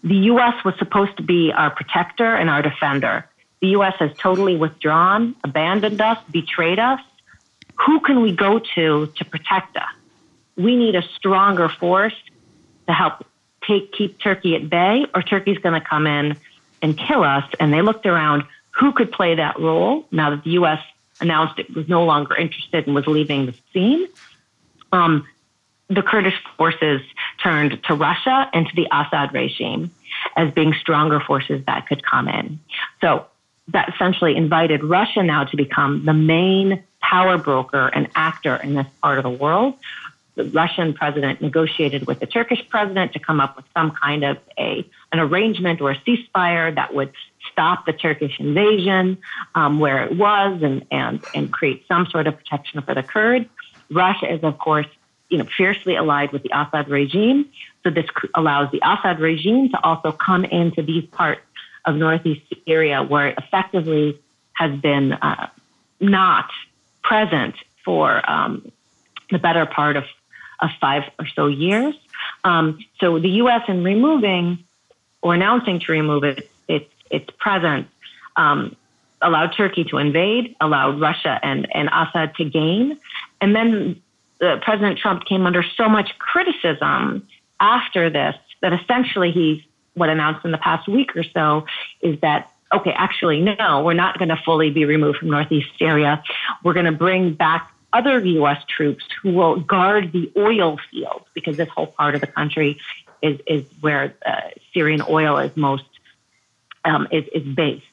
the 0.02 0.14
U.S. 0.14 0.64
was 0.64 0.74
supposed 0.78 1.16
to 1.18 1.22
be 1.22 1.52
our 1.52 1.70
protector 1.70 2.34
and 2.34 2.48
our 2.48 2.62
defender. 2.62 3.26
The 3.60 3.68
U.S. 3.68 3.94
has 3.98 4.10
totally 4.16 4.56
withdrawn, 4.56 5.34
abandoned 5.44 6.00
us, 6.00 6.18
betrayed 6.30 6.78
us. 6.78 7.00
Who 7.86 8.00
can 8.00 8.20
we 8.20 8.32
go 8.32 8.58
to 8.74 9.06
to 9.06 9.24
protect 9.24 9.76
us? 9.76 9.88
we 10.60 10.76
need 10.76 10.94
a 10.94 11.02
stronger 11.16 11.68
force 11.68 12.14
to 12.86 12.92
help 12.92 13.24
take 13.66 13.92
keep 13.92 14.20
Turkey 14.20 14.56
at 14.56 14.68
bay, 14.68 15.06
or 15.14 15.22
Turkey's 15.22 15.58
going 15.58 15.80
to 15.80 15.86
come 15.86 16.06
in 16.06 16.36
and 16.82 16.96
kill 16.96 17.22
us. 17.22 17.44
And 17.58 17.72
they 17.72 17.82
looked 17.82 18.06
around 18.06 18.44
who 18.72 18.92
could 18.92 19.12
play 19.12 19.34
that 19.34 19.58
role 19.58 20.06
now 20.10 20.30
that 20.30 20.44
the 20.44 20.50
U.S. 20.50 20.80
announced 21.20 21.58
it 21.58 21.74
was 21.74 21.88
no 21.88 22.04
longer 22.04 22.36
interested 22.36 22.86
and 22.86 22.94
was 22.94 23.06
leaving 23.06 23.46
the 23.46 23.54
scene. 23.72 24.06
Um, 24.92 25.26
the 25.90 26.02
Kurdish 26.02 26.40
forces 26.56 27.02
turned 27.42 27.82
to 27.84 27.94
Russia 27.94 28.48
and 28.54 28.66
to 28.66 28.76
the 28.76 28.86
Assad 28.92 29.34
regime 29.34 29.90
as 30.36 30.52
being 30.52 30.72
stronger 30.80 31.20
forces 31.20 31.62
that 31.66 31.88
could 31.88 32.04
come 32.04 32.28
in. 32.28 32.60
So 33.00 33.26
that 33.68 33.92
essentially 33.94 34.36
invited 34.36 34.84
Russia 34.84 35.22
now 35.22 35.44
to 35.44 35.56
become 35.56 36.04
the 36.04 36.14
main 36.14 36.82
power 37.00 37.38
broker 37.38 37.88
and 37.88 38.08
actor 38.14 38.56
in 38.56 38.74
this 38.74 38.86
part 39.02 39.18
of 39.18 39.24
the 39.24 39.30
world. 39.30 39.74
The 40.36 40.44
Russian 40.44 40.94
president 40.94 41.42
negotiated 41.42 42.06
with 42.06 42.20
the 42.20 42.26
Turkish 42.26 42.62
president 42.68 43.12
to 43.14 43.18
come 43.18 43.40
up 43.40 43.56
with 43.56 43.64
some 43.74 43.90
kind 43.90 44.24
of 44.24 44.38
a 44.58 44.86
an 45.12 45.18
arrangement 45.18 45.80
or 45.80 45.90
a 45.90 45.96
ceasefire 45.98 46.72
that 46.72 46.94
would 46.94 47.12
stop 47.50 47.84
the 47.84 47.92
Turkish 47.92 48.38
invasion 48.38 49.18
um, 49.56 49.80
where 49.80 50.04
it 50.04 50.16
was 50.16 50.62
and, 50.62 50.86
and, 50.92 51.20
and 51.34 51.52
create 51.52 51.84
some 51.88 52.06
sort 52.06 52.28
of 52.28 52.36
protection 52.36 52.80
for 52.82 52.94
the 52.94 53.02
Kurds. 53.02 53.46
Russia 53.90 54.32
is, 54.32 54.44
of 54.44 54.56
course, 54.58 54.86
you 55.30 55.38
know, 55.38 55.46
fiercely 55.56 55.96
allied 55.96 56.32
with 56.32 56.42
the 56.42 56.50
Assad 56.52 56.88
regime. 56.88 57.48
So 57.82 57.90
this 57.90 58.06
allows 58.34 58.70
the 58.72 58.80
Assad 58.84 59.20
regime 59.20 59.70
to 59.70 59.82
also 59.82 60.12
come 60.12 60.44
into 60.44 60.82
these 60.82 61.04
parts 61.06 61.40
of 61.84 61.96
northeast 61.96 62.42
Syria 62.66 63.02
where 63.02 63.28
it 63.28 63.38
effectively 63.38 64.20
has 64.52 64.78
been 64.80 65.14
uh, 65.14 65.48
not 66.00 66.50
present 67.02 67.54
for 67.84 68.28
um, 68.30 68.70
the 69.30 69.38
better 69.38 69.64
part 69.64 69.96
of, 69.96 70.04
of 70.60 70.70
five 70.80 71.04
or 71.18 71.26
so 71.34 71.46
years. 71.46 71.94
Um, 72.44 72.80
so 72.98 73.18
the 73.18 73.30
U.S. 73.42 73.62
in 73.68 73.82
removing 73.82 74.64
or 75.22 75.34
announcing 75.34 75.80
to 75.80 75.92
remove 75.92 76.24
it, 76.24 76.50
its 76.68 76.90
its 77.10 77.28
presence 77.38 77.88
um, 78.36 78.76
allowed 79.22 79.54
Turkey 79.56 79.84
to 79.84 79.98
invade, 79.98 80.56
allowed 80.60 81.00
Russia 81.00 81.38
and, 81.42 81.66
and 81.74 81.88
Assad 81.92 82.34
to 82.36 82.44
gain, 82.44 82.98
and 83.40 83.54
then 83.54 84.00
uh, 84.40 84.56
President 84.62 84.98
Trump 84.98 85.24
came 85.24 85.46
under 85.46 85.62
so 85.76 85.88
much 85.88 86.18
criticism 86.18 87.26
after 87.58 88.10
this 88.10 88.34
that 88.62 88.72
essentially 88.72 89.32
he 89.32 89.66
what 89.94 90.08
announced 90.08 90.44
in 90.44 90.50
the 90.50 90.58
past 90.58 90.88
week 90.88 91.14
or 91.16 91.24
so 91.24 91.66
is 92.00 92.18
that 92.20 92.50
okay, 92.72 92.92
actually 92.92 93.40
no, 93.40 93.82
we're 93.84 93.94
not 93.94 94.18
going 94.18 94.28
to 94.28 94.40
fully 94.44 94.70
be 94.70 94.84
removed 94.84 95.18
from 95.18 95.30
northeast 95.30 95.68
Syria. 95.78 96.22
We're 96.62 96.74
going 96.74 96.86
to 96.86 96.92
bring 96.92 97.34
back 97.34 97.70
other 97.92 98.20
U.S. 98.20 98.62
troops 98.68 99.04
who 99.20 99.32
will 99.32 99.56
guard 99.56 100.12
the 100.12 100.30
oil 100.36 100.78
fields 100.90 101.24
because 101.34 101.56
this 101.56 101.68
whole 101.68 101.88
part 101.88 102.14
of 102.14 102.20
the 102.20 102.26
country 102.26 102.78
is 103.22 103.40
is 103.46 103.64
where 103.80 104.14
uh, 104.24 104.50
Syrian 104.72 105.02
oil 105.08 105.38
is 105.38 105.56
most 105.56 105.84
um, 106.84 107.08
is, 107.10 107.24
is 107.34 107.42
based. 107.42 107.84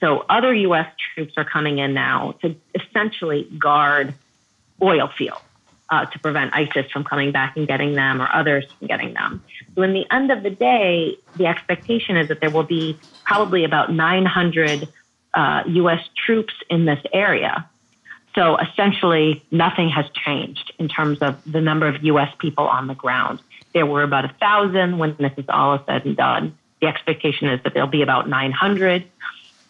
So 0.00 0.24
other 0.28 0.54
U.S. 0.54 0.86
troops 1.14 1.34
are 1.36 1.44
coming 1.44 1.78
in 1.78 1.94
now 1.94 2.32
to 2.42 2.56
essentially 2.74 3.44
guard 3.58 4.14
oil 4.80 5.08
fields 5.08 5.42
uh, 5.92 6.06
to 6.06 6.18
prevent 6.20 6.54
ISIS 6.54 6.90
from 6.90 7.04
coming 7.04 7.32
back 7.32 7.54
and 7.54 7.68
getting 7.68 7.92
them 7.94 8.22
or 8.22 8.28
others 8.34 8.64
from 8.78 8.88
getting 8.88 9.12
them. 9.12 9.44
So 9.74 9.82
in 9.82 9.92
the 9.92 10.06
end 10.10 10.32
of 10.32 10.42
the 10.42 10.48
day, 10.48 11.18
the 11.36 11.46
expectation 11.46 12.16
is 12.16 12.28
that 12.28 12.40
there 12.40 12.50
will 12.50 12.62
be 12.62 12.98
probably 13.24 13.64
about 13.64 13.92
900 13.92 14.88
uh, 15.34 15.62
U.S. 15.66 16.00
troops 16.16 16.54
in 16.70 16.86
this 16.86 16.98
area. 17.12 17.68
So 18.34 18.56
essentially, 18.56 19.44
nothing 19.50 19.90
has 19.90 20.06
changed 20.24 20.72
in 20.78 20.88
terms 20.88 21.18
of 21.20 21.38
the 21.44 21.60
number 21.60 21.86
of 21.86 22.02
U.S. 22.02 22.34
people 22.38 22.66
on 22.66 22.86
the 22.86 22.94
ground. 22.94 23.42
There 23.74 23.84
were 23.84 24.02
about 24.02 24.24
a 24.24 24.34
thousand 24.40 24.96
when 24.96 25.14
this 25.18 25.32
is 25.36 25.44
all 25.50 25.78
said 25.86 26.06
and 26.06 26.16
done. 26.16 26.56
The 26.80 26.86
expectation 26.86 27.48
is 27.48 27.62
that 27.64 27.74
there'll 27.74 27.86
be 27.90 28.00
about 28.00 28.30
900. 28.30 29.04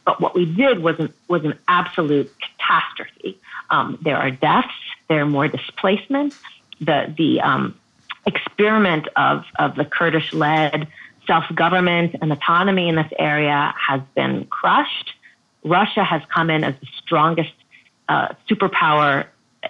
But 0.04 0.20
what 0.20 0.36
we 0.36 0.44
did 0.44 0.84
was 0.84 1.00
an, 1.00 1.12
was 1.26 1.44
an 1.44 1.58
absolute 1.66 2.32
catastrophe. 2.40 3.40
Um, 3.70 3.98
there 4.02 4.16
are 4.16 4.30
deaths, 4.30 4.68
there 5.12 5.20
are 5.20 5.26
more 5.26 5.46
displacement. 5.46 6.34
The, 6.80 7.14
the 7.18 7.42
um, 7.42 7.78
experiment 8.24 9.08
of, 9.14 9.44
of 9.58 9.76
the 9.76 9.84
Kurdish 9.84 10.32
led 10.32 10.88
self 11.26 11.44
government 11.54 12.16
and 12.22 12.32
autonomy 12.32 12.88
in 12.88 12.96
this 12.96 13.12
area 13.18 13.74
has 13.76 14.00
been 14.14 14.46
crushed. 14.46 15.12
Russia 15.64 16.02
has 16.02 16.22
come 16.34 16.48
in 16.48 16.64
as 16.64 16.74
the 16.80 16.86
strongest 17.04 17.52
uh, 18.08 18.28
superpower 18.48 19.26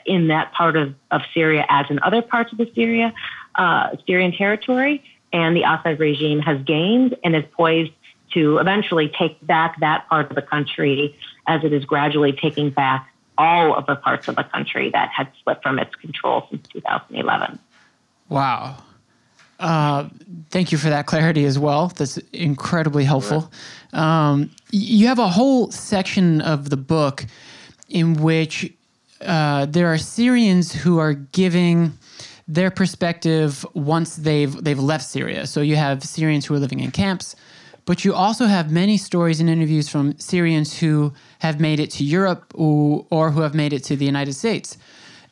in 0.06 0.28
that 0.28 0.52
part 0.52 0.76
of, 0.76 0.94
of 1.10 1.22
Syria, 1.34 1.66
as 1.68 1.86
in 1.90 1.98
other 2.04 2.22
parts 2.22 2.52
of 2.52 2.58
the 2.58 2.70
Syria, 2.72 3.12
uh, 3.56 3.96
Syrian 4.06 4.32
territory 4.32 5.02
and 5.32 5.56
the 5.56 5.62
Assad 5.62 5.98
regime 5.98 6.38
has 6.38 6.62
gained 6.62 7.16
and 7.24 7.34
is 7.34 7.44
poised 7.52 7.90
to 8.34 8.58
eventually 8.58 9.12
take 9.18 9.44
back 9.44 9.80
that 9.80 10.08
part 10.08 10.30
of 10.30 10.36
the 10.36 10.42
country 10.42 11.18
as 11.48 11.64
it 11.64 11.72
is 11.72 11.84
gradually 11.84 12.32
taking 12.32 12.70
back 12.70 13.11
all 13.42 13.74
of 13.74 13.86
the 13.86 13.96
parts 13.96 14.28
of 14.28 14.36
the 14.36 14.44
country 14.44 14.90
that 14.90 15.10
had 15.10 15.28
slipped 15.42 15.62
from 15.64 15.78
its 15.78 15.94
control 15.96 16.46
since 16.48 16.66
2011. 16.68 17.58
Wow. 18.28 18.76
Uh, 19.58 20.08
thank 20.50 20.72
you 20.72 20.78
for 20.78 20.90
that 20.90 21.06
clarity 21.06 21.44
as 21.44 21.58
well. 21.58 21.88
That's 21.88 22.18
incredibly 22.32 23.04
helpful. 23.04 23.52
Um, 23.92 24.50
you 24.70 25.06
have 25.08 25.18
a 25.18 25.28
whole 25.28 25.70
section 25.70 26.40
of 26.40 26.70
the 26.70 26.76
book 26.76 27.26
in 27.88 28.14
which 28.14 28.72
uh, 29.20 29.66
there 29.66 29.88
are 29.92 29.98
Syrians 29.98 30.72
who 30.72 30.98
are 30.98 31.14
giving 31.14 31.92
their 32.48 32.70
perspective 32.70 33.64
once 33.74 34.16
they've 34.16 34.52
they've 34.64 34.78
left 34.78 35.04
Syria. 35.04 35.46
So 35.46 35.60
you 35.60 35.76
have 35.76 36.02
Syrians 36.02 36.46
who 36.46 36.54
are 36.54 36.58
living 36.58 36.80
in 36.80 36.90
camps, 36.90 37.36
but 37.84 38.04
you 38.04 38.14
also 38.14 38.46
have 38.46 38.70
many 38.70 38.96
stories 38.96 39.40
and 39.40 39.48
interviews 39.50 39.88
from 39.88 40.18
Syrians 40.18 40.78
who 40.78 41.12
have 41.40 41.60
made 41.60 41.80
it 41.80 41.90
to 41.92 42.04
Europe 42.04 42.52
or, 42.54 43.06
or 43.10 43.30
who 43.30 43.40
have 43.40 43.54
made 43.54 43.72
it 43.72 43.82
to 43.84 43.96
the 43.96 44.04
United 44.04 44.34
States. 44.34 44.78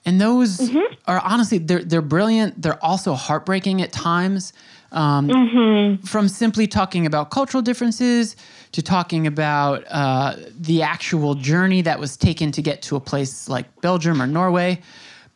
And 0.05 0.21
those 0.21 0.59
mm-hmm. 0.59 0.95
are 1.07 1.21
honestly 1.21 1.59
they're 1.59 1.85
they're 1.85 2.01
brilliant. 2.03 2.63
They're 2.63 2.83
also 2.83 3.15
heartbreaking 3.15 3.83
at 3.83 3.93
times. 3.93 4.53
Um, 4.93 5.29
mm-hmm. 5.29 6.05
From 6.05 6.27
simply 6.27 6.67
talking 6.67 7.07
about 7.07 7.31
cultural 7.31 7.63
differences 7.63 8.35
to 8.73 8.83
talking 8.83 9.27
about 9.27 9.85
uh, 9.89 10.35
the 10.59 10.83
actual 10.83 11.37
journey 11.37 11.83
that 11.83 12.01
was 12.01 12.17
taken 12.17 12.51
to 12.53 12.63
get 12.63 12.83
to 12.83 12.97
a 12.97 13.01
place 13.01 13.49
like 13.49 13.81
Belgium 13.83 14.21
or 14.21 14.27
Norway. 14.27 14.81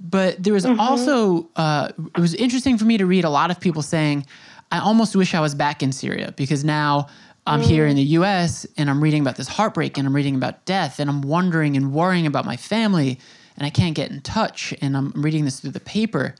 But 0.00 0.42
there 0.42 0.52
was 0.52 0.64
mm-hmm. 0.64 0.80
also, 0.80 1.48
uh, 1.54 1.90
it 2.16 2.20
was 2.20 2.34
interesting 2.34 2.78
for 2.78 2.84
me 2.84 2.98
to 2.98 3.06
read 3.06 3.24
a 3.24 3.30
lot 3.30 3.50
of 3.50 3.60
people 3.60 3.80
saying, 3.80 4.26
I 4.74 4.80
almost 4.80 5.14
wish 5.14 5.34
I 5.34 5.40
was 5.40 5.54
back 5.54 5.84
in 5.84 5.92
Syria 5.92 6.34
because 6.36 6.64
now 6.64 7.06
I'm 7.46 7.60
mm. 7.60 7.66
here 7.66 7.86
in 7.86 7.94
the 7.94 8.02
US 8.18 8.66
and 8.76 8.90
I'm 8.90 9.00
reading 9.00 9.20
about 9.20 9.36
this 9.36 9.46
heartbreak 9.46 9.96
and 9.96 10.04
I'm 10.04 10.16
reading 10.16 10.34
about 10.34 10.64
death 10.64 10.98
and 10.98 11.08
I'm 11.08 11.22
wondering 11.22 11.76
and 11.76 11.92
worrying 11.92 12.26
about 12.26 12.44
my 12.44 12.56
family 12.56 13.20
and 13.56 13.64
I 13.64 13.70
can't 13.70 13.94
get 13.94 14.10
in 14.10 14.20
touch 14.20 14.74
and 14.80 14.96
I'm 14.96 15.12
reading 15.12 15.44
this 15.44 15.60
through 15.60 15.70
the 15.70 15.78
paper. 15.78 16.34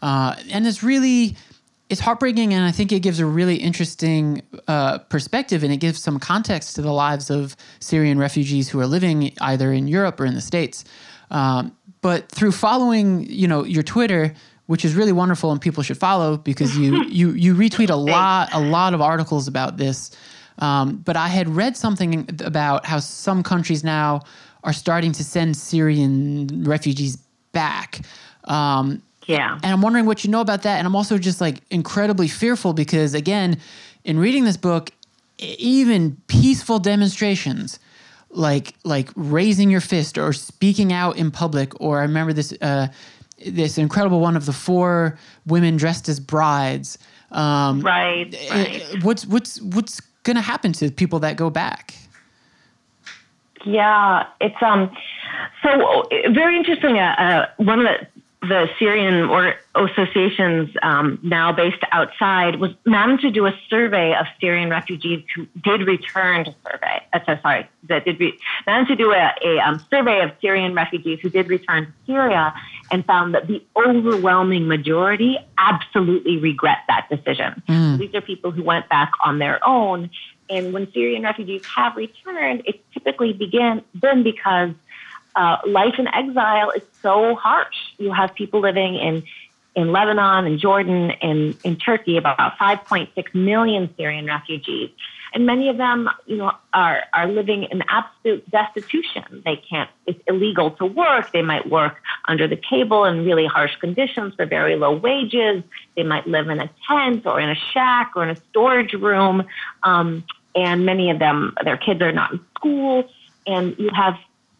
Uh, 0.00 0.34
and 0.50 0.66
it's 0.66 0.82
really, 0.82 1.36
it's 1.90 2.00
heartbreaking 2.00 2.54
and 2.54 2.64
I 2.64 2.70
think 2.70 2.90
it 2.90 3.00
gives 3.00 3.20
a 3.20 3.26
really 3.26 3.56
interesting 3.56 4.40
uh, 4.66 4.96
perspective 5.00 5.62
and 5.62 5.70
it 5.70 5.76
gives 5.76 6.00
some 6.00 6.18
context 6.18 6.76
to 6.76 6.80
the 6.80 6.92
lives 6.92 7.28
of 7.28 7.54
Syrian 7.80 8.18
refugees 8.18 8.70
who 8.70 8.80
are 8.80 8.86
living 8.86 9.34
either 9.42 9.74
in 9.74 9.88
Europe 9.88 10.18
or 10.20 10.24
in 10.24 10.32
the 10.32 10.40
States. 10.40 10.86
Um, 11.30 11.76
but 12.00 12.30
through 12.30 12.52
following, 12.52 13.26
you 13.28 13.46
know, 13.46 13.62
your 13.62 13.82
Twitter, 13.82 14.34
which 14.66 14.84
is 14.84 14.94
really 14.94 15.12
wonderful 15.12 15.52
and 15.52 15.60
people 15.60 15.82
should 15.82 15.98
follow 15.98 16.36
because 16.36 16.76
you 16.76 17.04
you 17.08 17.30
you 17.30 17.54
retweet 17.54 17.90
a 17.90 17.96
lot 17.96 18.52
a 18.52 18.60
lot 18.60 18.94
of 18.94 19.00
articles 19.00 19.48
about 19.48 19.76
this. 19.76 20.10
Um, 20.58 20.98
but 20.98 21.16
I 21.16 21.28
had 21.28 21.48
read 21.48 21.76
something 21.76 22.28
about 22.44 22.86
how 22.86 23.00
some 23.00 23.42
countries 23.42 23.82
now 23.82 24.22
are 24.62 24.72
starting 24.72 25.12
to 25.12 25.24
send 25.24 25.56
Syrian 25.56 26.64
refugees 26.64 27.16
back. 27.52 28.00
Um, 28.44 29.02
yeah. 29.26 29.54
And 29.54 29.72
I'm 29.72 29.80
wondering 29.80 30.06
what 30.06 30.24
you 30.24 30.30
know 30.30 30.40
about 30.40 30.62
that. 30.62 30.78
And 30.78 30.86
I'm 30.86 30.94
also 30.94 31.18
just 31.18 31.40
like 31.40 31.62
incredibly 31.70 32.28
fearful 32.28 32.72
because, 32.72 33.14
again, 33.14 33.58
in 34.04 34.18
reading 34.18 34.44
this 34.44 34.56
book, 34.56 34.90
even 35.38 36.16
peaceful 36.28 36.78
demonstrations 36.78 37.78
like 38.30 38.74
like 38.84 39.10
raising 39.14 39.70
your 39.70 39.80
fist 39.80 40.18
or 40.18 40.32
speaking 40.32 40.92
out 40.92 41.16
in 41.16 41.30
public 41.30 41.80
or 41.80 42.00
i 42.00 42.02
remember 42.02 42.32
this 42.32 42.52
uh, 42.60 42.88
this 43.46 43.78
incredible 43.78 44.20
one 44.20 44.36
of 44.36 44.46
the 44.46 44.52
four 44.52 45.18
women 45.46 45.76
dressed 45.76 46.08
as 46.08 46.20
brides 46.20 46.98
um, 47.30 47.80
right, 47.80 48.34
eh, 48.34 48.48
right. 48.50 49.04
what's 49.04 49.26
what's 49.26 49.60
what's 49.62 50.00
going 50.22 50.36
to 50.36 50.42
happen 50.42 50.72
to 50.72 50.90
people 50.90 51.18
that 51.18 51.36
go 51.36 51.50
back 51.50 51.94
yeah 53.64 54.26
it's 54.40 54.62
um 54.62 54.90
so 55.62 56.04
very 56.30 56.56
interesting 56.56 56.98
uh, 56.98 57.14
uh, 57.18 57.46
one 57.62 57.80
of 57.80 57.86
the 57.86 58.06
the 58.48 58.68
Syrian 58.78 59.24
or 59.24 59.54
associations 59.74 60.70
um, 60.82 61.18
now 61.22 61.52
based 61.52 61.82
outside 61.92 62.56
was 62.56 62.70
managed 62.84 63.22
to 63.22 63.30
do 63.30 63.46
a 63.46 63.52
survey 63.68 64.14
of 64.14 64.26
Syrian 64.40 64.70
refugees 64.70 65.24
who 65.34 65.46
did 65.62 65.86
return 65.86 66.44
to 66.44 66.54
survey. 66.70 67.02
Uh, 67.12 67.36
sorry, 67.42 67.68
that 67.88 68.04
did 68.04 68.20
re- 68.20 68.38
managed 68.66 68.90
to 68.90 68.96
do 68.96 69.12
a, 69.12 69.32
a 69.44 69.58
um, 69.58 69.84
survey 69.90 70.22
of 70.22 70.30
Syrian 70.40 70.74
refugees 70.74 71.18
who 71.20 71.30
did 71.30 71.48
return 71.48 71.86
to 71.86 71.92
Syria 72.06 72.54
and 72.90 73.04
found 73.04 73.34
that 73.34 73.46
the 73.46 73.62
overwhelming 73.76 74.68
majority 74.68 75.38
absolutely 75.58 76.38
regret 76.38 76.78
that 76.88 77.08
decision. 77.10 77.62
Mm. 77.68 77.98
These 77.98 78.14
are 78.14 78.20
people 78.20 78.50
who 78.50 78.62
went 78.62 78.88
back 78.88 79.12
on 79.24 79.38
their 79.38 79.64
own. 79.66 80.10
And 80.50 80.72
when 80.74 80.92
Syrian 80.92 81.22
refugees 81.22 81.64
have 81.74 81.96
returned, 81.96 82.62
it's 82.66 82.78
typically 82.92 83.32
begin, 83.32 83.82
then 83.94 84.22
because 84.22 84.70
uh, 85.36 85.58
life 85.66 85.94
in 85.98 86.06
exile 86.08 86.70
is 86.70 86.82
so 87.02 87.34
harsh. 87.34 87.76
You 87.98 88.12
have 88.12 88.34
people 88.34 88.60
living 88.60 88.94
in 88.96 89.24
in 89.74 89.90
Lebanon 89.90 90.46
and 90.46 90.58
Jordan 90.58 91.10
and 91.22 91.56
in 91.64 91.76
Turkey, 91.76 92.16
about 92.16 92.56
5.6 92.58 93.34
million 93.34 93.92
Syrian 93.96 94.26
refugees. 94.26 94.90
And 95.32 95.46
many 95.46 95.68
of 95.68 95.78
them, 95.78 96.08
you 96.26 96.36
know, 96.36 96.52
are, 96.72 97.02
are 97.12 97.26
living 97.26 97.64
in 97.64 97.82
absolute 97.88 98.48
destitution. 98.50 99.42
They 99.44 99.56
can't, 99.56 99.90
it's 100.06 100.22
illegal 100.28 100.70
to 100.72 100.86
work. 100.86 101.32
They 101.32 101.42
might 101.42 101.68
work 101.68 101.96
under 102.28 102.46
the 102.46 102.60
table 102.70 103.04
in 103.04 103.24
really 103.24 103.46
harsh 103.46 103.74
conditions 103.80 104.34
for 104.36 104.46
very 104.46 104.76
low 104.76 104.94
wages. 104.94 105.64
They 105.96 106.04
might 106.04 106.28
live 106.28 106.48
in 106.50 106.60
a 106.60 106.70
tent 106.88 107.26
or 107.26 107.40
in 107.40 107.50
a 107.50 107.56
shack 107.72 108.12
or 108.14 108.22
in 108.22 108.30
a 108.30 108.36
storage 108.50 108.92
room. 108.92 109.42
Um, 109.82 110.22
and 110.54 110.86
many 110.86 111.10
of 111.10 111.18
them, 111.18 111.56
their 111.64 111.76
kids 111.76 112.00
are 112.00 112.12
not 112.12 112.32
in 112.32 112.40
school. 112.56 113.10
And 113.44 113.76
you 113.76 113.90
have 113.92 114.16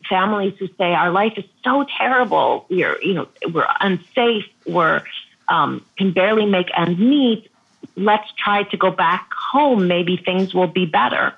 families 0.08 0.54
who 0.58 0.68
say 0.78 0.92
our 0.94 1.10
life 1.10 1.34
is 1.36 1.44
so 1.62 1.84
terrible. 1.98 2.66
We're, 2.68 3.00
you 3.02 3.14
know, 3.14 3.28
we're 3.52 3.66
unsafe. 3.80 4.46
We're 4.66 5.02
um, 5.48 5.84
can 5.98 6.12
barely 6.12 6.46
make 6.46 6.68
ends 6.76 6.98
meet. 6.98 7.50
Let's 7.96 8.30
try 8.32 8.64
to 8.64 8.76
go 8.76 8.90
back 8.90 9.30
home. 9.52 9.86
Maybe 9.88 10.16
things 10.16 10.54
will 10.54 10.66
be 10.66 10.86
better. 10.86 11.34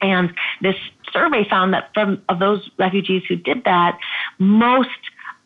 And 0.00 0.34
this 0.60 0.76
survey 1.12 1.46
found 1.48 1.74
that 1.74 1.92
from 1.94 2.22
of 2.28 2.38
those 2.38 2.68
refugees 2.78 3.22
who 3.28 3.36
did 3.36 3.64
that, 3.64 3.98
most 4.38 4.88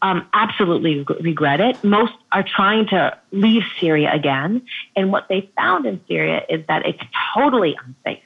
um, 0.02 0.26
absolutely 0.32 1.04
regret 1.20 1.60
it. 1.60 1.82
Most 1.82 2.12
are 2.32 2.44
trying 2.44 2.86
to 2.88 3.18
leave 3.32 3.62
Syria 3.80 4.12
again. 4.12 4.62
And 4.94 5.10
what 5.10 5.28
they 5.28 5.50
found 5.56 5.86
in 5.86 6.00
Syria 6.06 6.42
is 6.48 6.64
that 6.68 6.86
it's 6.86 7.02
totally 7.34 7.76
unsafe 7.84 8.22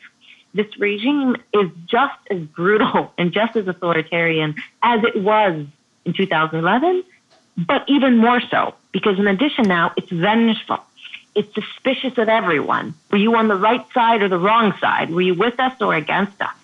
this 0.54 0.78
regime 0.78 1.36
is 1.52 1.70
just 1.86 2.18
as 2.30 2.40
brutal 2.40 3.12
and 3.18 3.32
just 3.32 3.56
as 3.56 3.68
authoritarian 3.68 4.56
as 4.82 5.02
it 5.04 5.20
was 5.20 5.66
in 6.04 6.12
2011, 6.12 7.04
but 7.56 7.84
even 7.88 8.16
more 8.16 8.40
so 8.40 8.74
because 8.92 9.18
in 9.18 9.26
addition 9.26 9.64
now 9.64 9.92
it's 9.96 10.10
vengeful. 10.10 10.78
It's 11.34 11.54
suspicious 11.54 12.18
of 12.18 12.28
everyone. 12.28 12.94
Were 13.10 13.18
you 13.18 13.36
on 13.36 13.46
the 13.46 13.54
right 13.54 13.86
side 13.94 14.22
or 14.22 14.28
the 14.28 14.38
wrong 14.38 14.74
side? 14.80 15.10
Were 15.10 15.20
you 15.20 15.34
with 15.34 15.60
us 15.60 15.80
or 15.80 15.94
against 15.94 16.40
us? 16.42 16.54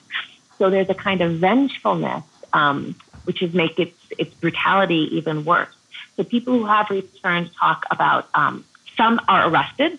So 0.59 0.71
there's 0.71 0.91
a 0.91 0.95
kind 0.95 1.21
of 1.21 1.35
vengefulness, 1.35 2.25
um, 2.53 2.97
which 3.25 3.43
is 3.43 3.55
make 3.55 3.79
its 3.79 3.97
its 4.19 4.35
brutality 4.35 5.17
even 5.17 5.45
worse. 5.45 5.69
So 6.17 6.25
people 6.25 6.55
who 6.59 6.65
have 6.67 6.91
returned 6.91 7.51
talk 7.55 7.85
about 7.91 8.29
um, 8.35 8.65
some 8.97 9.21
are 9.29 9.49
arrested 9.49 9.99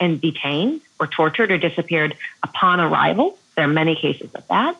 and 0.00 0.20
detained 0.20 0.80
or 0.98 1.06
tortured 1.06 1.50
or 1.50 1.58
disappeared 1.58 2.16
upon 2.42 2.80
arrival. 2.80 3.38
There 3.54 3.64
are 3.64 3.68
many 3.68 3.96
cases 3.96 4.30
of 4.34 4.46
that. 4.48 4.76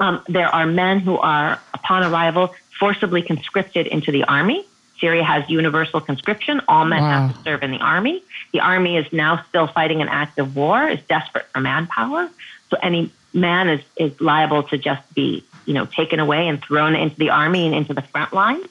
Um, 0.00 0.22
there 0.28 0.48
are 0.48 0.66
men 0.66 1.00
who 1.00 1.16
are, 1.18 1.60
upon 1.72 2.02
arrival, 2.02 2.54
forcibly 2.78 3.22
conscripted 3.22 3.86
into 3.86 4.10
the 4.10 4.24
army. 4.24 4.64
Syria 5.00 5.24
has 5.24 5.48
universal 5.48 6.00
conscription. 6.00 6.60
All 6.68 6.84
men 6.84 7.02
wow. 7.02 7.28
have 7.28 7.36
to 7.36 7.42
serve 7.42 7.62
in 7.62 7.70
the 7.70 7.78
army. 7.78 8.22
The 8.52 8.60
army 8.60 8.96
is 8.96 9.12
now 9.12 9.44
still 9.48 9.66
fighting 9.66 10.02
an 10.02 10.08
active 10.08 10.56
war, 10.56 10.88
is 10.88 11.00
desperate 11.08 11.46
for 11.52 11.60
manpower. 11.60 12.30
So 12.70 12.76
any 12.82 13.12
man 13.32 13.68
is, 13.68 13.80
is 13.96 14.20
liable 14.20 14.62
to 14.64 14.78
just 14.78 15.02
be, 15.14 15.44
you 15.66 15.74
know, 15.74 15.86
taken 15.86 16.20
away 16.20 16.48
and 16.48 16.62
thrown 16.62 16.94
into 16.94 17.16
the 17.16 17.30
army 17.30 17.66
and 17.66 17.74
into 17.74 17.94
the 17.94 18.02
front 18.02 18.32
lines. 18.32 18.66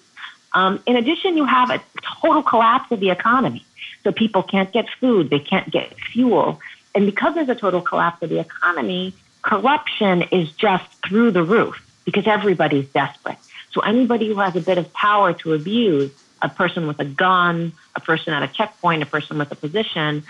Um, 0.53 0.81
in 0.85 0.95
addition, 0.95 1.35
you 1.37 1.45
have 1.45 1.69
a 1.69 1.81
total 2.21 2.43
collapse 2.43 2.91
of 2.91 2.99
the 2.99 3.09
economy. 3.09 3.65
So 4.03 4.11
people 4.11 4.43
can't 4.43 4.71
get 4.71 4.89
food, 4.99 5.29
they 5.29 5.39
can't 5.39 5.69
get 5.71 5.93
fuel. 6.11 6.59
And 6.95 7.05
because 7.05 7.35
there's 7.35 7.49
a 7.49 7.55
total 7.55 7.81
collapse 7.81 8.21
of 8.21 8.29
the 8.29 8.39
economy, 8.39 9.13
corruption 9.41 10.23
is 10.23 10.51
just 10.51 10.85
through 11.07 11.31
the 11.31 11.43
roof 11.43 11.75
because 12.05 12.27
everybody's 12.27 12.87
desperate. 12.89 13.37
So 13.71 13.81
anybody 13.81 14.27
who 14.27 14.39
has 14.39 14.55
a 14.55 14.61
bit 14.61 14.77
of 14.77 14.91
power 14.93 15.33
to 15.33 15.53
abuse, 15.53 16.11
a 16.41 16.49
person 16.49 16.87
with 16.87 16.99
a 16.99 17.05
gun, 17.05 17.73
a 17.95 17.99
person 17.99 18.33
at 18.33 18.43
a 18.43 18.47
checkpoint, 18.47 19.01
a 19.01 19.05
person 19.05 19.37
with 19.37 19.51
a 19.51 19.55
position, 19.55 20.23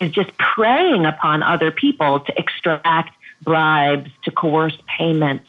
is 0.00 0.10
just 0.10 0.36
preying 0.36 1.06
upon 1.06 1.42
other 1.42 1.70
people 1.70 2.20
to 2.20 2.38
extract 2.38 3.14
bribes, 3.42 4.10
to 4.24 4.30
coerce 4.30 4.76
payments, 4.98 5.46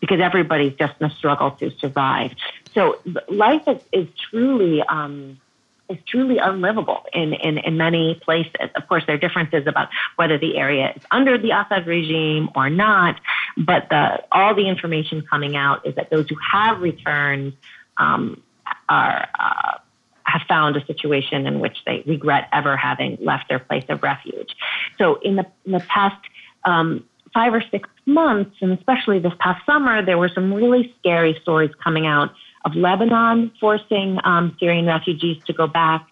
because 0.00 0.20
everybody's 0.20 0.74
just 0.74 0.94
in 1.00 1.06
a 1.06 1.10
struggle 1.10 1.50
to 1.52 1.70
survive. 1.70 2.32
So 2.74 3.00
life 3.28 3.66
is, 3.66 3.80
is 3.92 4.08
truly 4.30 4.82
um, 4.82 5.40
is 5.88 5.98
truly 6.06 6.38
unlivable 6.38 7.04
in, 7.12 7.32
in, 7.34 7.58
in 7.58 7.76
many 7.76 8.20
places. 8.24 8.70
Of 8.74 8.88
course, 8.88 9.04
there 9.06 9.14
are 9.14 9.18
differences 9.18 9.66
about 9.66 9.88
whether 10.16 10.38
the 10.38 10.56
area 10.56 10.92
is 10.96 11.02
under 11.10 11.38
the 11.38 11.50
Assad 11.50 11.86
regime 11.86 12.50
or 12.54 12.70
not, 12.70 13.20
but 13.56 13.88
the, 13.90 14.22
all 14.32 14.54
the 14.54 14.68
information 14.68 15.22
coming 15.28 15.56
out 15.56 15.86
is 15.86 15.94
that 15.94 16.10
those 16.10 16.28
who 16.28 16.36
have 16.52 16.80
returned 16.80 17.52
um, 17.98 18.42
are, 18.88 19.28
uh, 19.38 19.78
have 20.24 20.42
found 20.48 20.76
a 20.76 20.84
situation 20.86 21.46
in 21.46 21.60
which 21.60 21.78
they 21.86 22.02
regret 22.06 22.48
ever 22.52 22.76
having 22.76 23.16
left 23.20 23.48
their 23.48 23.60
place 23.60 23.84
of 23.88 24.02
refuge. 24.02 24.56
So, 24.98 25.16
in 25.20 25.36
the, 25.36 25.46
in 25.64 25.72
the 25.72 25.80
past 25.80 26.20
um, 26.64 27.04
five 27.32 27.54
or 27.54 27.62
six 27.70 27.88
months, 28.06 28.56
and 28.60 28.72
especially 28.72 29.18
this 29.18 29.32
past 29.38 29.64
summer, 29.66 30.04
there 30.04 30.18
were 30.18 30.30
some 30.30 30.52
really 30.52 30.94
scary 30.98 31.38
stories 31.42 31.70
coming 31.82 32.06
out 32.06 32.30
of 32.66 32.74
Lebanon 32.74 33.52
forcing 33.60 34.18
um, 34.24 34.56
Syrian 34.58 34.86
refugees 34.86 35.42
to 35.46 35.52
go 35.52 35.68
back, 35.68 36.06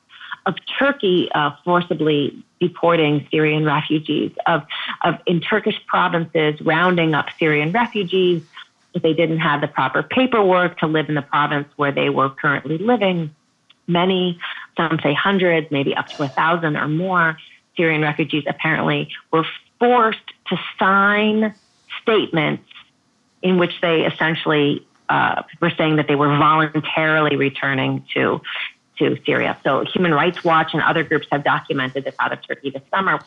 of 0.47 0.55
Turkey 0.79 1.29
uh, 1.35 1.51
forcibly 1.65 2.45
deporting 2.61 3.27
Syrian 3.31 3.65
refugees, 3.65 4.31
of, 4.47 4.63
of 5.03 5.17
in 5.27 5.41
Turkish 5.41 5.75
provinces 5.87 6.61
rounding 6.61 7.13
up 7.13 7.27
Syrian 7.39 7.73
refugees 7.73 8.43
if 8.95 9.03
they 9.03 9.13
didn't 9.15 9.39
have 9.39 9.61
the 9.61 9.67
proper 9.67 10.05
paperwork 10.05 10.79
to 10.79 10.87
live 10.87 11.09
in 11.09 11.17
the 11.17 11.23
province 11.23 11.67
where 11.75 11.91
they 11.91 12.09
were 12.09 12.31
currently 12.31 12.79
living. 12.79 13.35
Many, 13.89 14.39
some 14.77 15.01
say 15.03 15.13
hundreds, 15.13 15.73
maybe 15.73 15.95
up 15.97 16.07
to 16.11 16.23
a 16.23 16.29
thousand 16.29 16.77
or 16.77 16.87
more 16.87 17.37
Syrian 17.77 18.03
refugees 18.03 18.45
apparently 18.47 19.09
were 19.33 19.45
forced 19.81 20.21
to 20.47 20.57
sign 20.79 21.53
statements 22.03 22.63
in 23.43 23.59
which 23.59 23.73
they 23.83 24.03
essentially 24.03 24.87
uh, 25.09 25.43
were 25.61 25.73
saying 25.77 25.97
that 25.97 26.09
they 26.09 26.15
were 26.15 26.37
voluntarily 26.37 27.37
returning 27.37 28.05
to 28.15 28.41
to 28.99 29.19
Syria. 29.27 29.59
So 29.65 29.85
Human 29.93 30.13
Rights 30.13 30.45
Watch 30.45 30.73
and 30.73 30.81
other 30.81 31.03
groups 31.03 31.27
have 31.33 31.43
documented 31.43 32.05
this 32.05 32.15
out 32.21 32.33
of 32.33 32.47
Turkey 32.47 32.71
this 32.71 32.83
summer. 32.93 33.19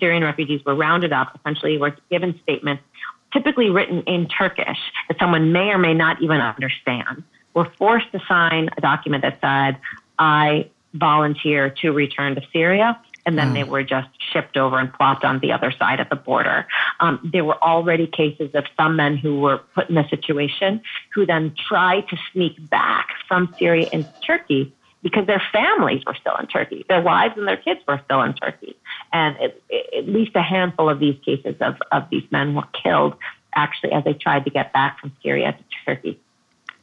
Syrian 0.00 0.24
refugees 0.24 0.64
were 0.64 0.74
rounded 0.74 1.12
up, 1.12 1.38
essentially 1.38 1.76
were 1.76 1.94
given 2.10 2.40
statements, 2.42 2.82
typically 3.30 3.68
written 3.68 4.02
in 4.04 4.28
Turkish, 4.28 4.78
that 5.08 5.18
someone 5.18 5.52
may 5.52 5.68
or 5.68 5.78
may 5.78 5.92
not 5.92 6.22
even 6.22 6.40
understand. 6.40 7.22
Were 7.52 7.70
forced 7.76 8.10
to 8.12 8.20
sign 8.26 8.70
a 8.76 8.80
document 8.80 9.22
that 9.22 9.38
said, 9.40 9.78
I 10.18 10.70
volunteer 10.94 11.70
to 11.82 11.92
return 11.92 12.34
to 12.36 12.42
Syria 12.52 12.98
and 13.26 13.38
then 13.38 13.50
mm. 13.50 13.54
they 13.54 13.64
were 13.64 13.82
just 13.82 14.08
shipped 14.32 14.56
over 14.56 14.78
and 14.78 14.92
plopped 14.92 15.24
on 15.24 15.38
the 15.40 15.52
other 15.52 15.70
side 15.70 16.00
of 16.00 16.08
the 16.08 16.16
border. 16.16 16.66
Um, 17.00 17.30
there 17.32 17.44
were 17.44 17.62
already 17.62 18.06
cases 18.06 18.50
of 18.54 18.64
some 18.76 18.96
men 18.96 19.16
who 19.16 19.40
were 19.40 19.58
put 19.74 19.88
in 19.88 19.96
a 19.96 20.08
situation 20.08 20.82
who 21.14 21.26
then 21.26 21.54
tried 21.68 22.08
to 22.08 22.16
sneak 22.32 22.68
back 22.68 23.08
from 23.26 23.54
Syria 23.58 23.88
into 23.92 24.12
Turkey 24.26 24.72
because 25.02 25.26
their 25.26 25.42
families 25.52 26.02
were 26.06 26.14
still 26.14 26.34
in 26.36 26.46
Turkey. 26.46 26.84
Their 26.88 27.02
wives 27.02 27.34
and 27.36 27.46
their 27.46 27.58
kids 27.58 27.80
were 27.86 28.00
still 28.04 28.22
in 28.22 28.32
Turkey. 28.34 28.74
And 29.12 29.36
it, 29.38 29.62
it, 29.68 30.04
at 30.04 30.08
least 30.08 30.32
a 30.34 30.42
handful 30.42 30.88
of 30.88 30.98
these 30.98 31.16
cases 31.24 31.56
of, 31.60 31.76
of 31.92 32.08
these 32.10 32.24
men 32.30 32.54
were 32.54 32.66
killed 32.82 33.14
actually 33.54 33.92
as 33.92 34.02
they 34.04 34.14
tried 34.14 34.44
to 34.44 34.50
get 34.50 34.72
back 34.72 34.98
from 34.98 35.12
Syria 35.22 35.52
to 35.52 35.64
Turkey. 35.84 36.18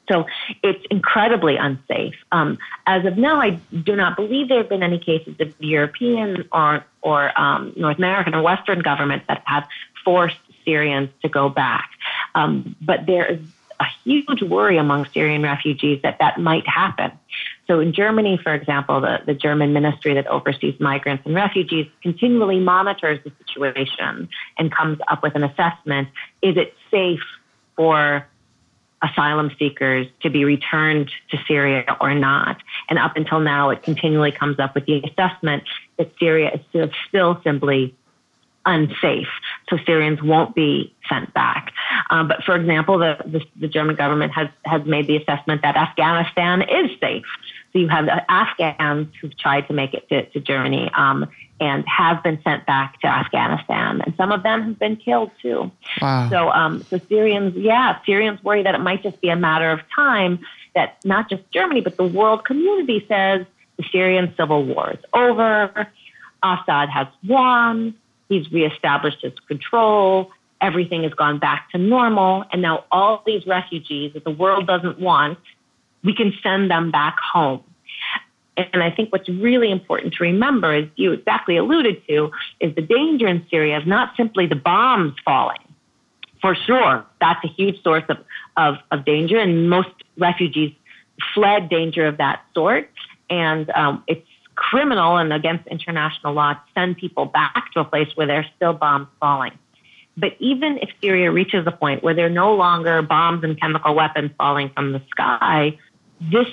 So 0.09 0.25
it's 0.63 0.83
incredibly 0.89 1.57
unsafe. 1.57 2.15
Um, 2.31 2.57
as 2.85 3.05
of 3.05 3.17
now, 3.17 3.41
I 3.41 3.51
do 3.51 3.95
not 3.95 4.15
believe 4.15 4.49
there 4.49 4.57
have 4.57 4.69
been 4.69 4.83
any 4.83 4.99
cases 4.99 5.35
of 5.39 5.53
European 5.59 6.47
or, 6.51 6.83
or 7.01 7.39
um, 7.39 7.73
North 7.77 7.97
American 7.97 8.35
or 8.35 8.41
Western 8.41 8.79
governments 8.79 9.25
that 9.27 9.43
have 9.45 9.67
forced 10.03 10.37
Syrians 10.65 11.09
to 11.21 11.29
go 11.29 11.49
back. 11.49 11.89
Um, 12.35 12.75
but 12.81 13.05
there 13.05 13.25
is 13.25 13.39
a 13.79 13.85
huge 14.03 14.43
worry 14.43 14.77
among 14.77 15.07
Syrian 15.07 15.41
refugees 15.41 16.01
that 16.03 16.19
that 16.19 16.39
might 16.39 16.67
happen. 16.67 17.11
So 17.67 17.79
in 17.79 17.93
Germany, 17.93 18.39
for 18.41 18.53
example, 18.53 19.01
the, 19.01 19.21
the 19.25 19.33
German 19.33 19.73
ministry 19.73 20.13
that 20.13 20.27
oversees 20.27 20.79
migrants 20.79 21.25
and 21.25 21.33
refugees 21.33 21.87
continually 22.03 22.59
monitors 22.59 23.19
the 23.23 23.31
situation 23.39 24.29
and 24.57 24.71
comes 24.71 24.99
up 25.07 25.23
with 25.23 25.35
an 25.35 25.43
assessment. 25.43 26.09
Is 26.41 26.57
it 26.57 26.75
safe 26.91 27.23
for 27.75 28.27
asylum 29.01 29.51
seekers 29.57 30.07
to 30.21 30.29
be 30.29 30.45
returned 30.45 31.11
to 31.31 31.37
Syria 31.47 31.85
or 31.99 32.13
not. 32.13 32.57
And 32.89 32.99
up 32.99 33.15
until 33.15 33.39
now, 33.39 33.69
it 33.69 33.83
continually 33.83 34.31
comes 34.31 34.59
up 34.59 34.75
with 34.75 34.85
the 34.85 35.01
assessment 35.03 35.63
that 35.97 36.11
Syria 36.19 36.51
is 36.53 36.61
still, 36.69 36.89
still 37.07 37.41
simply 37.43 37.95
unsafe. 38.65 39.27
So 39.69 39.77
Syrians 39.85 40.21
won't 40.21 40.53
be 40.53 40.93
sent 41.09 41.33
back. 41.33 41.73
Um, 42.09 42.27
but 42.27 42.43
for 42.43 42.55
example, 42.55 42.99
the, 42.99 43.17
the, 43.25 43.41
the, 43.59 43.67
German 43.67 43.95
government 43.95 44.33
has, 44.33 44.49
has 44.65 44.85
made 44.85 45.07
the 45.07 45.17
assessment 45.17 45.63
that 45.63 45.75
Afghanistan 45.75 46.61
is 46.61 46.91
safe. 46.99 47.25
So 47.73 47.79
you 47.79 47.87
have 47.87 48.07
Afghans 48.29 49.07
who've 49.19 49.35
tried 49.37 49.67
to 49.67 49.73
make 49.73 49.93
it 49.93 50.07
to, 50.09 50.25
to 50.29 50.39
Germany 50.39 50.91
um, 50.93 51.27
and 51.61 51.87
have 51.87 52.21
been 52.23 52.41
sent 52.43 52.65
back 52.65 52.99
to 52.99 53.07
Afghanistan. 53.07 54.01
And 54.01 54.13
some 54.17 54.33
of 54.33 54.43
them 54.43 54.63
have 54.63 54.79
been 54.79 54.97
killed 54.97 55.31
too. 55.41 55.71
Wow. 56.01 56.29
So, 56.29 56.49
um, 56.49 56.83
so 56.83 56.99
Syrians, 57.07 57.55
yeah, 57.55 57.99
Syrians 58.05 58.43
worry 58.43 58.63
that 58.63 58.75
it 58.75 58.81
might 58.81 59.03
just 59.03 59.21
be 59.21 59.29
a 59.29 59.37
matter 59.37 59.71
of 59.71 59.79
time 59.95 60.39
that 60.75 60.97
not 61.05 61.29
just 61.29 61.49
Germany, 61.51 61.79
but 61.79 61.95
the 61.95 62.03
world 62.03 62.43
community 62.43 63.05
says 63.07 63.45
the 63.77 63.85
Syrian 63.91 64.33
civil 64.35 64.65
war 64.65 64.91
is 64.91 64.99
over. 65.13 65.87
Assad 66.43 66.89
has 66.89 67.07
won 67.25 67.93
He's 68.31 68.49
reestablished 68.49 69.21
his 69.21 69.33
control. 69.45 70.31
Everything 70.61 71.03
has 71.03 71.13
gone 71.13 71.37
back 71.37 71.69
to 71.71 71.77
normal. 71.77 72.45
And 72.53 72.61
now 72.61 72.85
all 72.89 73.21
these 73.25 73.45
refugees 73.45 74.13
that 74.13 74.23
the 74.23 74.31
world 74.31 74.67
doesn't 74.67 74.99
want, 74.99 75.37
we 76.01 76.15
can 76.15 76.31
send 76.41 76.71
them 76.71 76.91
back 76.91 77.17
home. 77.19 77.61
And 78.57 78.83
I 78.83 78.91
think 78.91 79.11
what's 79.11 79.29
really 79.29 79.71
important 79.71 80.13
to 80.15 80.23
remember, 80.23 80.73
as 80.73 80.85
you 80.95 81.13
exactly 81.13 81.57
alluded 81.57 82.05
to, 82.07 82.31
is 82.59 82.75
the 82.75 82.81
danger 82.81 83.27
in 83.27 83.45
Syria 83.49 83.79
is 83.79 83.87
not 83.87 84.15
simply 84.17 84.45
the 84.45 84.55
bombs 84.55 85.13
falling. 85.23 85.59
For 86.41 86.55
sure, 86.55 87.05
that's 87.21 87.43
a 87.45 87.47
huge 87.47 87.81
source 87.81 88.03
of, 88.09 88.17
of, 88.57 88.75
of 88.91 89.05
danger, 89.05 89.37
and 89.37 89.69
most 89.69 89.89
refugees 90.17 90.73
fled 91.33 91.69
danger 91.69 92.07
of 92.07 92.17
that 92.17 92.41
sort. 92.53 92.89
And 93.29 93.69
um, 93.71 94.03
it's 94.07 94.27
criminal 94.55 95.17
and 95.17 95.31
against 95.31 95.67
international 95.67 96.33
law 96.33 96.53
to 96.53 96.59
send 96.75 96.97
people 96.97 97.25
back 97.25 97.71
to 97.73 97.79
a 97.79 97.85
place 97.85 98.09
where 98.15 98.27
there 98.27 98.39
are 98.39 98.45
still 98.55 98.73
bombs 98.73 99.07
falling. 99.19 99.57
But 100.17 100.35
even 100.39 100.77
if 100.79 100.89
Syria 100.99 101.31
reaches 101.31 101.65
a 101.65 101.71
point 101.71 102.03
where 102.03 102.13
there 102.13 102.25
are 102.25 102.29
no 102.29 102.53
longer 102.53 103.01
bombs 103.01 103.43
and 103.43 103.59
chemical 103.59 103.95
weapons 103.95 104.31
falling 104.37 104.69
from 104.69 104.91
the 104.91 105.01
sky, 105.09 105.79
this 106.19 106.47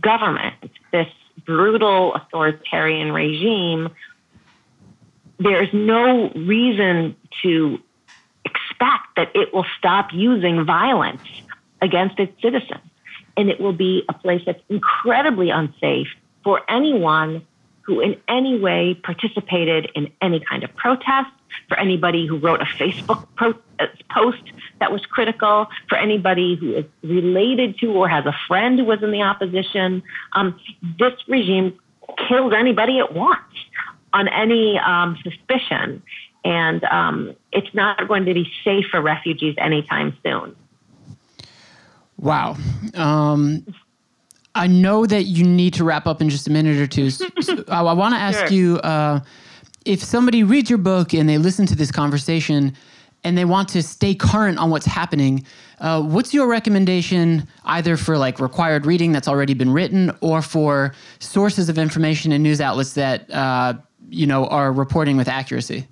government, 0.00 0.54
this 0.92 1.08
brutal 1.44 2.14
authoritarian 2.14 3.12
regime, 3.12 3.88
there's 5.38 5.72
no 5.72 6.30
reason 6.30 7.16
to 7.42 7.78
expect 8.44 9.16
that 9.16 9.30
it 9.34 9.52
will 9.52 9.66
stop 9.78 10.08
using 10.12 10.64
violence 10.64 11.22
against 11.80 12.18
its 12.18 12.32
citizens. 12.40 12.80
And 13.36 13.48
it 13.48 13.60
will 13.60 13.72
be 13.72 14.04
a 14.08 14.12
place 14.12 14.42
that's 14.44 14.62
incredibly 14.68 15.50
unsafe 15.50 16.08
for 16.44 16.60
anyone 16.68 17.46
who 17.82 18.00
in 18.00 18.16
any 18.28 18.58
way 18.58 18.94
participated 19.02 19.90
in 19.94 20.12
any 20.20 20.40
kind 20.40 20.62
of 20.64 20.74
protest, 20.76 21.30
for 21.68 21.78
anybody 21.78 22.26
who 22.26 22.38
wrote 22.38 22.60
a 22.60 22.64
Facebook 22.64 23.26
uh, 23.38 23.86
post 24.10 24.42
that 24.82 24.90
was 24.90 25.06
critical, 25.06 25.68
for 25.88 25.96
anybody 25.96 26.56
who 26.56 26.74
is 26.74 26.84
related 27.04 27.78
to 27.78 27.86
or 27.92 28.08
has 28.08 28.26
a 28.26 28.34
friend 28.48 28.80
who 28.80 28.84
was 28.84 29.00
in 29.00 29.12
the 29.12 29.22
opposition. 29.22 30.02
Um, 30.32 30.58
this 30.98 31.12
regime 31.28 31.78
kills 32.28 32.52
anybody 32.52 32.98
it 32.98 33.12
wants 33.12 33.54
on 34.12 34.26
any 34.26 34.76
um, 34.80 35.16
suspicion. 35.22 36.02
And 36.44 36.82
um, 36.82 37.36
it's 37.52 37.72
not 37.72 38.08
going 38.08 38.24
to 38.24 38.34
be 38.34 38.50
safe 38.64 38.86
for 38.90 39.00
refugees 39.00 39.54
anytime 39.56 40.16
soon. 40.24 40.56
Wow. 42.18 42.56
Um, 42.94 43.64
I 44.56 44.66
know 44.66 45.06
that 45.06 45.22
you 45.22 45.44
need 45.44 45.74
to 45.74 45.84
wrap 45.84 46.08
up 46.08 46.20
in 46.20 46.28
just 46.28 46.48
a 46.48 46.50
minute 46.50 46.78
or 46.78 46.88
two. 46.88 47.10
So 47.10 47.26
I, 47.68 47.82
I 47.82 47.92
want 47.92 48.14
to 48.14 48.20
ask 48.20 48.48
sure. 48.48 48.48
you 48.48 48.78
uh, 48.78 49.20
if 49.84 50.02
somebody 50.02 50.42
reads 50.42 50.68
your 50.68 50.80
book 50.80 51.14
and 51.14 51.28
they 51.28 51.38
listen 51.38 51.66
to 51.66 51.76
this 51.76 51.92
conversation 51.92 52.74
and 53.24 53.38
they 53.38 53.44
want 53.44 53.68
to 53.70 53.82
stay 53.82 54.14
current 54.14 54.58
on 54.58 54.70
what's 54.70 54.86
happening, 54.86 55.44
uh, 55.80 56.02
what's 56.02 56.34
your 56.34 56.48
recommendation 56.48 57.46
either 57.64 57.96
for 57.96 58.18
like 58.18 58.40
required 58.40 58.86
reading 58.86 59.12
that's 59.12 59.28
already 59.28 59.54
been 59.54 59.72
written 59.72 60.10
or 60.20 60.42
for 60.42 60.94
sources 61.18 61.68
of 61.68 61.78
information 61.78 62.32
and 62.32 62.42
news 62.42 62.60
outlets 62.60 62.94
that 62.94 63.30
uh, 63.30 63.74
you 64.08 64.26
know 64.26 64.46
are 64.46 64.72
reporting 64.72 65.16
with 65.16 65.28
accuracy? 65.28 65.86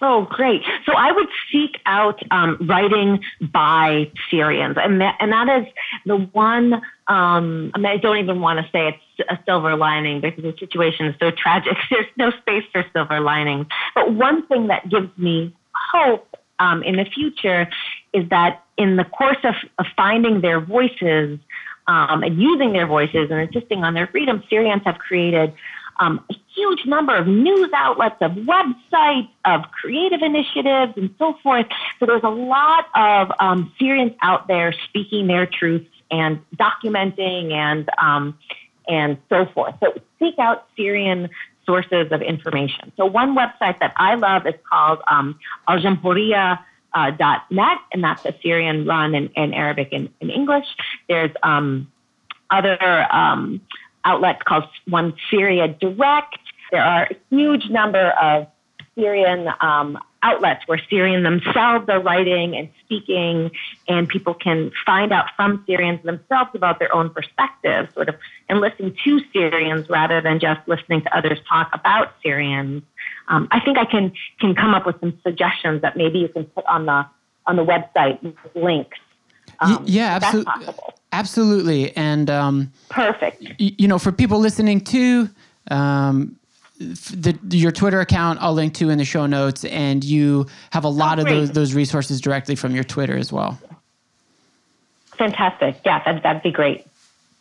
Oh, 0.00 0.28
great. 0.30 0.62
So 0.86 0.92
I 0.92 1.10
would 1.10 1.26
seek 1.50 1.80
out 1.84 2.22
um, 2.30 2.56
writing 2.68 3.20
by 3.40 4.10
Syrians, 4.30 4.76
and 4.80 5.00
that, 5.00 5.16
and 5.18 5.32
that 5.32 5.60
is 5.60 5.66
the 6.06 6.18
one. 6.18 6.74
Um, 7.08 7.72
I, 7.74 7.78
mean, 7.78 7.86
I 7.86 7.96
don't 7.96 8.18
even 8.18 8.40
want 8.40 8.64
to 8.64 8.70
say 8.70 8.88
it's 8.88 9.28
a 9.28 9.38
silver 9.44 9.74
lining 9.74 10.20
because 10.20 10.44
the 10.44 10.54
situation 10.58 11.06
is 11.06 11.16
so 11.18 11.32
tragic. 11.32 11.76
There's 11.90 12.06
no 12.16 12.30
space 12.30 12.64
for 12.70 12.84
silver 12.92 13.18
linings. 13.18 13.66
But 13.94 14.12
one 14.12 14.46
thing 14.46 14.68
that 14.68 14.88
gives 14.88 15.08
me 15.18 15.56
hope 15.92 16.36
um, 16.58 16.82
in 16.82 16.96
the 16.96 17.04
future 17.04 17.68
is 18.12 18.28
that 18.30 18.64
in 18.76 18.96
the 18.96 19.04
course 19.04 19.38
of, 19.44 19.54
of 19.78 19.86
finding 19.96 20.40
their 20.40 20.60
voices 20.60 21.38
um, 21.86 22.22
and 22.22 22.40
using 22.40 22.72
their 22.72 22.86
voices 22.86 23.30
and 23.30 23.40
insisting 23.40 23.84
on 23.84 23.94
their 23.94 24.06
freedom, 24.06 24.42
Syrians 24.48 24.82
have 24.84 24.98
created 24.98 25.52
um, 26.00 26.24
a 26.30 26.34
huge 26.54 26.86
number 26.86 27.16
of 27.16 27.26
news 27.26 27.70
outlets, 27.74 28.16
of 28.20 28.32
websites, 28.32 29.28
of 29.44 29.62
creative 29.72 30.22
initiatives, 30.22 30.92
and 30.96 31.14
so 31.18 31.34
forth. 31.42 31.66
So 31.98 32.06
there's 32.06 32.22
a 32.22 32.28
lot 32.28 32.86
of 32.94 33.32
um, 33.40 33.72
Syrians 33.78 34.12
out 34.22 34.46
there 34.48 34.72
speaking 34.88 35.26
their 35.26 35.46
truths 35.46 35.90
and 36.10 36.40
documenting 36.56 37.52
and 37.52 37.88
um, 37.98 38.38
and 38.88 39.18
so 39.28 39.46
forth. 39.52 39.74
So 39.80 39.92
seek 40.18 40.38
out 40.38 40.66
Syrian 40.76 41.28
sources 41.68 42.06
of 42.16 42.20
information. 42.34 42.84
So 42.96 43.02
one 43.20 43.30
website 43.42 43.76
that 43.82 43.92
I 44.08 44.12
love 44.26 44.42
is 44.52 44.58
called 44.70 44.98
um. 45.14 45.26
Uh, 46.94 47.10
.net, 47.50 47.78
and 47.92 48.00
that's 48.02 48.24
a 48.24 48.34
Syrian 48.42 48.86
run 48.86 49.14
in, 49.14 49.26
in 49.42 49.52
Arabic 49.52 49.88
and 49.92 50.08
in 50.22 50.30
English. 50.30 50.64
There's 51.08 51.34
um, 51.42 51.68
other 52.56 52.78
um, 53.12 53.60
outlets 54.10 54.42
called 54.48 54.64
One 54.86 55.12
Syria 55.30 55.68
Direct. 55.68 56.40
There 56.72 56.82
are 56.82 57.02
a 57.10 57.16
huge 57.30 57.64
number 57.68 58.06
of 58.28 58.46
Syrian 58.96 59.40
um, 59.60 59.98
outlets 60.22 60.66
where 60.66 60.80
Syrians 60.90 61.24
themselves 61.24 61.88
are 61.88 62.00
writing 62.00 62.56
and 62.56 62.68
speaking, 62.84 63.50
and 63.86 64.08
people 64.08 64.34
can 64.34 64.72
find 64.84 65.12
out 65.12 65.26
from 65.36 65.64
Syrians 65.66 66.02
themselves 66.04 66.50
about 66.54 66.78
their 66.78 66.94
own 66.94 67.10
perspectives, 67.10 67.92
sort 67.94 68.08
of, 68.08 68.16
and 68.48 68.60
listen 68.60 68.96
to 69.04 69.20
Syrians 69.32 69.88
rather 69.88 70.20
than 70.20 70.40
just 70.40 70.66
listening 70.66 71.02
to 71.02 71.16
others 71.16 71.38
talk 71.48 71.70
about 71.72 72.14
Syrians. 72.22 72.82
Um, 73.28 73.48
I 73.50 73.60
think 73.60 73.78
I 73.78 73.84
can 73.84 74.12
can 74.40 74.54
come 74.54 74.74
up 74.74 74.86
with 74.86 74.98
some 75.00 75.18
suggestions 75.22 75.82
that 75.82 75.96
maybe 75.96 76.18
you 76.18 76.28
can 76.28 76.44
put 76.44 76.64
on 76.66 76.86
the 76.86 77.06
on 77.46 77.56
the 77.56 77.64
website 77.64 78.22
with 78.22 78.34
links. 78.54 78.98
Um, 79.60 79.82
yeah, 79.86 80.18
absolutely. 80.20 80.74
Absolutely, 81.10 81.96
and 81.96 82.28
um, 82.28 82.72
perfect. 82.90 83.42
Y- 83.58 83.74
you 83.78 83.88
know, 83.88 83.98
for 83.98 84.12
people 84.12 84.38
listening 84.40 84.80
to 84.82 85.30
um, 85.70 86.37
the, 86.78 87.38
your 87.50 87.72
Twitter 87.72 88.00
account, 88.00 88.38
I'll 88.40 88.54
link 88.54 88.74
to 88.74 88.90
in 88.90 88.98
the 88.98 89.04
show 89.04 89.26
notes, 89.26 89.64
and 89.64 90.04
you 90.04 90.46
have 90.70 90.84
a 90.84 90.88
lot 90.88 91.18
oh, 91.18 91.22
of 91.22 91.28
those 91.28 91.50
those 91.50 91.74
resources 91.74 92.20
directly 92.20 92.54
from 92.54 92.74
your 92.74 92.84
Twitter 92.84 93.16
as 93.16 93.32
well. 93.32 93.58
Fantastic! 95.16 95.80
Yeah, 95.84 96.02
that, 96.04 96.22
that'd 96.22 96.42
be 96.42 96.52
great. 96.52 96.86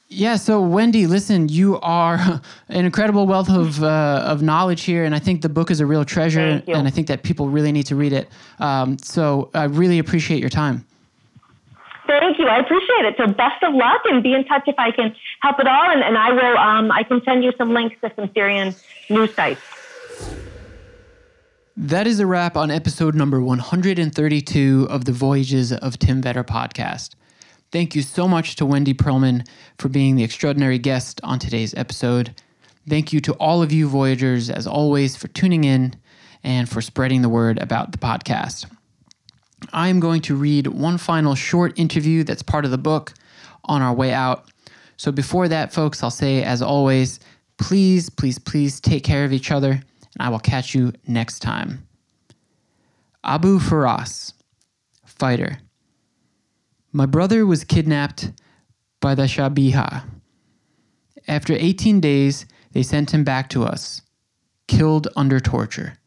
Yeah, 0.09 0.37
so 0.37 0.61
Wendy, 0.61 1.05
listen, 1.05 1.49
you 1.49 1.79
are 1.81 2.17
an 2.69 2.85
incredible 2.85 3.27
wealth 3.27 3.49
of 3.49 3.83
uh, 3.83 4.23
of 4.25 4.41
knowledge 4.41 4.83
here, 4.83 5.03
and 5.03 5.13
I 5.13 5.19
think 5.19 5.41
the 5.41 5.49
book 5.49 5.69
is 5.69 5.79
a 5.79 5.85
real 5.85 6.05
treasure, 6.05 6.63
and 6.67 6.87
I 6.87 6.89
think 6.89 7.07
that 7.07 7.23
people 7.23 7.49
really 7.49 7.71
need 7.71 7.85
to 7.87 7.95
read 7.95 8.13
it. 8.13 8.29
Um, 8.59 8.97
so 8.97 9.51
I 9.53 9.65
really 9.65 9.99
appreciate 9.99 10.39
your 10.39 10.49
time. 10.49 10.85
Thank 12.07 12.39
you. 12.39 12.47
I 12.47 12.59
appreciate 12.59 13.05
it. 13.05 13.15
So 13.17 13.27
best 13.27 13.61
of 13.63 13.73
luck 13.73 14.01
and 14.05 14.23
be 14.23 14.33
in 14.33 14.45
touch 14.45 14.63
if 14.67 14.75
I 14.77 14.91
can 14.91 15.15
help 15.41 15.59
at 15.59 15.67
all. 15.67 15.91
And, 15.91 16.01
and 16.01 16.17
I 16.17 16.31
will, 16.31 16.57
um, 16.57 16.91
I 16.91 17.03
can 17.03 17.21
send 17.23 17.43
you 17.43 17.51
some 17.57 17.73
links 17.73 17.97
to 18.01 18.11
some 18.15 18.31
Syrian 18.33 18.73
news 19.09 19.33
sites. 19.35 19.61
That 21.75 22.07
is 22.07 22.19
a 22.19 22.25
wrap 22.25 22.57
on 22.57 22.71
episode 22.71 23.13
number 23.13 23.39
132 23.39 24.87
of 24.89 25.05
the 25.05 25.11
Voyages 25.11 25.71
of 25.71 25.99
Tim 25.99 26.23
Vetter 26.23 26.43
podcast. 26.43 27.11
Thank 27.71 27.95
you 27.95 28.01
so 28.01 28.27
much 28.27 28.55
to 28.55 28.65
Wendy 28.65 28.93
Pearlman 28.93 29.47
for 29.77 29.89
being 29.89 30.15
the 30.15 30.23
extraordinary 30.23 30.79
guest 30.79 31.19
on 31.23 31.37
today's 31.37 31.75
episode. 31.75 32.33
Thank 32.89 33.11
you 33.11 33.19
to 33.21 33.33
all 33.33 33.61
of 33.61 33.71
you 33.71 33.87
Voyagers, 33.89 34.49
as 34.49 34.65
always, 34.65 35.15
for 35.17 35.27
tuning 35.27 35.65
in 35.65 35.93
and 36.43 36.69
for 36.69 36.81
spreading 36.81 37.21
the 37.21 37.29
word 37.29 37.59
about 37.59 37.91
the 37.91 37.97
podcast. 37.97 38.65
I 39.73 39.87
am 39.87 39.99
going 39.99 40.21
to 40.23 40.35
read 40.35 40.67
one 40.67 40.97
final 40.97 41.35
short 41.35 41.77
interview 41.77 42.23
that's 42.23 42.43
part 42.43 42.65
of 42.65 42.71
the 42.71 42.77
book 42.77 43.13
on 43.65 43.81
our 43.81 43.93
way 43.93 44.13
out. 44.13 44.45
So 44.97 45.11
before 45.11 45.47
that, 45.47 45.73
folks, 45.73 46.03
I'll 46.03 46.09
say, 46.09 46.43
as 46.43 46.61
always, 46.61 47.19
please, 47.57 48.09
please, 48.09 48.39
please 48.39 48.79
take 48.79 49.03
care 49.03 49.25
of 49.25 49.33
each 49.33 49.51
other, 49.51 49.71
and 49.71 50.19
I 50.19 50.29
will 50.29 50.39
catch 50.39 50.73
you 50.73 50.93
next 51.07 51.39
time. 51.39 51.87
Abu 53.23 53.59
Faras, 53.59 54.33
fighter. 55.05 55.59
My 56.91 57.05
brother 57.05 57.45
was 57.45 57.63
kidnapped 57.63 58.31
by 59.01 59.15
the 59.15 59.23
Shabiha. 59.23 60.03
After 61.27 61.53
18 61.53 61.99
days, 61.99 62.45
they 62.71 62.83
sent 62.83 63.11
him 63.13 63.23
back 63.23 63.49
to 63.49 63.63
us, 63.63 64.01
killed 64.67 65.07
under 65.15 65.39
torture. 65.39 65.97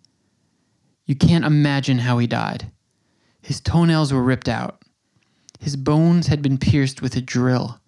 You 1.04 1.14
can't 1.14 1.44
imagine 1.44 1.98
how 1.98 2.18
he 2.18 2.26
died. 2.26 2.70
His 3.50 3.60
toenails 3.60 4.12
were 4.12 4.22
ripped 4.22 4.48
out. 4.48 4.80
His 5.58 5.74
bones 5.74 6.28
had 6.28 6.40
been 6.40 6.56
pierced 6.56 7.02
with 7.02 7.16
a 7.16 7.20
drill. 7.20 7.80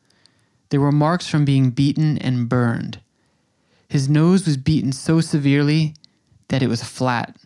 There 0.71 0.81
were 0.81 0.91
marks 0.91 1.29
from 1.29 1.45
being 1.45 1.71
beaten 1.71 2.19
and 2.19 2.49
burned. 2.49 3.01
His 3.89 4.09
nose 4.09 4.45
was 4.45 4.57
beaten 4.57 4.91
so 4.91 5.21
severely 5.21 5.95
that 6.49 6.65
it 6.65 6.67
was 6.67 6.83
flat. 6.83 7.37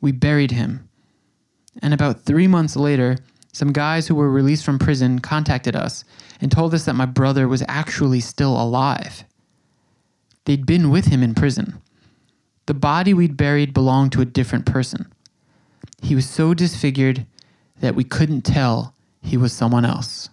We 0.00 0.10
buried 0.10 0.50
him. 0.50 0.88
And 1.80 1.94
about 1.94 2.22
three 2.24 2.48
months 2.48 2.74
later, 2.74 3.18
some 3.52 3.72
guys 3.72 4.08
who 4.08 4.16
were 4.16 4.28
released 4.28 4.64
from 4.64 4.80
prison 4.80 5.20
contacted 5.20 5.76
us 5.76 6.02
and 6.40 6.50
told 6.50 6.74
us 6.74 6.86
that 6.86 6.94
my 6.94 7.06
brother 7.06 7.46
was 7.46 7.62
actually 7.68 8.18
still 8.18 8.60
alive. 8.60 9.22
They'd 10.44 10.66
been 10.66 10.90
with 10.90 11.04
him 11.04 11.22
in 11.22 11.36
prison. 11.36 11.80
The 12.66 12.74
body 12.74 13.14
we'd 13.14 13.36
buried 13.36 13.72
belonged 13.72 14.10
to 14.10 14.22
a 14.22 14.24
different 14.24 14.66
person. 14.66 15.12
He 16.02 16.14
was 16.14 16.28
so 16.28 16.54
disfigured 16.54 17.26
that 17.80 17.94
we 17.94 18.04
couldn't 18.04 18.42
tell 18.42 18.94
he 19.22 19.36
was 19.36 19.52
someone 19.52 19.84
else. 19.84 20.28